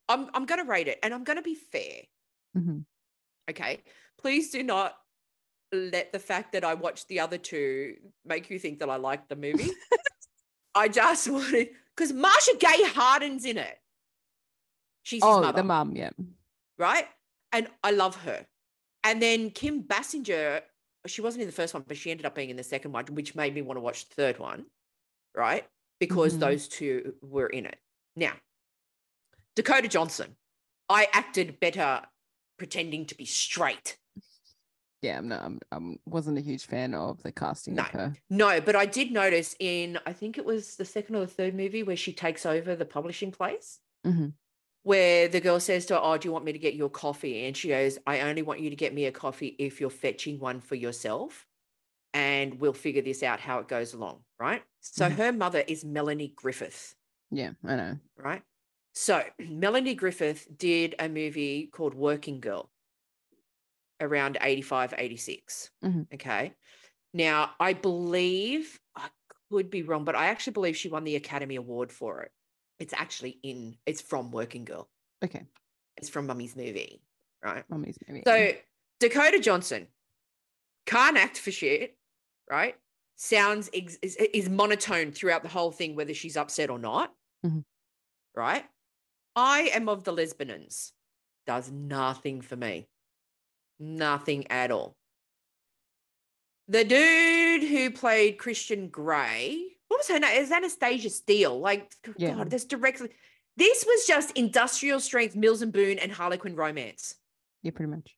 I'm 0.09 0.29
I'm 0.33 0.45
gonna 0.45 0.65
rate 0.65 0.87
it 0.87 0.99
and 1.03 1.13
I'm 1.13 1.23
gonna 1.23 1.41
be 1.41 1.55
fair. 1.55 2.01
Mhm. 2.57 2.85
Okay. 3.49 3.79
Please 4.19 4.51
do 4.51 4.63
not 4.63 4.95
let 5.71 6.11
the 6.13 6.19
fact 6.19 6.53
that 6.53 6.63
I 6.63 6.75
watched 6.75 7.07
the 7.07 7.19
other 7.21 7.37
two 7.37 7.95
make 8.25 8.49
you 8.49 8.59
think 8.59 8.79
that 8.79 8.89
I 8.89 8.97
liked 8.97 9.29
the 9.29 9.35
movie. 9.35 9.71
I 10.75 10.87
just 10.87 11.29
wanted 11.29 11.69
because 11.95 12.11
Marcia 12.13 12.55
Gay 12.59 12.83
Harden's 12.83 13.45
in 13.45 13.57
it. 13.57 13.77
She's 15.03 15.21
Oh, 15.23 15.41
mother 15.41 15.57
the 15.57 15.63
mum, 15.63 15.95
yeah. 15.95 16.11
right? 16.77 17.05
And 17.51 17.67
I 17.83 17.91
love 17.91 18.15
her. 18.23 18.45
And 19.03 19.21
then 19.21 19.49
Kim 19.51 19.83
Basinger, 19.83 20.61
she 21.07 21.21
wasn't 21.21 21.41
in 21.41 21.47
the 21.47 21.53
first 21.53 21.73
one, 21.73 21.83
but 21.87 21.97
she 21.97 22.11
ended 22.11 22.25
up 22.25 22.35
being 22.35 22.49
in 22.49 22.55
the 22.57 22.63
second 22.63 22.91
one, 22.91 23.05
which 23.07 23.35
made 23.35 23.53
me 23.53 23.61
want 23.61 23.77
to 23.77 23.81
watch 23.81 24.07
the 24.09 24.15
third 24.15 24.39
one, 24.39 24.65
right? 25.35 25.67
Because 25.99 26.35
Mhm. 26.35 26.39
those 26.39 26.67
two 26.67 27.15
were 27.21 27.47
in 27.47 27.65
it. 27.65 27.79
Now, 28.15 28.33
Dakota 29.55 29.87
Johnson, 29.87 30.35
I 30.89 31.07
acted 31.13 31.59
better 31.59 32.03
pretending 32.57 33.05
to 33.07 33.15
be 33.15 33.25
straight. 33.25 33.97
Yeah, 35.01 35.17
I'm 35.17 35.27
not. 35.27 35.41
I'm, 35.43 35.59
I'm 35.71 35.99
wasn't 36.05 36.37
a 36.37 36.41
huge 36.41 36.65
fan 36.65 36.93
of 36.93 37.21
the 37.23 37.31
casting 37.31 37.75
No. 37.75 37.83
of 37.83 37.89
her. 37.89 38.13
No, 38.29 38.61
but 38.61 38.75
I 38.75 38.85
did 38.85 39.11
notice 39.11 39.53
in, 39.59 39.99
I 40.05 40.13
think 40.13 40.37
it 40.37 40.45
was 40.45 40.77
the 40.77 40.85
second 40.85 41.15
or 41.15 41.21
the 41.21 41.27
third 41.27 41.55
movie 41.55 41.83
where 41.83 41.97
she 41.97 42.13
takes 42.13 42.45
over 42.45 42.75
the 42.75 42.85
publishing 42.85 43.31
place. 43.31 43.79
Mhm. 44.05 44.33
Where 44.83 45.27
the 45.27 45.41
girl 45.41 45.59
says 45.59 45.85
to 45.87 45.95
her, 45.95 45.99
Oh, 46.03 46.17
do 46.17 46.27
you 46.27 46.31
want 46.31 46.45
me 46.45 46.51
to 46.53 46.59
get 46.59 46.73
you 46.75 46.85
a 46.85 46.89
coffee? 46.89 47.45
And 47.45 47.55
she 47.57 47.69
goes, 47.69 47.97
I 48.05 48.21
only 48.21 48.41
want 48.41 48.59
you 48.59 48.69
to 48.69 48.75
get 48.75 48.93
me 48.93 49.05
a 49.05 49.11
coffee 49.11 49.55
if 49.59 49.81
you're 49.81 49.89
fetching 49.89 50.39
one 50.39 50.61
for 50.61 50.75
yourself. 50.75 51.47
And 52.13 52.59
we'll 52.59 52.73
figure 52.73 53.01
this 53.01 53.23
out 53.23 53.39
how 53.39 53.59
it 53.59 53.67
goes 53.67 53.93
along. 53.93 54.23
Right. 54.39 54.61
So 54.81 55.09
Mhm. 55.09 55.15
her 55.15 55.31
mother 55.31 55.63
is 55.67 55.83
Melanie 55.83 56.33
Griffith. 56.35 56.95
Yeah, 57.31 57.53
I 57.65 57.75
know. 57.75 57.99
Right. 58.15 58.43
So 58.93 59.23
Melanie 59.39 59.95
Griffith 59.95 60.47
did 60.55 60.95
a 60.99 61.09
movie 61.09 61.67
called 61.67 61.95
Working 61.95 62.39
Girl 62.39 62.69
around 63.99 64.37
85, 64.41 64.93
86. 64.97 65.71
Mhm. 65.83 66.07
Okay. 66.13 66.53
Now, 67.13 67.55
I 67.59 67.73
believe, 67.73 68.79
I 68.95 69.09
could 69.49 69.69
be 69.69 69.83
wrong, 69.83 70.03
but 70.03 70.15
I 70.15 70.27
actually 70.27 70.53
believe 70.53 70.75
she 70.75 70.89
won 70.89 71.03
the 71.03 71.15
Academy 71.15 71.55
Award 71.55 71.91
for 71.91 72.21
it. 72.23 72.31
It's 72.83 72.93
actually 72.93 73.39
in, 73.43 73.77
it's 73.85 74.01
from 74.01 74.29
Working 74.31 74.65
Girl. 74.65 74.89
Okay, 75.23 75.45
It's 75.95 76.09
from 76.09 76.27
Mummy's 76.27 76.53
movie, 76.57 77.01
right? 77.41 77.63
mummy's 77.69 77.97
maybe. 78.09 78.23
So 78.27 78.51
Dakota 78.99 79.39
Johnson 79.39 79.87
can't 80.85 81.15
act 81.15 81.37
for 81.37 81.49
shit, 81.49 81.97
right? 82.51 82.75
Sounds 83.15 83.69
ex- 83.73 83.97
is, 84.01 84.17
is 84.17 84.49
monotone 84.49 85.13
throughout 85.13 85.43
the 85.43 85.49
whole 85.49 85.71
thing, 85.71 85.95
whether 85.95 86.13
she's 86.13 86.35
upset 86.35 86.69
or 86.69 86.77
not, 86.77 87.15
Mhm. 87.45 87.63
right? 88.35 88.65
I 89.33 89.71
am 89.73 89.87
of 89.87 90.03
the 90.03 90.11
Lesbians. 90.11 90.91
Does 91.47 91.71
nothing 91.71 92.41
for 92.41 92.57
me, 92.57 92.89
nothing 93.79 94.45
at 94.51 94.71
all. 94.71 94.97
The 96.67 96.83
dude 96.83 97.63
who 97.63 97.91
played 97.91 98.37
Christian 98.39 98.89
Grey, 98.89 99.72
what 99.93 99.99
was 99.99 100.07
her 100.09 100.19
name? 100.19 100.41
Is 100.41 100.51
Anastasia 100.51 101.09
Steele? 101.09 101.59
Like, 101.59 101.91
Yeah. 102.17 102.33
God, 102.35 102.49
this 102.49 102.65
directly. 102.65 103.09
This 103.55 103.85
was 103.85 104.05
just 104.07 104.31
industrial 104.31 104.99
strength 104.99 105.35
Mills 105.35 105.61
and 105.61 105.71
Boon 105.71 105.99
and 105.99 106.11
Harlequin 106.11 106.55
romance. 106.55 107.15
yeah, 107.61 107.71
pretty 107.71 107.91
much. 107.91 108.15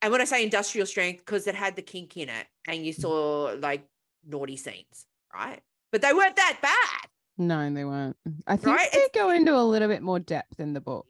And 0.00 0.10
when 0.12 0.20
I 0.20 0.24
say 0.24 0.42
industrial 0.42 0.86
strength, 0.86 1.18
because 1.24 1.46
it 1.46 1.54
had 1.54 1.76
the 1.76 1.82
kink 1.82 2.16
in 2.16 2.28
it 2.28 2.46
and 2.66 2.78
Mm. 2.78 2.84
you 2.84 2.92
saw 2.92 3.54
like 3.60 3.86
naughty 4.26 4.56
scenes, 4.56 5.06
right? 5.34 5.60
But 5.92 6.02
they 6.02 6.12
weren't 6.12 6.36
that 6.36 6.58
bad. 6.62 7.10
No, 7.36 7.72
they 7.72 7.84
weren't. 7.84 8.16
I 8.46 8.56
think 8.56 8.76
Right? 8.76 8.90
they 8.92 8.98
It's- 8.98 9.10
go 9.14 9.30
into 9.30 9.54
a 9.54 9.62
little 9.62 9.88
bit 9.88 10.02
more 10.02 10.18
depth 10.18 10.58
in 10.58 10.72
the 10.72 10.80
book. 10.80 11.06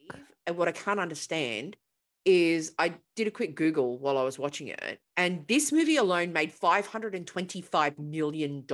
And 0.46 0.56
what 0.56 0.68
I 0.68 0.72
can't 0.72 0.98
understand 1.00 1.76
is 2.24 2.74
I 2.78 2.94
did 3.16 3.26
a 3.26 3.30
quick 3.30 3.54
Google 3.54 3.98
while 3.98 4.18
I 4.18 4.22
was 4.24 4.38
watching 4.38 4.68
it, 4.68 5.00
and 5.16 5.46
this 5.48 5.72
movie 5.72 5.96
alone 5.96 6.32
made 6.32 6.52
$525 6.52 7.98
million 7.98 8.64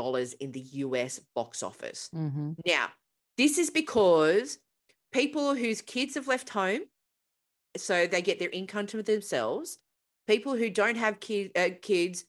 in 0.40 0.53
the 0.53 0.61
US 0.61 1.20
box 1.34 1.62
office. 1.62 2.11
hmm 2.12 2.53
Now, 2.66 2.90
this 3.36 3.59
is 3.59 3.70
because 3.70 4.59
people 5.12 5.55
whose 5.55 5.82
kids 5.82 6.14
have 6.14 6.28
left 6.28 6.51
home, 6.51 6.82
so 7.76 8.07
they 8.07 8.22
get 8.22 8.38
their 8.38 8.51
income 8.51 8.86
to 8.88 9.03
themselves, 9.03 9.78
people 10.26 10.55
who 10.57 10.70
don't 10.70 10.97
have 10.97 11.20
kid, 11.20 11.53
uh, 11.57 11.70
kids, 11.82 12.24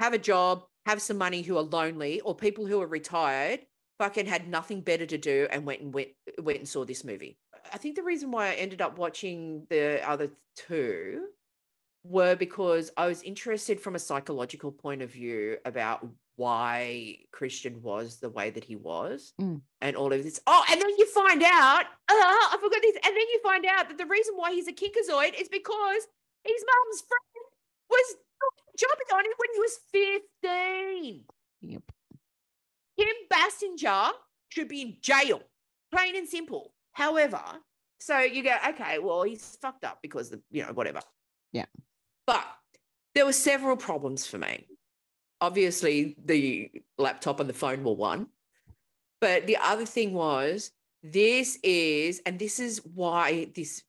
have 0.00 0.14
a 0.14 0.18
job, 0.18 0.64
have 0.86 1.02
some 1.02 1.18
money 1.18 1.42
who 1.42 1.56
are 1.56 1.62
lonely, 1.62 2.20
or 2.20 2.34
people 2.34 2.66
who 2.66 2.80
are 2.80 2.86
retired, 2.86 3.66
fucking 3.98 4.26
had 4.26 4.48
nothing 4.48 4.80
better 4.82 5.06
to 5.06 5.18
do 5.18 5.48
and 5.50 5.66
went 5.66 5.80
and 5.80 5.92
went, 5.92 6.10
went 6.42 6.58
and 6.58 6.68
saw 6.68 6.84
this 6.84 7.04
movie. 7.04 7.38
I 7.72 7.78
think 7.78 7.96
the 7.96 8.02
reason 8.02 8.30
why 8.30 8.48
I 8.48 8.54
ended 8.54 8.80
up 8.82 8.98
watching 8.98 9.66
the 9.68 10.00
other 10.08 10.30
two 10.56 11.26
were 12.04 12.36
because 12.36 12.90
I 12.96 13.06
was 13.06 13.22
interested 13.22 13.80
from 13.80 13.94
a 13.94 13.98
psychological 13.98 14.70
point 14.70 15.02
of 15.02 15.10
view 15.10 15.56
about 15.64 16.06
why 16.36 17.16
Christian 17.32 17.82
was 17.82 18.18
the 18.18 18.28
way 18.28 18.50
that 18.50 18.62
he 18.64 18.76
was 18.76 19.32
Mm. 19.40 19.62
and 19.80 19.96
all 19.96 20.12
of 20.12 20.22
this. 20.22 20.38
Oh, 20.46 20.64
and 20.70 20.80
then 20.80 20.90
you 20.98 21.06
find 21.06 21.42
out, 21.42 21.84
uh, 21.84 22.12
I 22.12 22.56
forgot 22.60 22.82
this, 22.82 22.94
and 23.04 23.16
then 23.16 23.26
you 23.32 23.40
find 23.42 23.64
out 23.66 23.88
that 23.88 23.98
the 23.98 24.06
reason 24.06 24.34
why 24.36 24.52
he's 24.52 24.68
a 24.68 24.72
kinkazoid 24.72 25.40
is 25.40 25.48
because 25.48 26.06
his 26.44 26.64
mum's 26.64 27.00
friend 27.08 27.46
was 27.90 28.16
jumping 28.78 29.06
on 29.14 29.24
him 29.24 29.32
when 29.38 29.48
he 29.54 29.60
was 29.60 29.78
15. 29.92 31.24
Yep. 31.62 31.82
Kim 32.98 33.08
Basinger 33.32 34.10
should 34.50 34.68
be 34.68 34.82
in 34.82 34.96
jail, 35.00 35.40
plain 35.90 36.16
and 36.16 36.28
simple. 36.28 36.72
However, 36.96 37.42
so 38.00 38.20
you 38.20 38.42
go, 38.42 38.56
okay, 38.70 38.98
well, 38.98 39.22
he's 39.22 39.58
fucked 39.60 39.84
up 39.84 39.98
because 40.00 40.30
the, 40.30 40.40
you 40.50 40.62
know, 40.62 40.72
whatever. 40.72 41.00
Yeah. 41.52 41.66
But 42.26 42.42
there 43.14 43.26
were 43.26 43.34
several 43.34 43.76
problems 43.76 44.26
for 44.26 44.38
me. 44.38 44.66
Obviously, 45.42 46.16
the 46.24 46.70
laptop 46.96 47.38
and 47.38 47.50
the 47.50 47.54
phone 47.54 47.84
were 47.84 47.92
one. 47.92 48.28
But 49.20 49.46
the 49.46 49.58
other 49.58 49.84
thing 49.84 50.14
was, 50.14 50.70
this 51.02 51.58
is, 51.62 52.22
and 52.24 52.38
this 52.38 52.58
is 52.58 52.80
why 52.94 53.48
this, 53.54 53.82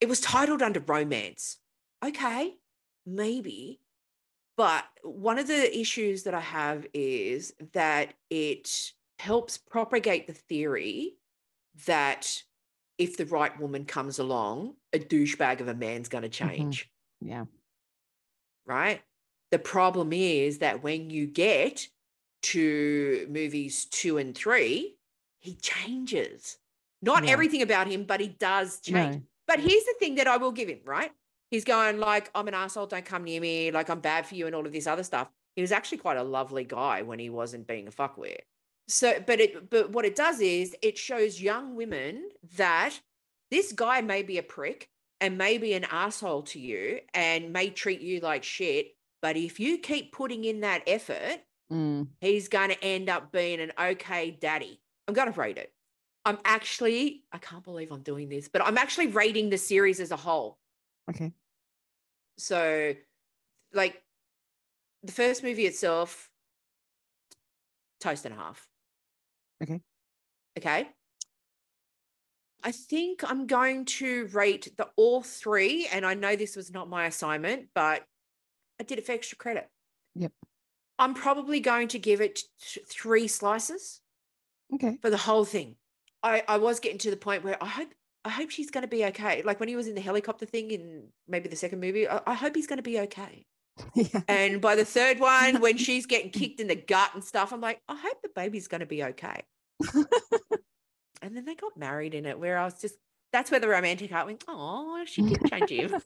it 0.00 0.08
was 0.08 0.20
titled 0.20 0.62
under 0.62 0.78
romance. 0.78 1.56
Okay, 2.04 2.54
maybe. 3.04 3.80
But 4.56 4.84
one 5.02 5.40
of 5.40 5.48
the 5.48 5.76
issues 5.76 6.22
that 6.22 6.34
I 6.34 6.40
have 6.40 6.86
is 6.94 7.52
that 7.72 8.14
it 8.30 8.92
helps 9.18 9.58
propagate 9.58 10.26
the 10.26 10.32
theory 10.32 11.16
that 11.86 12.42
if 12.98 13.16
the 13.16 13.26
right 13.26 13.58
woman 13.60 13.84
comes 13.84 14.18
along, 14.18 14.74
a 14.92 14.98
douchebag 14.98 15.60
of 15.60 15.68
a 15.68 15.74
man's 15.74 16.08
going 16.08 16.22
to 16.22 16.30
mm-hmm. 16.30 16.48
change, 16.48 16.90
Yeah. 17.20 17.44
right? 18.66 19.02
The 19.50 19.58
problem 19.58 20.12
is 20.12 20.58
that 20.58 20.82
when 20.82 21.10
you 21.10 21.26
get 21.26 21.88
to 22.42 23.26
movies 23.30 23.86
two 23.86 24.18
and 24.18 24.34
three, 24.34 24.96
he 25.38 25.54
changes. 25.54 26.58
Not 27.02 27.24
Yeah. 27.24 27.30
everything 27.30 27.62
about 27.62 27.86
him, 27.86 28.04
but 28.04 28.20
he 28.20 28.28
does 28.28 28.80
change. 28.80 29.16
No. 29.16 29.22
But 29.46 29.60
here's 29.60 29.84
the 29.84 29.94
thing 29.98 30.16
that 30.16 30.26
I 30.26 30.38
will 30.38 30.52
give 30.52 30.68
him, 30.68 30.80
right? 30.84 31.12
He's 31.50 31.64
going 31.64 32.00
like, 32.00 32.30
I'm 32.34 32.48
an 32.48 32.54
asshole, 32.54 32.86
don't 32.86 33.04
come 33.04 33.24
near 33.24 33.40
me, 33.40 33.70
like 33.70 33.88
I'm 33.88 34.00
bad 34.00 34.26
for 34.26 34.34
you, 34.34 34.46
and 34.46 34.54
all 34.54 34.66
of 34.66 34.72
this 34.72 34.86
other 34.86 35.04
stuff. 35.04 35.28
He 35.54 35.62
was 35.62 35.72
actually 35.72 35.98
quite 35.98 36.16
a 36.16 36.22
lovely 36.22 36.64
guy 36.64 37.02
when 37.02 37.18
he 37.18 37.30
wasn't 37.30 37.66
being 37.66 37.86
a 37.86 37.90
fuckwit. 37.90 38.40
So, 38.88 39.14
but 39.26 39.40
it, 39.40 39.68
but 39.68 39.90
what 39.90 40.04
it 40.04 40.14
does 40.14 40.40
is 40.40 40.76
it 40.80 40.96
shows 40.96 41.40
young 41.40 41.74
women 41.74 42.28
that 42.56 42.94
this 43.50 43.72
guy 43.72 44.00
may 44.00 44.22
be 44.22 44.38
a 44.38 44.42
prick 44.42 44.88
and 45.20 45.38
may 45.38 45.58
be 45.58 45.72
an 45.72 45.84
asshole 45.90 46.42
to 46.42 46.60
you 46.60 47.00
and 47.14 47.52
may 47.52 47.70
treat 47.70 48.00
you 48.00 48.20
like 48.20 48.44
shit. 48.44 48.96
But 49.22 49.36
if 49.36 49.58
you 49.58 49.78
keep 49.78 50.12
putting 50.12 50.44
in 50.44 50.60
that 50.60 50.82
effort, 50.86 51.40
Mm. 51.68 52.06
he's 52.20 52.46
going 52.46 52.68
to 52.68 52.84
end 52.84 53.08
up 53.08 53.32
being 53.32 53.58
an 53.58 53.72
okay 53.76 54.30
daddy. 54.30 54.80
I'm 55.08 55.14
going 55.14 55.32
to 55.32 55.40
rate 55.40 55.58
it. 55.58 55.72
I'm 56.24 56.38
actually, 56.44 57.24
I 57.32 57.38
can't 57.38 57.64
believe 57.64 57.90
I'm 57.90 58.02
doing 58.02 58.28
this, 58.28 58.48
but 58.48 58.64
I'm 58.64 58.78
actually 58.78 59.08
rating 59.08 59.50
the 59.50 59.58
series 59.58 59.98
as 59.98 60.12
a 60.12 60.16
whole. 60.16 60.58
Okay. 61.10 61.32
So, 62.38 62.94
like, 63.72 64.00
the 65.02 65.10
first 65.10 65.42
movie 65.42 65.66
itself, 65.66 66.30
toast 68.00 68.24
and 68.24 68.34
a 68.34 68.38
half. 68.38 68.68
Okay. 69.62 69.80
Okay. 70.58 70.88
I 72.62 72.72
think 72.72 73.22
I'm 73.28 73.46
going 73.46 73.84
to 73.84 74.26
rate 74.32 74.72
the 74.76 74.88
all 74.96 75.22
three, 75.22 75.86
and 75.92 76.04
I 76.04 76.14
know 76.14 76.34
this 76.34 76.56
was 76.56 76.72
not 76.72 76.88
my 76.88 77.06
assignment, 77.06 77.68
but 77.74 78.04
I 78.80 78.84
did 78.84 78.98
it 78.98 79.06
for 79.06 79.12
extra 79.12 79.38
credit. 79.38 79.68
Yep. 80.16 80.32
I'm 80.98 81.14
probably 81.14 81.60
going 81.60 81.88
to 81.88 81.98
give 81.98 82.20
it 82.20 82.40
three 82.88 83.28
slices 83.28 84.00
Okay. 84.74 84.98
for 85.00 85.10
the 85.10 85.16
whole 85.16 85.44
thing. 85.44 85.76
I, 86.22 86.42
I 86.48 86.56
was 86.56 86.80
getting 86.80 86.98
to 86.98 87.10
the 87.10 87.16
point 87.16 87.44
where 87.44 87.62
I 87.62 87.66
hope 87.66 87.88
I 88.24 88.30
hope 88.30 88.50
she's 88.50 88.70
going 88.70 88.82
to 88.82 88.88
be 88.88 89.04
okay. 89.04 89.42
Like 89.42 89.60
when 89.60 89.68
he 89.68 89.76
was 89.76 89.86
in 89.86 89.94
the 89.94 90.00
helicopter 90.00 90.46
thing 90.46 90.72
in 90.72 91.08
maybe 91.28 91.48
the 91.48 91.54
second 91.54 91.78
movie, 91.80 92.08
I, 92.08 92.20
I 92.26 92.34
hope 92.34 92.56
he's 92.56 92.66
going 92.66 92.78
to 92.78 92.82
be 92.82 92.98
okay. 93.00 93.46
yeah. 93.94 94.22
And 94.28 94.60
by 94.60 94.74
the 94.74 94.84
third 94.84 95.20
one, 95.20 95.60
when 95.60 95.76
she's 95.76 96.06
getting 96.06 96.30
kicked 96.30 96.60
in 96.60 96.68
the 96.68 96.76
gut 96.76 97.10
and 97.14 97.22
stuff, 97.22 97.52
I'm 97.52 97.60
like, 97.60 97.80
I 97.88 97.96
hope 97.96 98.22
the 98.22 98.30
baby's 98.34 98.68
going 98.68 98.80
to 98.80 98.86
be 98.86 99.04
okay. 99.04 99.42
and 101.22 101.36
then 101.36 101.44
they 101.44 101.54
got 101.54 101.76
married 101.76 102.14
in 102.14 102.26
it, 102.26 102.38
where 102.38 102.58
I 102.58 102.64
was 102.64 102.80
just 102.80 102.96
that's 103.32 103.50
where 103.50 103.60
the 103.60 103.68
romantic 103.68 104.10
heart 104.10 104.26
went. 104.26 104.44
Oh, 104.48 105.02
she 105.04 105.20
did 105.20 105.44
change 105.50 105.70
him. 105.70 106.00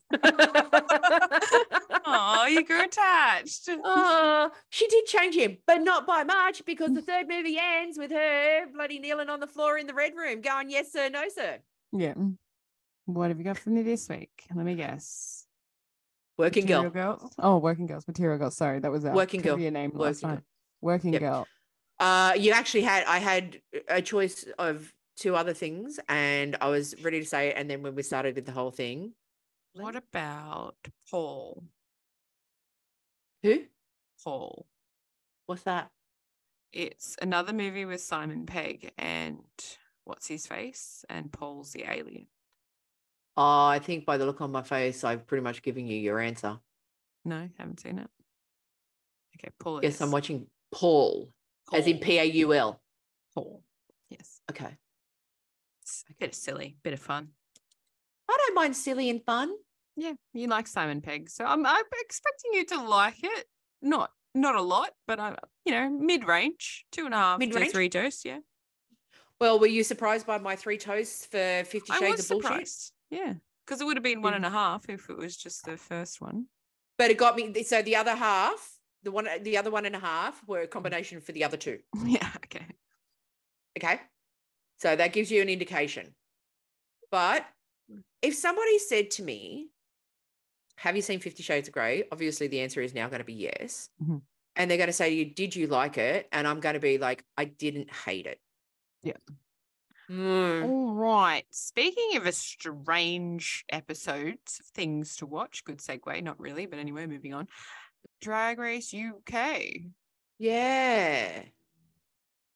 Oh, 2.12 2.46
you 2.46 2.64
grew 2.64 2.82
attached. 2.82 3.68
Oh, 3.68 4.50
she 4.70 4.88
did 4.88 5.06
change 5.06 5.36
him, 5.36 5.58
but 5.66 5.82
not 5.82 6.06
by 6.06 6.24
much 6.24 6.64
because 6.64 6.92
the 6.92 7.02
third 7.02 7.28
movie 7.28 7.58
ends 7.60 7.98
with 7.98 8.10
her 8.10 8.66
bloody 8.72 8.98
kneeling 8.98 9.28
on 9.28 9.38
the 9.38 9.46
floor 9.46 9.78
in 9.78 9.86
the 9.86 9.94
red 9.94 10.16
room, 10.16 10.40
going, 10.40 10.70
"Yes, 10.70 10.90
sir, 10.92 11.08
no, 11.08 11.28
sir." 11.28 11.58
Yeah. 11.92 12.14
What 13.04 13.28
have 13.28 13.38
you 13.38 13.44
got 13.44 13.58
for 13.58 13.70
me 13.70 13.82
this 13.82 14.08
week? 14.08 14.44
Let 14.54 14.64
me 14.64 14.74
guess. 14.74 15.46
Working 16.40 16.66
girl. 16.66 16.82
Material 16.84 17.16
Girls. 17.18 17.34
Oh, 17.38 17.58
Working 17.58 17.86
Girls. 17.86 18.06
Material 18.08 18.38
Girls. 18.38 18.56
Sorry, 18.56 18.80
that 18.80 18.90
was 18.90 19.04
our 19.04 19.14
Working 19.14 19.40
Girl. 19.42 19.58
Your 19.58 19.70
name 19.70 19.92
last 19.94 20.22
Working 20.22 20.28
Girl. 20.28 20.34
night. 20.36 20.44
Working 20.80 21.12
Yep. 21.12 21.20
Girl. 21.20 21.46
Uh, 21.98 22.32
you 22.36 22.52
actually 22.52 22.82
had 22.82 23.04
I 23.06 23.18
had 23.18 23.60
a 23.88 24.00
choice 24.02 24.46
of 24.58 24.92
two 25.16 25.36
other 25.36 25.52
things, 25.52 26.00
and 26.08 26.56
I 26.60 26.68
was 26.68 26.94
ready 27.02 27.20
to 27.20 27.26
say 27.26 27.48
it, 27.48 27.54
and 27.58 27.68
then 27.70 27.82
when 27.82 27.94
we 27.94 28.02
started 28.02 28.34
with 28.36 28.46
the 28.46 28.52
whole 28.52 28.70
thing, 28.70 29.12
What 29.74 29.94
about 29.96 30.76
Paul? 31.10 31.62
who? 33.42 33.64
Paul. 34.24 34.66
What's 35.46 35.62
that? 35.62 35.90
It's 36.72 37.16
another 37.20 37.52
movie 37.52 37.84
with 37.84 38.00
Simon 38.00 38.46
Pegg 38.46 38.92
and 38.96 39.42
what's 40.04 40.28
his 40.28 40.46
face? 40.46 41.04
And 41.08 41.32
Paul's 41.32 41.72
the 41.72 41.84
alien. 41.90 42.26
Oh, 43.42 43.66
I 43.68 43.78
think 43.78 44.04
by 44.04 44.18
the 44.18 44.26
look 44.26 44.42
on 44.42 44.52
my 44.52 44.60
face, 44.60 45.02
I've 45.02 45.26
pretty 45.26 45.42
much 45.42 45.62
given 45.62 45.86
you 45.86 45.96
your 45.96 46.20
answer. 46.20 46.58
No, 47.24 47.48
haven't 47.58 47.80
seen 47.80 47.98
it. 47.98 48.08
Okay, 49.38 49.48
Paul. 49.58 49.80
Yes, 49.82 49.98
I'm 50.02 50.10
watching 50.10 50.46
Paul, 50.70 51.30
as 51.72 51.86
in 51.86 51.94
Paul. 51.96 52.02
P 52.02 52.18
A 52.18 52.24
U 52.24 52.52
L. 52.52 52.82
Yes. 54.10 54.40
Okay. 54.50 54.76
It's 55.80 56.04
a 56.10 56.12
bit 56.20 56.28
of 56.30 56.34
silly, 56.34 56.76
bit 56.82 56.92
of 56.92 57.00
fun. 57.00 57.28
I 58.28 58.36
don't 58.36 58.54
mind 58.54 58.76
silly 58.76 59.08
and 59.08 59.24
fun. 59.24 59.50
Yeah, 59.96 60.12
you 60.34 60.46
like 60.46 60.66
Simon 60.66 61.00
Pegg, 61.00 61.30
so 61.30 61.46
I'm 61.46 61.64
I'm 61.64 61.84
expecting 62.00 62.52
you 62.52 62.66
to 62.66 62.82
like 62.82 63.22
it. 63.22 63.46
Not 63.80 64.10
not 64.34 64.54
a 64.54 64.60
lot, 64.60 64.90
but 65.06 65.18
I 65.18 65.36
you 65.64 65.72
know 65.72 65.88
mid 65.88 66.26
range, 66.28 66.84
two 66.92 67.06
and 67.06 67.14
a 67.14 67.16
half 67.16 67.40
to 67.40 67.46
Mid-range? 67.46 67.72
three 67.72 67.88
dose. 67.88 68.22
Yeah, 68.22 68.40
Well, 69.40 69.58
were 69.58 69.66
you 69.66 69.82
surprised 69.82 70.26
by 70.26 70.36
my 70.36 70.56
three 70.56 70.76
toasts 70.76 71.24
for 71.24 71.64
Fifty 71.64 71.94
Shades 71.94 72.20
of 72.24 72.28
Bullshit? 72.28 72.44
surprised. 72.44 72.92
Yeah, 73.10 73.34
because 73.66 73.80
it 73.80 73.84
would 73.84 73.96
have 73.96 74.04
been 74.04 74.22
one 74.22 74.32
Yeah. 74.32 74.36
and 74.36 74.46
a 74.46 74.50
half 74.50 74.88
if 74.88 75.10
it 75.10 75.16
was 75.16 75.36
just 75.36 75.64
the 75.64 75.76
first 75.76 76.20
one. 76.20 76.46
But 76.98 77.10
it 77.10 77.16
got 77.18 77.36
me. 77.36 77.62
So 77.62 77.82
the 77.82 77.96
other 77.96 78.14
half, 78.14 78.78
the 79.02 79.10
one, 79.10 79.26
the 79.42 79.56
other 79.56 79.70
one 79.70 79.86
and 79.86 79.96
a 79.96 80.00
half, 80.00 80.40
were 80.46 80.60
a 80.62 80.66
combination 80.68 81.20
for 81.20 81.32
the 81.32 81.44
other 81.44 81.56
two. 81.56 81.78
Yeah. 82.04 82.30
Okay. 82.44 82.66
Okay. 83.78 84.00
So 84.78 84.96
that 84.96 85.12
gives 85.12 85.30
you 85.30 85.42
an 85.42 85.48
indication. 85.48 86.14
But 87.10 87.46
if 88.22 88.34
somebody 88.34 88.78
said 88.78 89.10
to 89.12 89.22
me, 89.22 89.70
Have 90.76 90.96
you 90.96 91.02
seen 91.02 91.20
Fifty 91.20 91.42
Shades 91.42 91.68
of 91.68 91.74
Grey? 91.74 92.04
Obviously, 92.12 92.46
the 92.48 92.60
answer 92.60 92.80
is 92.80 92.94
now 92.94 93.08
going 93.08 93.18
to 93.20 93.24
be 93.24 93.34
yes. 93.34 93.90
Mhm. 94.02 94.22
And 94.56 94.70
they're 94.70 94.78
going 94.78 94.88
to 94.88 94.92
say 94.92 95.10
to 95.10 95.14
you, 95.16 95.24
Did 95.26 95.56
you 95.56 95.66
like 95.66 95.98
it? 95.98 96.28
And 96.32 96.46
I'm 96.46 96.60
going 96.60 96.74
to 96.74 96.80
be 96.80 96.98
like, 96.98 97.24
I 97.36 97.44
didn't 97.46 97.90
hate 97.92 98.26
it. 98.26 98.40
Yeah. 99.02 99.16
Mm. 100.10 100.64
All 100.68 100.94
right. 100.94 101.44
Speaking 101.50 102.16
of 102.16 102.26
a 102.26 102.32
strange 102.32 103.64
episodes 103.68 104.58
of 104.58 104.66
things 104.66 105.16
to 105.16 105.26
watch, 105.26 105.64
good 105.64 105.78
segue. 105.78 106.22
Not 106.22 106.40
really, 106.40 106.66
but 106.66 106.78
anyway, 106.80 107.06
moving 107.06 107.32
on. 107.32 107.46
Drag 108.20 108.58
Race 108.58 108.92
UK. 108.92 109.92
Yeah. 110.38 111.42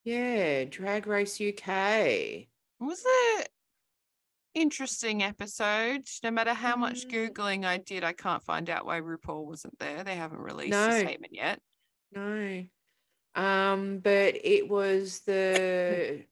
Yeah. 0.02 0.64
Drag 0.64 1.06
Race 1.06 1.40
UK. 1.40 2.48
was 2.80 3.04
a 3.38 3.44
interesting 4.54 5.22
episode. 5.22 6.02
No 6.22 6.30
matter 6.30 6.54
how 6.54 6.76
much 6.76 7.06
Mm. 7.06 7.30
googling 7.32 7.64
I 7.64 7.78
did, 7.78 8.04
I 8.04 8.12
can't 8.12 8.42
find 8.42 8.68
out 8.68 8.84
why 8.84 9.00
RuPaul 9.00 9.46
wasn't 9.46 9.78
there. 9.78 10.02
They 10.04 10.16
haven't 10.16 10.40
released 10.40 10.70
No. 10.70 10.88
a 10.88 11.00
statement 11.00 11.34
yet. 11.34 11.60
No. 12.12 12.64
Um, 13.36 13.98
but 14.00 14.34
it 14.44 14.68
was 14.68 15.20
the 15.26 16.24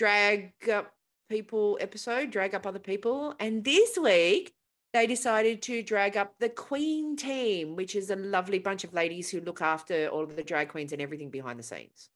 drag 0.00 0.54
up 0.72 0.94
people 1.28 1.76
episode, 1.78 2.30
drag 2.30 2.54
up 2.54 2.66
other 2.66 2.78
people. 2.78 3.34
And 3.38 3.62
this 3.62 3.98
week 4.02 4.54
they 4.94 5.06
decided 5.06 5.60
to 5.64 5.82
drag 5.82 6.16
up 6.16 6.32
the 6.40 6.48
Queen 6.48 7.16
team, 7.16 7.76
which 7.76 7.94
is 7.94 8.08
a 8.08 8.16
lovely 8.16 8.58
bunch 8.58 8.82
of 8.82 8.94
ladies 8.94 9.28
who 9.28 9.42
look 9.42 9.60
after 9.60 10.08
all 10.08 10.22
of 10.22 10.36
the 10.36 10.42
drag 10.42 10.70
queens 10.70 10.94
and 10.94 11.02
everything 11.02 11.28
behind 11.28 11.58
the 11.58 11.62
scenes. 11.62 12.08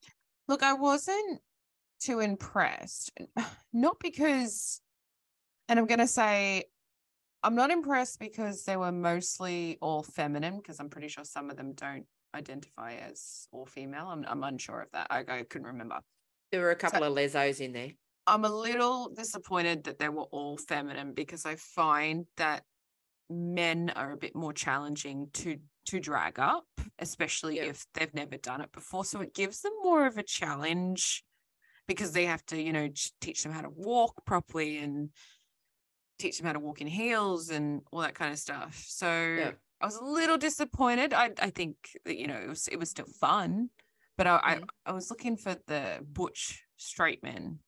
Look, 0.48 0.62
I 0.62 0.72
wasn't 0.72 1.40
too 2.00 2.20
impressed. 2.20 3.12
Not 3.74 3.98
because, 4.00 4.80
and 5.68 5.78
I'm 5.78 5.86
going 5.86 5.98
to 5.98 6.06
say, 6.06 6.64
I'm 7.42 7.54
not 7.54 7.70
impressed 7.70 8.18
because 8.18 8.64
they 8.64 8.78
were 8.78 8.92
mostly 8.92 9.76
all 9.82 10.02
feminine, 10.02 10.56
because 10.56 10.80
I'm 10.80 10.88
pretty 10.88 11.08
sure 11.08 11.24
some 11.24 11.50
of 11.50 11.58
them 11.58 11.74
don't 11.74 12.06
identify 12.34 12.94
as 12.94 13.46
all 13.52 13.66
female. 13.66 14.06
I'm, 14.08 14.24
I'm 14.26 14.42
unsure 14.42 14.80
of 14.80 14.90
that. 14.92 15.08
I, 15.10 15.24
I 15.28 15.42
couldn't 15.42 15.66
remember. 15.66 15.98
There 16.54 16.62
were 16.62 16.70
a 16.70 16.76
couple 16.76 17.02
of 17.02 17.12
lesos 17.12 17.60
in 17.60 17.72
there. 17.72 17.90
I'm 18.28 18.44
a 18.44 18.48
little 18.48 19.08
disappointed 19.08 19.82
that 19.84 19.98
they 19.98 20.08
were 20.08 20.22
all 20.22 20.56
feminine 20.56 21.12
because 21.12 21.44
I 21.44 21.56
find 21.56 22.26
that 22.36 22.62
men 23.28 23.90
are 23.96 24.12
a 24.12 24.16
bit 24.16 24.36
more 24.36 24.52
challenging 24.52 25.30
to 25.34 25.58
to 25.86 25.98
drag 25.98 26.38
up, 26.38 26.64
especially 27.00 27.56
Yeah. 27.56 27.64
if 27.64 27.86
they've 27.92 28.14
never 28.14 28.36
done 28.36 28.60
it 28.60 28.70
before. 28.70 29.04
So 29.04 29.20
it 29.20 29.34
gives 29.34 29.62
them 29.62 29.72
more 29.82 30.06
of 30.06 30.16
a 30.16 30.22
challenge 30.22 31.24
because 31.88 32.12
they 32.12 32.24
have 32.26 32.46
to, 32.46 32.62
you 32.62 32.72
know, 32.72 32.88
teach 33.20 33.42
them 33.42 33.52
how 33.52 33.62
to 33.62 33.68
walk 33.68 34.24
properly 34.24 34.78
and 34.78 35.10
teach 36.20 36.38
them 36.38 36.46
how 36.46 36.52
to 36.52 36.60
walk 36.60 36.80
in 36.80 36.86
heels 36.86 37.50
and 37.50 37.82
all 37.90 38.00
that 38.00 38.14
kind 38.14 38.32
of 38.32 38.38
stuff. 38.38 38.82
So 38.86 39.08
I 39.80 39.84
was 39.84 39.96
a 39.96 40.04
little 40.04 40.38
disappointed. 40.38 41.12
I 41.12 41.32
I 41.40 41.50
think 41.50 41.76
that 42.04 42.16
you 42.16 42.28
know 42.28 42.36
it 42.36 42.48
was 42.48 42.68
it 42.68 42.78
was 42.78 42.90
still 42.90 43.10
fun, 43.20 43.70
but 44.16 44.26
I. 44.26 44.36
I, 44.36 44.60
I 44.86 44.92
was 44.92 45.10
looking 45.10 45.36
for 45.36 45.56
the 45.66 45.98
butch 46.02 46.62
straight 46.76 47.22
men. 47.22 47.58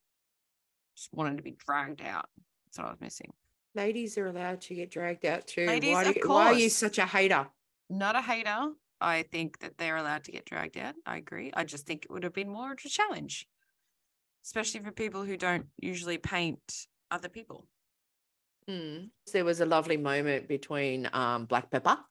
Just 0.96 1.12
wanted 1.12 1.36
to 1.36 1.42
be 1.42 1.56
dragged 1.66 2.00
out. 2.02 2.28
That's 2.66 2.78
what 2.78 2.86
I 2.86 2.90
was 2.90 3.00
missing. 3.00 3.32
Ladies 3.74 4.16
are 4.16 4.26
allowed 4.26 4.62
to 4.62 4.74
get 4.74 4.90
dragged 4.90 5.26
out 5.26 5.46
too. 5.46 5.66
Ladies, 5.66 5.92
why, 5.92 6.04
you, 6.04 6.22
why 6.24 6.46
are 6.46 6.54
you 6.54 6.70
such 6.70 6.98
a 6.98 7.04
hater? 7.06 7.46
Not 7.90 8.16
a 8.16 8.22
hater. 8.22 8.70
I 9.00 9.24
think 9.30 9.58
that 9.58 9.76
they're 9.76 9.96
allowed 9.96 10.24
to 10.24 10.32
get 10.32 10.46
dragged 10.46 10.78
out. 10.78 10.94
I 11.04 11.18
agree. 11.18 11.52
I 11.54 11.64
just 11.64 11.86
think 11.86 12.04
it 12.04 12.10
would 12.10 12.24
have 12.24 12.32
been 12.32 12.48
more 12.48 12.72
of 12.72 12.78
a 12.82 12.88
challenge, 12.88 13.46
especially 14.44 14.80
for 14.80 14.92
people 14.92 15.24
who 15.24 15.36
don't 15.36 15.66
usually 15.78 16.16
paint 16.16 16.86
other 17.10 17.28
people. 17.28 17.66
Mm. 18.68 19.10
There 19.32 19.44
was 19.44 19.60
a 19.60 19.66
lovely 19.66 19.98
moment 19.98 20.48
between 20.48 21.08
um, 21.12 21.44
Black 21.44 21.70
Peppa 21.70 22.04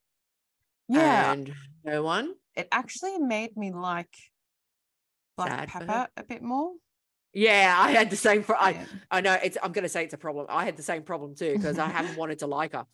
Yeah, 0.88 1.34
and 1.34 1.54
no 1.84 2.04
one. 2.04 2.36
It 2.56 2.68
actually 2.72 3.18
made 3.18 3.56
me 3.58 3.72
like 3.72 4.16
Black 5.38 5.50
Sad. 5.52 5.70
Pepper 5.70 6.08
a 6.18 6.24
bit 6.24 6.42
more. 6.42 6.74
Yeah, 7.34 7.76
I 7.78 7.92
had 7.92 8.10
the 8.10 8.16
same. 8.16 8.44
Pro- 8.44 8.56
I, 8.56 8.70
Yeah. 8.72 8.86
I 9.12 9.22
know 9.22 9.38
it's. 9.44 9.58
I'm 9.62 9.74
going 9.74 9.84
to 9.84 9.90
say 9.90 10.06
it's 10.06 10.14
a 10.14 10.18
problem. 10.18 10.46
I 10.50 10.64
had 10.64 10.78
the 10.78 10.84
same 10.84 11.04
problem 11.04 11.36
too 11.36 11.54
because 11.54 11.78
I 11.78 11.88
haven't 11.88 12.18
wanted 12.22 12.40
to 12.40 12.48
like 12.48 12.74
her. 12.74 12.86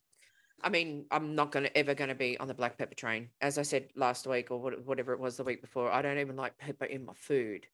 I 0.63 0.69
mean, 0.69 1.05
I'm 1.11 1.35
not 1.35 1.51
going 1.51 1.65
to 1.65 1.77
ever 1.77 1.93
going 1.95 2.09
to 2.09 2.15
be 2.15 2.39
on 2.39 2.47
the 2.47 2.53
black 2.53 2.77
pepper 2.77 2.95
train. 2.95 3.29
As 3.39 3.57
I 3.57 3.63
said 3.63 3.89
last 3.95 4.27
week 4.27 4.51
or 4.51 4.59
whatever 4.59 5.13
it 5.13 5.19
was 5.19 5.37
the 5.37 5.43
week 5.43 5.61
before, 5.61 5.91
I 5.91 6.01
don't 6.01 6.19
even 6.19 6.35
like 6.35 6.57
pepper 6.57 6.85
in 6.85 7.05
my 7.05 7.13
food. 7.15 7.65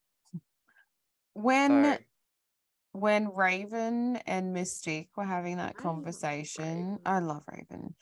When 1.34 1.84
So, 1.84 1.98
when 2.94 3.34
Raven 3.34 4.18
and 4.26 4.56
Mystique 4.56 5.10
were 5.16 5.24
having 5.26 5.58
that 5.58 5.76
I 5.78 5.84
love 5.84 5.84
conversation, 5.84 6.64
Raven. 6.64 7.00
I 7.06 7.20
love 7.20 7.44
Raven. 7.52 7.96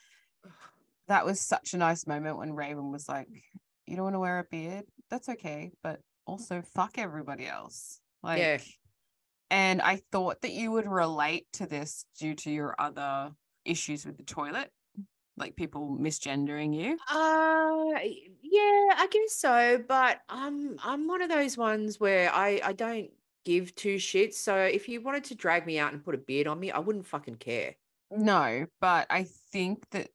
That 1.08 1.26
was 1.26 1.40
such 1.42 1.74
a 1.74 1.78
nice 1.78 2.08
moment 2.08 2.38
when 2.38 2.54
Raven 2.54 2.92
was 2.92 3.08
like, 3.10 3.28
You 3.88 3.96
don't 3.96 4.06
want 4.06 4.16
to 4.16 4.20
wear 4.20 4.40
a 4.40 4.44
beard? 4.44 4.86
That's 5.10 5.30
okay, 5.30 5.72
but 5.84 6.00
also 6.26 6.62
fuck 6.74 6.98
everybody 6.98 7.46
else. 7.46 8.00
Like, 8.24 8.40
Yeah. 8.40 8.58
And 9.52 9.82
I 9.82 10.02
thought 10.12 10.42
that 10.42 10.52
you 10.52 10.72
would 10.72 10.88
relate 10.88 11.46
to 11.54 11.68
this 11.68 12.06
due 12.20 12.34
to 12.36 12.52
your 12.52 12.76
other 12.80 13.32
issues 13.64 14.04
with 14.06 14.18
the 14.18 14.24
toilet, 14.24 14.72
like 15.38 15.56
people 15.56 15.98
misgendering 16.02 16.76
you. 16.76 16.98
Uh, 17.10 18.00
yeah, 18.42 18.96
I 18.98 19.08
guess 19.12 19.36
so. 19.36 19.84
But 19.88 20.22
I'm 20.30 20.78
I'm 20.84 21.08
one 21.08 21.22
of 21.22 21.30
those 21.30 21.58
ones 21.58 22.00
where 22.00 22.34
I 22.34 22.60
I 22.64 22.74
don't 22.74 23.12
give 23.46 23.76
two 23.76 23.98
shits. 23.98 24.34
So 24.34 24.58
if 24.58 24.90
you 24.90 25.02
wanted 25.02 25.26
to 25.26 25.36
drag 25.36 25.68
me 25.68 25.78
out 25.78 25.94
and 25.94 26.04
put 26.04 26.16
a 26.16 26.20
beard 26.20 26.48
on 26.48 26.60
me, 26.60 26.72
I 26.72 26.80
wouldn't 26.80 27.06
fucking 27.06 27.36
care. 27.36 27.76
No, 28.12 28.66
but 28.82 29.08
I 29.10 29.28
think 29.52 29.88
that 29.92 30.10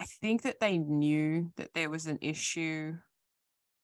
I 0.00 0.04
think 0.04 0.42
that 0.42 0.60
they 0.60 0.78
knew 0.78 1.52
that 1.56 1.74
there 1.74 1.90
was 1.90 2.06
an 2.06 2.18
issue. 2.20 2.96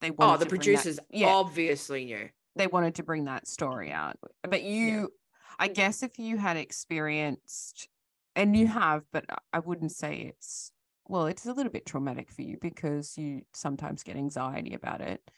They 0.00 0.10
Oh, 0.10 0.14
wanted 0.18 0.40
the 0.40 0.44
to 0.44 0.48
bring 0.50 0.60
that- 0.60 0.64
producers 0.82 1.00
yeah, 1.10 1.28
obviously 1.28 2.04
knew. 2.04 2.28
they 2.56 2.66
wanted 2.66 2.96
to 2.96 3.02
bring 3.02 3.24
that 3.24 3.46
story 3.48 3.90
out. 3.92 4.16
But 4.42 4.62
you, 4.62 5.12
I 5.58 5.68
guess, 5.68 6.02
if 6.02 6.18
you 6.18 6.36
had 6.36 6.56
experienced, 6.56 7.88
and 8.36 8.56
you 8.56 8.66
have, 8.66 9.04
but 9.12 9.24
I- 9.52 9.60
wouldn't 9.60 9.92
say 9.92 10.16
it's 10.36 10.72
well, 11.06 11.26
it's 11.26 11.44
a 11.44 11.52
little 11.52 11.70
bit 11.70 11.84
traumatic 11.84 12.30
for 12.30 12.40
you 12.42 12.56
because 12.62 13.18
you 13.18 13.42
sometimes 13.52 14.02
get 14.02 14.16
anxiety 14.16 14.72
about 14.72 15.02
it, 15.02 15.20
mm. 15.26 15.32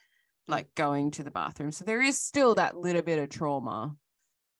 like 0.47 0.73
going 0.77 1.11
to 1.11 1.25
the 1.25 1.31
bathroom. 1.33 1.73
So 1.73 1.85
there 1.85 2.01
is 2.01 2.17
still 2.21 2.55
that 2.55 2.77
little 2.77 3.03
bit 3.03 3.19
of 3.19 3.29
trauma. 3.31 3.97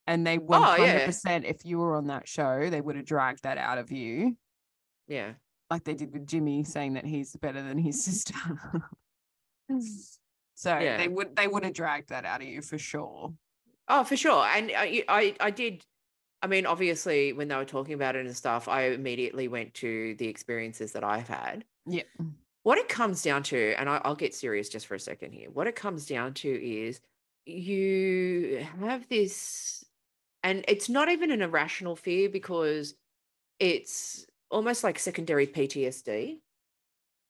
And 0.09 0.27
they 0.27 0.39
Oh, 0.39 0.77
yeah. 0.79 1.07
100%, 1.07 1.45
if 1.45 1.65
you 1.65 1.79
were 1.79 1.95
on 1.97 2.09
that 2.09 2.27
show, 2.29 2.71
they 2.71 2.81
would 2.81 2.97
have 2.97 3.05
dragged 3.05 3.45
that 3.45 3.57
out 3.59 3.79
of 3.79 3.91
you, 3.93 4.37
Yeah. 5.07 5.35
Like 5.71 5.85
they 5.85 5.95
did 5.95 6.13
with 6.13 6.27
Jimmy 6.27 6.65
saying 6.65 6.95
that 6.95 7.05
he's 7.05 7.35
better 7.37 7.63
than 7.63 7.79
his 7.79 8.03
sister. 8.05 8.35
so 10.55 10.79
Yeah. 10.79 10.97
they 10.97 11.09
would 11.09 11.37
they 11.37 11.49
would 11.49 11.65
have 11.65 11.75
dragged 11.75 12.09
that 12.11 12.25
out 12.25 12.43
of 12.43 12.49
you 12.49 12.63
for 12.63 12.79
sure. 12.79 13.33
Oh, 13.89 14.05
for 14.05 14.17
sure. 14.17 14.45
And 14.45 14.71
uh, 14.71 14.75
I, 14.79 15.05
I, 15.09 15.35
I 15.41 15.51
did. 15.51 15.85
I 16.43 16.49
mean, 16.49 16.67
obviously, 16.67 17.33
when 17.33 17.49
they 17.49 17.57
were 17.57 17.65
talking 17.65 17.95
about 17.95 18.15
it 18.17 18.27
and 18.27 18.37
stuff, 18.37 18.69
I 18.69 18.89
immediately 18.89 19.49
went 19.49 19.75
to 19.75 20.15
the 20.17 20.27
experiences 20.29 20.93
that 20.93 21.03
I've 21.05 21.29
had. 21.29 21.65
Yeah. 21.87 22.03
What 22.63 22.79
it 22.79 22.89
comes 22.89 23.23
down 23.23 23.43
to, 23.45 23.75
and 23.79 23.89
I, 23.89 24.01
I'll 24.05 24.17
get 24.17 24.35
serious 24.35 24.69
just 24.69 24.87
for 24.87 24.97
a 24.97 25.01
second 25.01 25.33
here. 25.33 25.51
What 25.51 25.67
it 25.69 25.77
comes 25.77 26.05
down 26.07 26.35
to 26.35 26.49
is 26.49 27.01
you 27.47 28.67
have 28.81 29.09
this, 29.09 29.85
and 30.43 30.65
it's 30.67 30.89
not 30.89 31.09
even 31.09 31.31
an 31.31 31.43
irrational 31.43 31.95
fear 31.97 32.29
because 32.29 32.95
it's 33.61 34.27
almost 34.51 34.85
like 34.85 34.99
secondary 34.99 35.47
PTSD. 35.47 36.39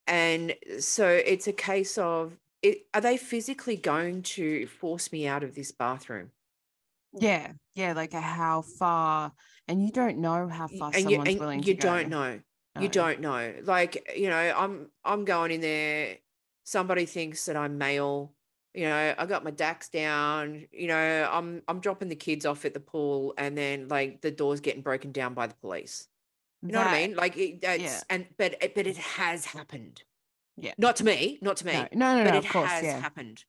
And 0.07 0.55
so 0.79 1.07
it's 1.07 1.47
a 1.47 1.53
case 1.53 1.97
of, 1.97 2.37
it, 2.61 2.87
are 2.93 3.01
they 3.01 3.17
physically 3.17 3.75
going 3.75 4.23
to 4.23 4.67
force 4.67 5.11
me 5.11 5.27
out 5.27 5.43
of 5.43 5.53
this 5.53 5.71
bathroom? 5.71 6.31
Yeah, 7.13 7.51
yeah, 7.75 7.93
like 7.93 8.13
uh, 8.13 8.21
how 8.21 8.61
far, 8.61 9.31
and 9.67 9.83
you 9.83 9.91
don't 9.91 10.17
know 10.17 10.47
how 10.47 10.67
far 10.67 10.91
and 10.93 11.09
you, 11.09 11.17
someone's 11.17 11.29
and 11.29 11.39
willing 11.39 11.63
you 11.63 11.75
to 11.75 11.81
go. 11.81 11.89
don't 11.89 12.09
know 12.09 12.39
you 12.79 12.89
don't 12.89 13.19
know 13.19 13.53
like 13.63 14.13
you 14.15 14.29
know 14.29 14.53
i'm 14.55 14.87
i'm 15.03 15.25
going 15.25 15.51
in 15.51 15.61
there 15.61 16.17
somebody 16.63 17.05
thinks 17.05 17.45
that 17.45 17.55
i'm 17.55 17.77
male 17.77 18.33
you 18.73 18.83
know 18.83 19.15
i 19.17 19.25
got 19.25 19.43
my 19.43 19.51
dax 19.51 19.89
down 19.89 20.65
you 20.71 20.87
know 20.87 21.29
i'm 21.31 21.61
i'm 21.67 21.79
dropping 21.79 22.09
the 22.09 22.15
kids 22.15 22.45
off 22.45 22.65
at 22.65 22.73
the 22.73 22.79
pool 22.79 23.33
and 23.37 23.57
then 23.57 23.87
like 23.87 24.21
the 24.21 24.31
door's 24.31 24.59
getting 24.59 24.81
broken 24.81 25.11
down 25.11 25.33
by 25.33 25.47
the 25.47 25.55
police 25.55 26.07
you 26.61 26.71
know 26.71 26.79
what 26.79 26.87
i 26.87 27.07
mean 27.07 27.15
like 27.15 27.37
it, 27.37 27.61
that's 27.61 27.81
yeah. 27.81 28.01
and 28.09 28.27
but 28.37 28.55
it- 28.61 28.75
but 28.75 28.87
it 28.87 28.97
has 28.97 29.45
happened 29.45 30.03
Yeah. 30.57 30.73
not 30.77 30.95
to 30.97 31.03
me 31.03 31.39
not 31.41 31.57
to 31.57 31.65
me 31.65 31.73
No, 31.73 31.87
no, 31.93 32.15
no, 32.17 32.23
but 32.23 32.33
no, 32.33 32.37
it 32.37 32.43
of 32.43 32.47
course, 32.47 32.69
has 32.69 32.83
yeah. 32.83 33.01
happened 33.01 33.45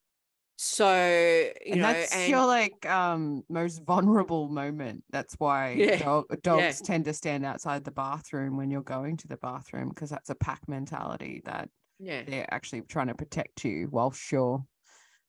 so 0.60 1.52
you 1.64 1.72
and 1.72 1.80
know 1.80 1.84
that's 1.84 2.12
and 2.12 2.30
your 2.30 2.46
like 2.46 2.84
um 2.86 3.44
most 3.48 3.82
vulnerable 3.84 4.48
moment. 4.48 5.04
That's 5.10 5.34
why 5.34 5.74
Yeah, 5.78 5.96
dog, 5.96 6.26
dogs 6.42 6.80
tend 6.82 7.04
to 7.04 7.14
stand 7.14 7.44
outside 7.44 7.84
the 7.84 7.92
bathroom 7.92 8.56
when 8.56 8.70
you're 8.70 8.82
going 8.82 9.16
to 9.18 9.28
the 9.28 9.36
bathroom 9.36 9.88
because 9.90 10.10
that's 10.10 10.30
a 10.30 10.34
pack 10.34 10.66
mentality 10.68 11.42
that 11.44 11.70
yeah 11.98 12.22
they're 12.24 12.52
actually 12.52 12.82
trying 12.82 13.06
to 13.08 13.14
protect 13.14 13.64
you 13.64 13.88
whilst 13.90 14.32
you're 14.32 14.64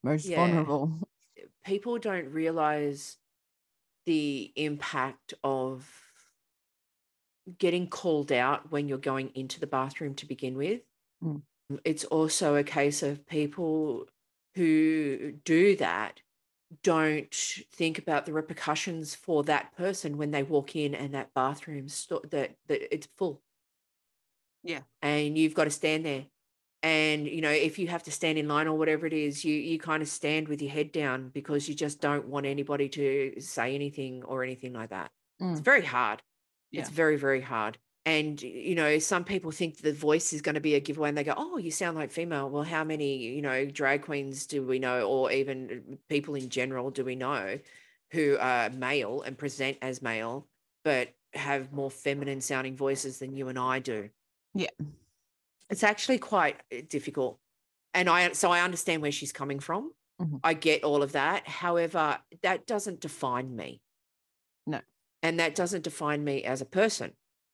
most 0.04 0.30
Yeah. 0.30 0.36
vulnerable. 0.36 0.92
people 1.64 1.98
don't 2.00 2.30
realize 2.32 3.18
the 4.06 4.52
impact 4.56 5.34
of 5.44 6.09
getting 7.58 7.88
called 7.88 8.32
out 8.32 8.72
when 8.72 8.88
you're 8.88 8.97
going 8.97 9.32
into 9.36 9.60
the 9.60 9.68
bathroom 9.68 10.14
to 10.16 10.26
begin 10.26 10.56
with. 10.56 10.82
Mm. 11.24 11.41
It's 11.84 12.06
also 12.06 12.56
a 12.56 12.64
case 12.64 13.04
of 13.04 13.28
people 13.28 14.08
who 14.56 15.34
do 15.45 15.76
that 15.78 16.22
don't 16.84 17.34
think 17.74 17.97
about 17.97 18.26
the 18.26 18.34
repercussions 18.34 19.16
for 19.16 19.43
that 19.43 19.76
person 19.76 20.18
when 20.18 20.32
they 20.32 20.43
walk 20.43 20.76
in 20.76 20.93
and 20.93 21.14
that 21.16 21.34
bathroom 21.34 21.88
sto- 21.89 22.22
that, 22.30 22.56
that 22.68 22.93
it's 22.93 23.08
full. 23.18 23.41
Yeah. 24.64 24.82
And 25.02 25.38
you've 25.38 25.56
got 25.56 25.64
to 25.66 25.72
stand 25.72 26.06
there. 26.06 26.26
And 26.82 27.28
you 27.28 27.41
know, 27.41 27.50
if 27.52 27.78
you 27.78 27.88
have 27.88 28.04
to 28.04 28.12
stand 28.12 28.38
in 28.38 28.47
line 28.47 28.68
or 28.68 28.78
whatever 28.78 29.06
it 29.06 29.12
is, 29.14 29.43
you 29.43 29.54
you 29.54 29.78
kind 29.80 30.02
of 30.02 30.08
stand 30.08 30.47
with 30.47 30.62
your 30.62 30.72
head 30.72 30.93
down 30.93 31.30
because 31.30 31.68
you 31.68 31.76
just 31.76 32.00
don't 32.00 32.28
want 32.28 32.45
anybody 32.45 32.88
to 32.89 33.34
say 33.39 33.76
anything 33.76 34.24
or 34.24 34.43
anything 34.43 34.72
like 34.74 34.91
that. 34.91 35.12
It's 35.41 35.60
Mm. 35.60 35.64
very 35.64 35.84
hard. 35.84 36.22
It's 36.72 36.89
very, 36.89 37.17
very 37.17 37.41
hard. 37.41 37.78
And 38.05 38.41
you 38.41 38.76
know, 38.76 38.97
some 38.99 39.24
people 39.24 39.51
think 39.51 39.78
the 39.78 39.93
voice 39.93 40.34
is 40.34 40.41
going 40.41 40.55
to 40.55 40.61
be 40.61 40.76
a 40.76 40.80
giveaway 40.80 41.09
and 41.09 41.17
they 41.17 41.24
go, 41.24 41.34
Oh, 41.38 41.57
you 41.57 41.70
sound 41.72 41.97
like 41.97 42.11
female. 42.11 42.49
Well, 42.49 42.63
how 42.63 42.84
many, 42.84 43.17
you 43.17 43.41
know, 43.41 43.65
drag 43.65 44.03
queens 44.03 44.47
do 44.47 44.65
we 44.65 44.80
know, 44.80 45.07
or 45.07 45.32
even 45.32 45.84
uh, 45.91 45.95
people 46.09 46.36
in 46.36 46.49
general 46.49 46.89
do 46.91 47.03
we 47.03 47.15
know 47.15 47.59
who 48.11 48.38
are 48.39 48.70
male 48.70 49.22
and 49.22 49.38
present 49.38 49.78
as 49.82 50.01
male, 50.01 50.47
but 50.84 51.09
have 51.34 51.72
more 51.72 51.91
feminine 51.91 52.41
sounding 52.41 52.76
voices 52.76 53.20
than 53.20 53.36
you 53.36 53.47
and 53.49 53.59
I 53.59 53.80
do? 53.80 54.09
Yeah. 54.55 54.70
It's 55.70 55.84
actually 55.84 56.17
quite 56.17 56.55
uh, 56.74 56.78
difficult. 56.88 57.39
And 57.93 58.09
I 58.09 58.32
so 58.32 58.51
I 58.51 58.61
understand 58.61 59.01
where 59.01 59.11
she's 59.11 59.32
coming 59.32 59.59
from. 59.59 59.91
Mhm. 60.22 60.39
I 60.43 60.53
get 60.53 60.84
all 60.84 61.03
of 61.03 61.11
that. 61.13 61.47
However, 61.47 62.20
that 62.41 62.65
doesn't 62.65 63.01
define 63.01 63.55
me. 63.55 63.82
No. 64.65 64.82
And 65.22 65.39
that 65.39 65.55
doesn't 65.55 65.84
define 65.84 66.24
me 66.24 66.43
as 66.43 66.61
a 66.61 66.65
person. 66.65 67.13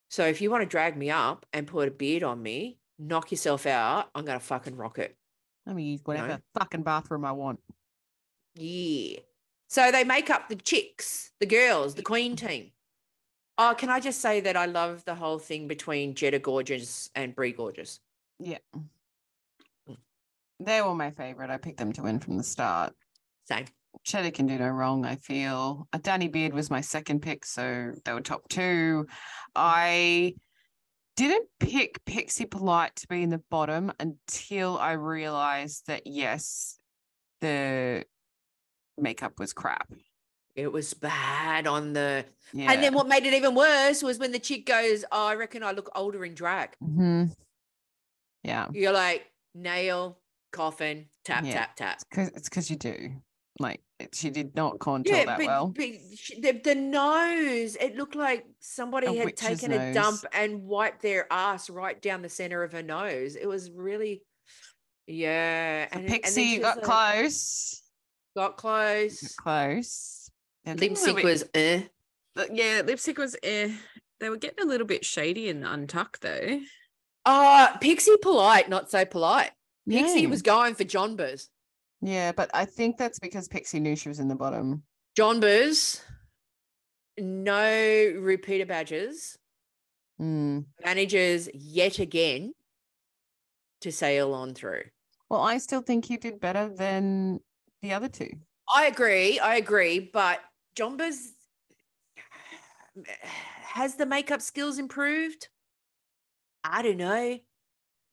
So 0.10 0.26
if 0.26 0.42
you 0.42 0.52
want 0.52 0.62
to 0.62 0.68
drag 0.68 0.96
me 0.96 1.10
up 1.10 1.46
and 1.52 1.66
put 1.66 1.88
a 1.88 1.92
beard 1.92 2.24
on 2.24 2.42
me, 2.42 2.78
knock 3.00 3.32
yourself 3.32 3.66
out, 3.66 4.10
I'm 4.14 4.26
gonna 4.26 4.40
fucking 4.40 4.76
rock 4.76 5.00
it. 5.00 5.16
Let 5.66 5.76
me 5.76 5.84
use 5.84 6.02
whatever 6.04 6.28
know? 6.28 6.38
fucking 6.58 6.84
bathroom 6.84 7.26
I 7.26 7.32
want. 7.32 7.60
Yeah. 8.56 9.20
So 9.68 9.92
they 9.92 10.04
make 10.04 10.30
up 10.30 10.48
the 10.48 10.56
chicks, 10.56 11.32
the 11.40 11.46
girls, 11.46 11.96
the 11.96 12.04
queen 12.04 12.36
team. 12.36 12.72
Oh, 13.58 13.74
can 13.78 13.90
I 13.90 14.00
just 14.00 14.22
say 14.22 14.42
that 14.42 14.58
I 14.58 14.66
love 14.66 15.04
the 15.06 15.16
whole 15.16 15.40
thing 15.40 15.68
between 15.68 16.14
Cheddar 16.14 16.40
Gorgeous 16.40 17.10
and 17.16 17.36
Brie 17.36 17.54
Gorgeous? 17.54 18.00
Yeah. 18.40 18.58
They 20.60 20.82
were 20.82 20.96
my 20.96 21.12
favorite. 21.12 21.50
I 21.50 21.58
picked 21.58 21.78
them 21.78 21.94
to 21.94 22.04
win 22.04 22.20
from 22.20 22.38
the 22.38 22.44
start. 22.44 22.94
Same. 23.48 23.66
Cheddar 24.06 24.32
can 24.32 24.46
do 24.46 24.58
no 24.58 24.70
wrong, 24.70 25.04
I 25.04 25.16
feel. 25.16 25.88
Uh, 25.92 25.98
Danny 26.02 26.28
Beard 26.28 26.54
was 26.54 26.70
my 26.70 26.82
second 26.82 27.22
pick, 27.22 27.46
so 27.46 27.92
they 28.06 28.14
were 28.14 28.22
top 28.22 28.48
two. 28.50 29.08
I 29.56 30.36
didn't 31.16 31.48
pick 31.60 32.04
Pixie 32.06 32.46
Polite 32.46 32.96
to 32.98 33.08
be 33.08 33.24
in 33.24 33.32
the 33.32 33.42
bottom 33.50 33.92
until 34.00 34.78
I 34.78 34.92
realized 34.92 35.88
that, 35.88 36.04
yes, 36.06 36.78
the 37.42 38.06
makeup 38.98 39.40
was 39.40 39.54
crap. 39.54 39.92
It 40.56 40.72
was 40.72 40.94
bad 40.94 41.68
on 41.68 41.94
the 41.94 42.26
Yeah. 42.54 42.72
and 42.72 42.84
then 42.84 42.94
what 42.94 43.08
made 43.08 43.26
it 43.26 43.34
even 43.34 43.56
worse 43.56 44.04
was 44.04 44.20
when 44.20 44.32
the 44.32 44.40
chick 44.40 44.66
goes, 44.66 45.04
Oh, 45.12 45.28
I 45.28 45.36
reckon 45.36 45.64
I 45.64 45.72
look 45.72 45.90
older 45.96 46.24
in 46.24 46.36
drag. 46.36 46.76
hmm 46.78 47.26
Yeah. 48.44 48.68
You're 48.72 48.94
like, 48.94 49.26
nail, 49.56 50.20
coffin, 50.52 51.10
tap, 51.24 51.44
Yeah. 51.44 51.54
tap, 51.54 51.76
tap. 51.76 52.00
It's 52.36 52.50
because 52.50 52.70
you 52.70 52.76
do. 52.78 53.22
Like, 53.60 53.82
she 54.14 54.30
did 54.30 54.56
not 54.56 54.80
contour 54.80 55.26
that 55.26 55.38
but, 55.38 55.46
well. 55.48 55.68
but 55.68 55.86
sh- 56.16 56.32
the, 56.42 56.52
the 56.64 56.76
nose, 56.76 57.76
it 57.78 57.96
looked 57.96 58.16
like 58.16 58.46
somebody 58.60 59.08
A 59.08 59.14
had 59.14 59.26
witch's 59.26 59.48
taken 59.62 59.72
a 59.72 59.94
dump 59.94 60.20
and 60.34 60.64
wiped 60.64 61.02
their 61.02 61.32
ass 61.32 61.70
right 61.70 62.02
down 62.02 62.22
the 62.22 62.30
center 62.30 62.62
of 62.64 62.74
her 62.74 62.84
nose. 62.84 63.36
It 63.36 63.48
was 63.48 63.72
really, 63.72 64.22
yeah. 65.08 65.88
So 65.88 65.94
and, 65.94 66.02
and 66.06 66.14
Pixie 66.14 66.56
she 66.56 66.58
got 66.60 66.78
like- 66.78 66.86
close. 66.86 67.82
Got 68.36 68.50
Got 68.50 68.58
close. 68.58 69.36
close. 69.38 70.30
Yeah, 70.66 70.74
Lip 70.74 70.80
getting 70.82 70.98
a 70.98 71.00
little 71.00 71.06
sync 71.06 71.18
bit- 71.18 71.26
was, 71.26 71.44
eh. 71.54 71.82
But 72.36 72.54
yeah, 72.56 72.82
lipstick 72.86 73.18
was 73.18 73.38
eh. 73.44 73.72
They 74.20 74.30
were 74.30 74.36
getting 74.38 74.62
a 74.66 74.68
little 74.68 74.88
bit 74.88 75.06
shady 75.06 75.50
and 75.50 75.66
untucked 75.66 76.20
though. 76.22 76.60
Oh, 77.26 77.68
Pixie 77.80 78.18
polite, 78.22 78.68
not 78.70 78.92
so 78.92 79.06
polite. 79.06 79.52
Pixie 79.90 80.22
Yeah. 80.22 80.28
was 80.28 80.42
going 80.42 80.76
for 80.76 80.84
Jonbers. 80.84 81.48
Yeah, 82.02 82.32
but 82.32 82.50
I 82.54 82.66
think 82.66 82.98
that's 82.98 83.20
because 83.20 83.48
Pixie 83.48 83.80
knew 83.80 83.96
she 83.96 84.10
was 84.10 84.20
in 84.20 84.28
the 84.28 84.36
bottom. 84.36 84.84
Jonbers, 85.18 86.02
no 87.18 88.14
repeater 88.20 88.66
badges, 88.66 89.38
Mm. 90.20 90.66
manages 90.84 91.50
yet 91.54 92.00
again 92.00 92.54
to 93.82 93.92
sail 93.92 94.34
on 94.34 94.54
through. 94.54 94.84
Well, 95.30 95.42
I 95.42 95.58
still 95.58 95.82
think 95.82 96.10
you 96.10 96.18
did 96.18 96.40
better 96.40 96.70
than 96.70 97.40
the 97.82 97.94
other 97.94 98.08
two. 98.08 98.30
I 98.74 98.86
agree. 98.86 99.40
I 99.40 99.56
agree. 99.56 100.00
But 100.00 100.42
Jonbers 100.76 101.32
has 103.64 103.96
the 103.96 104.06
makeup 104.06 104.42
skills 104.42 104.78
improved? 104.80 105.50
I 106.64 106.82
don't 106.82 106.98
know. 106.98 107.40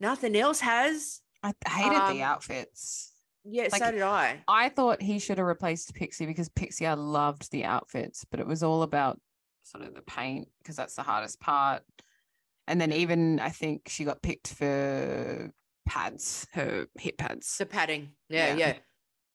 Nothing 0.00 0.36
else 0.36 0.60
has. 0.60 1.20
I 1.42 1.52
hated 1.66 1.96
Um, 1.96 2.16
the 2.16 2.22
outfits. 2.22 3.11
Yeah, 3.44 3.68
Like, 3.72 3.82
so 3.82 3.90
did 3.90 4.02
I. 4.02 4.42
I 4.46 4.68
thought 4.68 5.02
he 5.02 5.18
should 5.18 5.38
have 5.38 5.46
replaced 5.46 5.94
Pixie 5.94 6.26
because 6.26 6.48
Pixie, 6.50 6.86
I 6.86 6.94
loved 6.94 7.50
the 7.50 7.64
outfits, 7.64 8.24
but 8.30 8.40
it 8.40 8.46
was 8.46 8.62
all 8.62 8.82
about 8.82 9.20
sort 9.64 9.84
of 9.84 9.94
the 9.94 10.02
paint 10.02 10.48
because 10.58 10.76
that's 10.76 10.94
the 10.94 11.02
hardest 11.02 11.40
part. 11.40 11.82
And 12.68 12.80
then 12.80 12.92
even 12.92 13.40
I 13.40 13.48
think 13.48 13.88
she 13.88 14.04
got 14.04 14.22
picked 14.22 14.54
for 14.54 15.50
pads, 15.86 16.46
her 16.52 16.86
hip 16.98 17.18
pads. 17.18 17.58
The 17.58 17.66
padding. 17.66 18.10
Yeah, 18.28 18.54
Yeah. 18.54 18.56
yeah. 18.56 18.74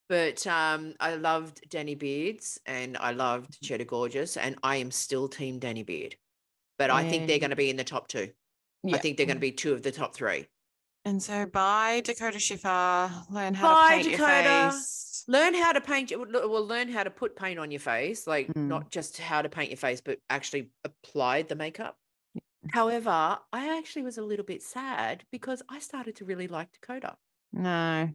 But 0.10 0.47
um, 0.47 0.93
I 1.01 1.16
loved 1.16 1.70
Danny 1.70 1.95
Beards 1.95 2.60
and 2.66 2.95
I 2.97 3.12
loved 3.12 3.62
Cheddar 3.62 3.84
Gorgeous, 3.84 4.38
and 4.38 4.55
I 4.64 4.78
am 4.78 4.89
still 4.89 5.28
Team 5.28 5.60
Danny 5.60 5.84
Beard. 5.84 6.16
But 6.78 6.91
I 6.91 7.10
think 7.10 7.28
they're 7.28 7.39
going 7.39 7.49
to 7.49 7.58
be 7.58 7.70
in 7.70 7.76
the 7.76 7.84
top 7.84 8.08
two. 8.08 8.30
I 8.88 8.99
think 8.99 9.18
they're 9.18 9.26
going 9.26 9.36
to 9.36 9.41
be 9.41 9.51
two 9.51 9.74
of 9.74 9.82
the 9.82 9.91
top 9.91 10.14
three. 10.16 10.47
And 11.08 11.24
so 11.24 11.45
buy 11.45 12.01
Dakota 12.03 12.38
Schiffer, 12.38 13.10
learn 13.30 13.53
how 13.53 13.74
Bye, 13.74 14.01
to 14.01 14.10
paint 14.10 14.18
Dakota. 14.18 14.43
your 14.43 14.72
face. 14.72 15.24
Learn 15.30 15.53
how 15.53 15.72
to 15.72 15.80
paint. 15.80 16.12
Well, 16.14 16.66
learn 16.68 16.89
how 16.89 17.03
to 17.03 17.10
put 17.10 17.38
paint 17.38 17.58
on 17.60 17.72
your 17.72 17.80
face, 17.80 18.28
like 18.28 18.47
Mm. 18.49 18.68
not 18.68 18.91
just 18.91 19.18
how 19.18 19.41
to 19.41 19.47
paint 19.47 19.70
your 19.70 19.78
face, 19.78 20.01
but 20.01 20.20
actually 20.30 20.70
apply 20.84 21.43
the 21.43 21.55
makeup. 21.55 21.97
However, 22.72 23.39
I 23.53 23.78
actually 23.78 24.01
was 24.01 24.18
a 24.18 24.22
little 24.22 24.43
bit 24.43 24.62
sad 24.62 25.24
because 25.32 25.62
I 25.70 25.80
started 25.80 26.18
to 26.18 26.26
really 26.26 26.49
like 26.49 26.74
Dakota. 26.74 27.16
No. 27.53 28.10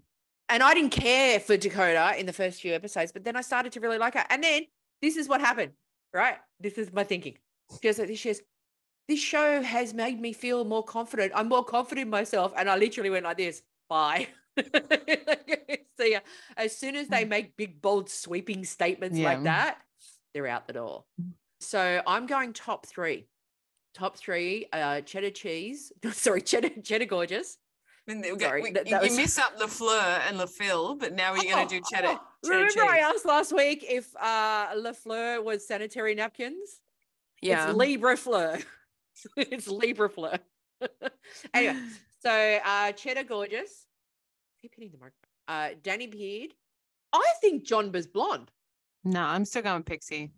And 0.51 0.62
I 0.62 0.74
didn't 0.74 0.90
care 0.90 1.40
for 1.40 1.57
Dakota 1.57 2.12
in 2.18 2.26
the 2.26 2.32
first 2.34 2.61
few 2.61 2.74
episodes, 2.74 3.11
but 3.11 3.24
then 3.24 3.36
I 3.36 3.40
started 3.40 3.72
to 3.72 3.80
really 3.80 3.97
like 3.97 4.12
her. 4.14 4.26
And 4.28 4.45
then 4.45 4.66
this 5.01 5.16
is 5.16 5.28
what 5.28 5.40
happened, 5.40 5.72
right? 6.12 6.36
This 6.61 6.74
is 6.76 6.93
my 6.93 7.05
thinking. 7.05 7.38
She 7.72 7.78
goes 7.88 7.97
she 8.18 8.28
goes, 8.28 8.43
this 9.09 9.20
show 9.20 9.62
has 9.62 9.92
made 9.94 10.20
me 10.20 10.32
feel 10.32 10.64
more 10.64 10.82
confident. 10.84 11.32
I'm 11.34 11.48
more 11.48 11.64
confident 11.64 12.07
in 12.07 12.11
myself. 12.11 12.53
And 12.57 12.68
I 12.70 12.76
literally 12.76 13.11
went 13.11 13.24
like 13.24 13.36
this, 13.36 13.62
bye. 13.88 14.28
See 15.98 16.12
ya. 16.12 16.20
As 16.57 16.76
soon 16.76 16.96
as 16.96 17.09
they 17.09 17.24
make 17.24 17.57
big, 17.57 17.82
bold, 17.82 18.09
sweeping 18.09 18.64
statements 18.64 19.18
Yeah. 19.18 19.32
like 19.34 19.44
that, 19.44 19.78
they're 20.34 20.46
out 20.46 20.66
the 20.66 20.72
door. 20.74 21.05
Mm. 21.20 21.32
So 21.61 22.03
I'm 22.07 22.26
going 22.26 22.53
top 22.53 22.86
three. 22.86 23.26
Top 23.94 24.16
three, 24.16 24.66
uh, 24.72 25.03
cheddar 25.03 25.30
cheese. 25.30 25.92
Sorry, 26.12 26.40
cheddar, 26.40 26.70
cheddar 26.82 27.05
gorgeous. 27.05 27.59
I 28.09 28.14
we- 28.14 28.38
Sorry, 28.40 28.62
we- 28.62 28.70
that- 28.72 28.88
you 28.88 28.98
was- 28.98 29.16
miss 29.16 29.38
up 29.38 29.59
Lafleur 29.59 30.20
and 30.28 30.38
Lafil, 30.38 30.98
but 30.98 31.12
now 31.12 31.32
we're 31.34 31.42
going 31.50 31.68
to 31.68 31.78
do 31.78 31.82
cheddar. 31.92 32.09
Oh, 32.18 32.20
cheddar 32.44 32.59
Remember, 32.66 32.82
I 32.84 32.98
asked 32.98 33.24
last 33.26 33.53
week 33.55 33.84
if 33.88 34.14
uh, 34.16 34.74
Lafleur 34.74 35.42
was 35.44 35.66
sanitary 35.68 36.14
napkins. 36.14 36.80
Yeah. 37.42 37.68
It's 37.68 37.76
Libra 37.76 38.16
Fleur. 38.16 38.59
it's 39.37 39.69
Libra 39.69 40.09
Fleur. 40.09 40.39
anyway, 41.55 41.79
so 42.21 42.59
uh, 42.65 42.93
Cheddar 42.93 43.25
Gorgeous. 43.25 43.87
Keep 44.61 44.75
hitting 44.77 44.93
the 44.93 44.99
microphone. 44.99 45.19
Uh, 45.49 45.71
Danny 45.83 46.07
Beard. 46.07 46.55
I 47.13 47.33
think 47.41 47.67
Jonbers 47.67 48.11
Blonde. 48.11 48.51
No, 49.05 49.21
I'm 49.23 49.45
still 49.45 49.63
going 49.63 49.83
Pixie. 49.83 50.33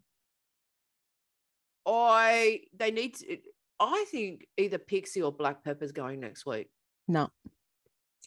I 1.86 2.60
they 2.76 2.90
need 2.90 3.14
to. 3.16 3.38
I 3.80 4.04
think 4.10 4.46
either 4.56 4.78
Pixie 4.78 5.22
or 5.22 5.32
Black 5.32 5.62
Peppa's 5.64 5.92
going 5.92 6.20
next 6.20 6.46
week. 6.46 6.68
No. 7.08 7.28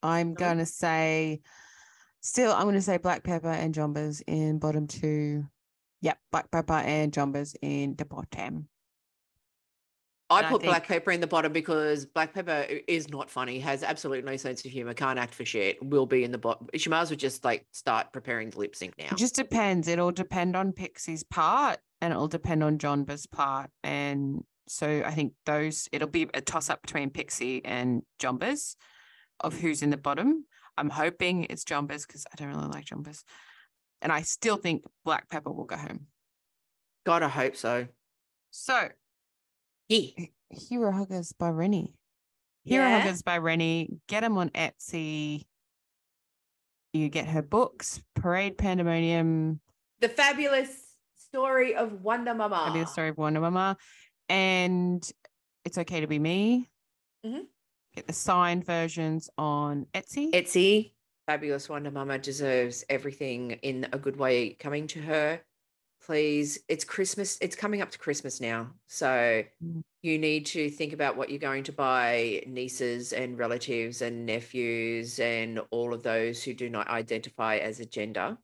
I'm 0.03 0.29
No? 0.29 0.35
going 0.35 0.57
to 0.59 0.65
say, 0.65 1.41
still, 2.21 2.51
I'm 2.51 2.63
going 2.63 2.75
to 2.75 2.81
say 2.81 2.97
Black 2.97 3.23
Peppa 3.23 3.47
and 3.47 3.73
Jonbers 3.73 4.21
in 4.27 4.59
bottom 4.59 4.85
two. 4.85 5.45
Yep, 6.01 6.19
Black 6.31 6.51
Peppa 6.51 6.73
and 6.73 7.11
Jonbers 7.11 7.55
in 7.61 7.95
the 7.95 8.05
bottom. 8.05 8.67
I 10.29 10.39
And 10.39 10.47
I 10.47 10.49
put 10.49 10.61
Black 10.63 10.87
Peppa 10.87 11.09
in 11.11 11.21
the 11.21 11.27
bottom 11.27 11.53
because 11.53 12.05
Black 12.05 12.33
Peppa 12.33 12.91
is 12.91 13.09
not 13.09 13.29
funny, 13.29 13.59
has 13.59 13.81
absolutely 13.81 14.29
no 14.29 14.35
sense 14.35 14.65
of 14.65 14.71
humor, 14.71 14.93
can't 14.93 15.17
act 15.17 15.33
for 15.33 15.45
shit, 15.45 15.77
will 15.83 16.05
be 16.05 16.23
in 16.23 16.31
the 16.31 16.37
bottom. 16.37 16.67
She 16.75 16.89
might 16.89 17.01
as 17.01 17.09
well 17.09 17.17
just 17.17 17.45
like 17.45 17.65
start 17.71 18.11
preparing 18.11 18.49
the 18.49 18.59
lip 18.59 18.75
sync 18.75 18.97
now. 18.97 19.07
It 19.11 19.17
just 19.17 19.35
depends. 19.35 19.87
It'll 19.87 20.11
depend 20.11 20.55
on 20.55 20.73
Pixie's 20.73 21.23
part 21.23 21.77
and 22.01 22.11
it'll 22.11 22.27
depend 22.27 22.63
on 22.63 22.77
Jonbers' 22.77 23.29
part. 23.29 23.69
And 23.83 24.43
so 24.67 25.01
I 25.05 25.11
think 25.11 25.33
those, 25.45 25.87
it'll 25.93 26.09
be 26.09 26.29
a 26.33 26.41
toss 26.41 26.69
up 26.69 26.81
between 26.81 27.09
Pixie 27.09 27.63
and 27.63 28.01
Jonbers 28.19 28.75
of 29.39 29.57
who's 29.57 29.81
in 29.81 29.91
the 29.91 29.97
bottom. 29.97 30.45
I'm 30.77 30.89
hoping 30.89 31.45
it's 31.45 31.63
Jonbers 31.63 32.05
because 32.05 32.25
I 32.31 32.35
don't 32.35 32.49
really 32.49 32.67
like 32.67 32.85
Jonbers. 32.85 33.23
And 34.01 34.11
I 34.11 34.21
still 34.21 34.57
think 34.57 34.83
Black 35.05 35.29
Peppa 35.29 35.51
will 35.51 35.63
go 35.63 35.77
home. 35.77 36.07
God, 37.05 37.23
I 37.23 37.29
hope 37.29 37.55
so. 37.55 37.87
So 38.51 38.89
Yeah. 39.89 40.25
Hero 40.49 40.91
Huggers 40.91 41.33
by 41.33 41.49
Rennie. 41.49 41.93
Hero 42.63 42.85
Yeah. 42.85 42.99
Huggers 42.99 43.21
by 43.21 43.37
Rennie. 43.37 43.99
Get 44.07 44.21
them 44.21 44.37
on 44.37 44.49
Etsy. 44.51 45.45
You 46.93 47.09
get 47.09 47.27
her 47.27 47.41
books, 47.41 48.01
Parade 48.15 48.57
Pandemonium, 48.57 49.59
The 49.99 50.09
fabulous 50.09 50.69
story 51.15 51.75
of 51.75 52.01
Wonder 52.01 52.33
Mama. 52.33 52.71
The 52.73 52.85
story 52.85 53.09
of 53.09 53.17
Wonder 53.17 53.41
Mama, 53.41 53.77
and 54.29 55.09
It's 55.65 55.77
Okay 55.77 55.99
to 56.01 56.07
Be 56.07 56.17
Me. 56.17 56.69
Mhm. 57.25 57.47
Get 57.93 58.07
the 58.07 58.13
signed 58.13 58.65
versions 58.65 59.29
on 59.37 59.85
Etsy. 59.93 60.31
Etsy. 60.31 60.93
Fabulous 61.25 61.67
Wonder 61.67 61.91
Mama 61.91 62.17
deserves 62.19 62.85
everything 62.89 63.51
in 63.51 63.87
a 63.91 63.97
good 63.99 64.15
way 64.15 64.53
coming 64.53 64.87
to 64.87 65.01
her. 65.01 65.41
Please, 66.17 66.57
it's 66.69 66.85
Christmas. 66.85 67.37
It's 67.41 67.55
coming 67.57 67.81
up 67.81 67.91
to 67.91 67.99
Christmas 67.99 68.39
now. 68.39 68.71
So 68.87 69.43
Mm. 69.61 69.83
you 70.01 70.17
need 70.17 70.45
to 70.47 70.69
think 70.69 70.93
about 70.93 71.17
what 71.17 71.29
you're 71.29 71.37
going 71.37 71.65
to 71.65 71.73
buy 71.73 72.43
nieces 72.47 73.11
and 73.11 73.37
relatives 73.37 74.01
and 74.01 74.25
nephews 74.25 75.19
and 75.19 75.59
all 75.69 75.93
of 75.93 76.03
those 76.03 76.41
who 76.45 76.53
do 76.53 76.69
not 76.69 76.87
identify 76.87 77.57
as 77.57 77.81
a 77.81 77.85
gender. 77.85 78.37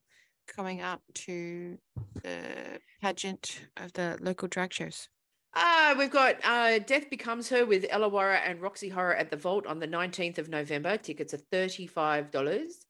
coming 0.46 0.82
up 0.82 1.02
to 1.14 1.78
the 2.22 2.78
pageant 3.02 3.62
of 3.78 3.94
the 3.94 4.18
local 4.20 4.50
drag 4.50 4.74
shows. 4.74 5.08
Uh, 5.54 5.96
we've 5.98 6.12
got 6.12 6.36
uh, 6.44 6.80
Death 6.80 7.10
Becomes 7.10 7.48
Her 7.48 7.66
with 7.66 7.86
Ella 7.90 8.10
Warra 8.10 8.40
and 8.40 8.60
Roxy 8.62 8.90
Horror 8.90 9.16
at 9.16 9.30
the 9.32 9.38
Vault 9.38 9.66
on 9.66 9.80
the 9.80 9.88
19th 9.88 10.38
of 10.38 10.50
November. 10.50 10.98
Tickets 10.98 11.34
are 11.34 11.38
$35. 11.54 12.86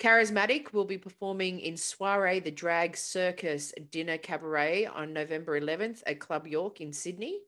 Charismatic 0.00 0.72
will 0.72 0.86
be 0.86 0.96
performing 0.96 1.60
in 1.60 1.76
Soiree 1.76 2.40
the 2.40 2.50
Drag 2.50 2.96
Circus 2.96 3.74
Dinner 3.90 4.16
Cabaret 4.16 4.86
on 4.86 5.12
November 5.12 5.60
11th 5.60 6.02
at 6.06 6.18
Club 6.18 6.46
York 6.46 6.80
in 6.80 6.94
Sydney. 6.94 7.40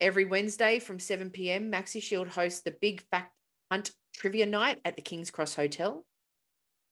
Every 0.00 0.24
Wednesday 0.24 0.78
from 0.78 1.00
7 1.00 1.30
p.m., 1.30 1.72
Maxi 1.72 2.00
Shield 2.00 2.28
hosts 2.28 2.60
the 2.60 2.76
Big 2.80 3.02
Fact 3.10 3.32
Hunt 3.72 3.90
Trivia 4.14 4.46
Night 4.46 4.78
at 4.84 4.94
the 4.94 5.02
King's 5.02 5.32
Cross 5.32 5.56
Hotel. 5.56 6.04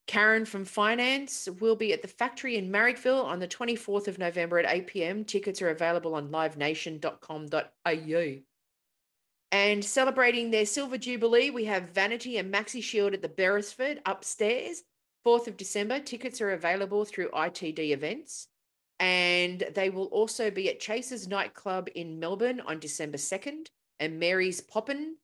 Karen 0.09 0.45
from 0.45 0.65
Finance 0.65 1.49
will 1.61 1.77
be 1.77 1.93
at 1.93 2.03
the 2.03 2.09
factory 2.09 2.57
in 2.57 2.73
Marrickville 2.73 3.25
on 3.25 3.39
the 3.39 3.47
24th 3.47 4.09
of 4.09 4.19
November 4.19 4.59
at 4.59 4.69
8 4.69 4.89
pm. 4.89 5.25
Tickets 5.25 5.63
are 5.63 5.71
available 5.71 6.17
on 6.17 6.31
livenation.com.au. 6.31 8.43
And 9.53 9.85
celebrating 9.85 10.51
their 10.51 10.67
silver 10.67 10.99
jubilee, 10.99 11.51
we 11.51 11.67
have 11.67 11.91
Vanity 11.91 12.39
and 12.39 12.53
Maxi 12.53 12.83
Shield 12.83 13.15
at 13.15 13.23
the 13.23 13.29
Beresford 13.29 14.01
upstairs. 14.07 14.83
4th 15.25 15.47
of 15.47 15.57
December. 15.57 16.01
Tickets 16.01 16.41
are 16.41 16.51
available 16.51 17.05
through 17.05 17.31
ITD 17.31 17.93
events. 17.93 18.49
And 18.99 19.63
they 19.75 19.91
will 19.91 20.07
also 20.07 20.51
be 20.51 20.69
at 20.69 20.81
Chase's 20.81 21.29
nightclub 21.29 21.89
in 21.95 22.19
Melbourne 22.19 22.61
on 22.61 22.81
December 22.81 23.19
2nd 23.19 23.67
and 24.01 24.19
Mary's 24.19 24.61
Poppin 24.61 25.17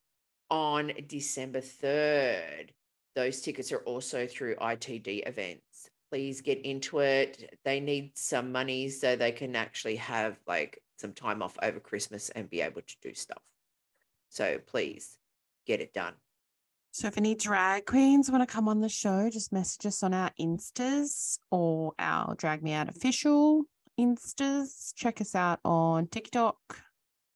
on 0.51 0.93
December 1.09 1.61
3rd 1.61 2.71
those 3.19 3.41
tickets 3.41 3.73
are 3.73 3.79
also 3.79 4.29
through 4.29 4.55
ITD 4.55 5.27
events. 5.27 5.91
Please 6.09 6.41
get 6.41 6.65
into 6.65 7.01
it. 7.01 7.59
They 7.65 7.81
need 7.81 8.17
some 8.17 8.53
money 8.53 8.89
so 8.91 9.17
they 9.17 9.33
can 9.33 9.57
actually 9.57 9.97
have 9.97 10.37
like 10.47 10.81
some 10.99 11.13
time 11.13 11.43
off 11.43 11.59
over 11.61 11.81
Christmas 11.81 12.31
and 12.31 12.49
be 12.49 12.61
able 12.61 12.81
to 12.81 12.97
do 13.03 13.13
stuff. 13.15 13.43
So 14.29 14.59
please 14.59 15.17
get 15.67 15.81
it 15.81 15.93
done. 15.93 16.15
So 16.91 17.07
if 17.07 17.17
any 17.19 17.35
drag 17.35 17.87
queens 17.87 18.31
want 18.31 18.47
to 18.47 18.53
come 18.53 18.67
on 18.69 18.81
the 18.81 18.89
show, 18.89 19.29
just 19.31 19.53
message 19.53 19.87
us 19.87 20.03
on 20.03 20.15
our 20.15 20.31
Instas 20.41 21.39
or 21.51 21.93
our 21.99 22.35
Drag 22.35 22.63
Me 22.63 22.73
Out 22.73 22.89
official 22.89 23.65
Instas. 24.01 24.95
Check 24.97 25.21
us 25.21 25.35
out 25.35 25.61
on 25.65 26.07
TikTok. 26.09 26.57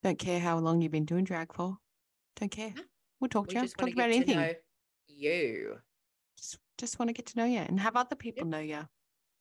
Don't 0.03 0.19
care 0.19 0.41
how 0.41 0.59
long 0.59 0.81
you've 0.81 0.91
been 0.93 1.05
doing 1.05 1.25
drag 1.25 1.53
for. 1.53 1.77
Don't 2.37 2.51
care. 2.51 2.75
We'll 3.21 3.29
talk 3.29 3.47
We 3.47 3.51
to 3.51 3.57
you. 3.57 3.63
just 3.63 3.79
Talk 3.79 3.93
about 3.93 4.11
anything. 4.11 4.55
you. 5.07 5.79
Just, 6.39 6.59
just 6.79 6.99
want 6.99 7.11
to 7.11 7.13
get 7.13 7.27
to 7.27 7.39
know 7.39 7.45
you 7.45 7.59
and 7.59 7.79
have 7.79 7.95
other 7.95 8.17
people 8.17 8.47
know 8.47 8.59
you. 8.59 8.81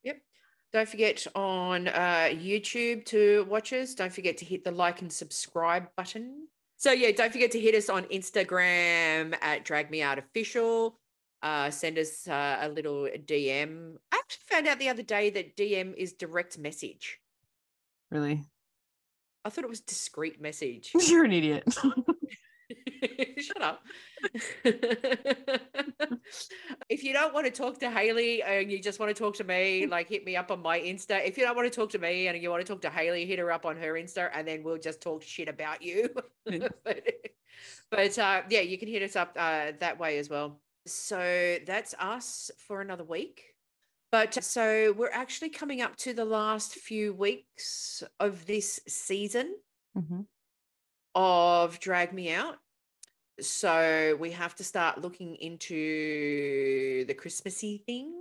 Yep. 0.04 0.18
Don't 0.72 0.88
forget 0.89 1.26
on 1.34 1.88
uh, 1.88 2.30
YouTube 2.32 3.06
to 3.06 3.45
watch 3.49 3.74
us. 3.74 3.95
Don't 3.95 4.14
forget 4.14 4.38
to 4.38 4.45
hit 4.45 4.64
the 4.64 4.72
like 4.72 5.02
and 5.02 5.12
subscribe 5.12 5.88
button. 5.95 6.47
So 6.82 6.91
yeah, 6.91 7.11
don't 7.11 7.32
forget 7.32 7.51
to 7.51 7.59
hit 7.59 7.75
us 7.75 7.89
on 7.89 8.05
Instagram 8.05 9.38
at 9.39 9.63
Drag 9.63 9.91
Me 9.91 10.01
Out 10.01 10.17
Official. 10.17 10.97
uh, 11.43 11.69
send 11.69 11.99
us 11.99 12.27
uh, 12.27 12.57
a 12.59 12.69
little 12.69 13.07
DM. 13.27 13.97
I 14.11 14.17
actually 14.17 14.45
found 14.49 14.67
out 14.67 14.79
the 14.79 14.89
other 14.89 15.03
day 15.03 15.29
that 15.29 15.55
DM 15.55 15.93
is 15.95 16.13
direct 16.13 16.57
message. 16.57 17.19
Really? 18.09 18.41
I 19.45 19.51
thought 19.51 19.63
it 19.63 19.69
was 19.69 19.82
discreet 19.82 20.41
message. 20.41 20.91
You're 21.07 21.23
an 21.23 21.34
idiot. 21.34 21.65
Shut 23.39 23.62
up. 23.62 23.84
if 26.89 27.04
you 27.04 27.14
don't 27.14 27.34
want 27.34 27.45
to 27.45 27.52
talk 27.52 27.80
to 27.80 27.89
Hailey 27.89 28.43
and 28.43 28.72
you 28.72 28.80
just 28.80 28.99
want 28.99 29.16
to 29.16 29.20
talk 29.20 29.36
to 29.38 29.43
me, 29.43 29.88
like 29.88 30.08
hit 30.10 30.24
me 30.26 30.36
up 30.36 30.52
on 30.52 30.62
my 30.62 30.80
Insta. 30.80 31.26
If 31.26 31.38
you 31.38 31.43
don't 31.45 31.56
want 31.56 31.72
to 31.72 31.76
talk 31.80 31.89
to 31.91 31.99
me 31.99 32.28
and 32.28 32.41
you 32.41 32.49
want 32.49 32.66
to 32.66 32.72
talk 32.72 32.82
to 32.84 32.89
Hailey, 32.89 33.26
hit 33.26 33.39
her 33.39 33.52
up 33.52 33.66
on 33.66 33.78
her 33.78 33.93
Insta 33.93 34.30
and 34.34 34.47
then 34.47 34.64
we'll 34.64 34.78
just 34.78 35.02
talk 35.02 35.24
shit 35.24 35.49
about 35.49 35.82
you. 35.82 36.10
but 36.84 37.08
but 37.89 38.18
uh, 38.20 38.43
yeah, 38.49 38.62
you 38.62 38.78
can 38.78 38.88
hit 38.88 39.02
us 39.04 39.16
up 39.16 39.36
uh, 39.38 39.72
that 39.80 39.99
way 39.99 40.18
as 40.20 40.30
well. 40.30 40.62
So 40.86 41.58
that's 41.66 41.93
us 41.99 42.52
for 42.68 42.82
another 42.82 43.04
week. 43.04 43.43
But 44.12 44.43
so 44.43 44.93
we're 44.97 45.10
actually 45.12 45.49
coming 45.49 45.82
up 45.82 45.95
to 45.97 46.14
the 46.14 46.26
last 46.26 46.76
few 46.76 47.14
weeks 47.14 48.04
of 48.20 48.45
this 48.45 48.82
season 48.88 49.56
Mhm. 49.97 50.26
of 51.16 51.80
Drag 51.80 52.14
Me 52.14 52.34
Out. 52.34 52.58
So 53.42 54.18
we 54.20 54.32
have 54.32 54.56
to 54.56 54.64
start 54.64 55.02
looking 55.02 55.36
into 55.36 57.06
the 57.06 57.14
Christmassy 57.14 57.84
things 57.86 58.16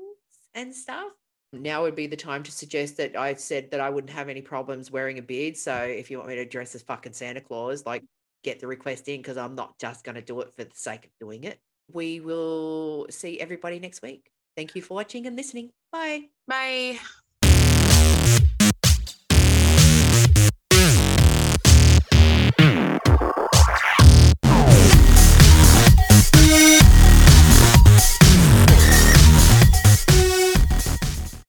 and 0.54 0.74
stuff. 0.74 1.12
Now 1.52 1.82
would 1.82 1.96
be 1.96 2.06
the 2.06 2.16
time 2.16 2.42
to 2.44 2.52
suggest 2.52 2.96
that 2.98 3.16
I 3.16 3.34
said 3.34 3.70
that 3.72 3.80
I 3.80 3.90
wouldn't 3.90 4.12
have 4.12 4.28
any 4.28 4.40
problems 4.40 4.90
wearing 4.90 5.18
a 5.18 5.22
beard. 5.22 5.56
So 5.56 5.74
if 5.74 6.10
you 6.10 6.18
want 6.18 6.28
me 6.28 6.36
to 6.36 6.44
dress 6.44 6.74
as 6.74 6.82
fucking 6.82 7.12
Santa 7.12 7.40
Claus, 7.40 7.84
like 7.84 8.04
get 8.44 8.60
the 8.60 8.66
request 8.66 9.08
in 9.08 9.20
because 9.20 9.36
I'm 9.36 9.54
not 9.54 9.78
just 9.78 10.04
going 10.04 10.14
to 10.14 10.22
do 10.22 10.40
it 10.40 10.54
for 10.54 10.64
the 10.64 10.70
sake 10.74 11.04
of 11.04 11.10
doing 11.18 11.44
it. 11.44 11.58
We 11.92 12.20
will 12.20 13.06
see 13.10 13.40
everybody 13.40 13.80
next 13.80 14.00
week. 14.02 14.30
Thank 14.56 14.76
you 14.76 14.82
for 14.82 14.94
watching 14.94 15.26
and 15.26 15.36
listening. 15.36 15.70
Bye. 15.90 16.28
Bye. 16.46 16.98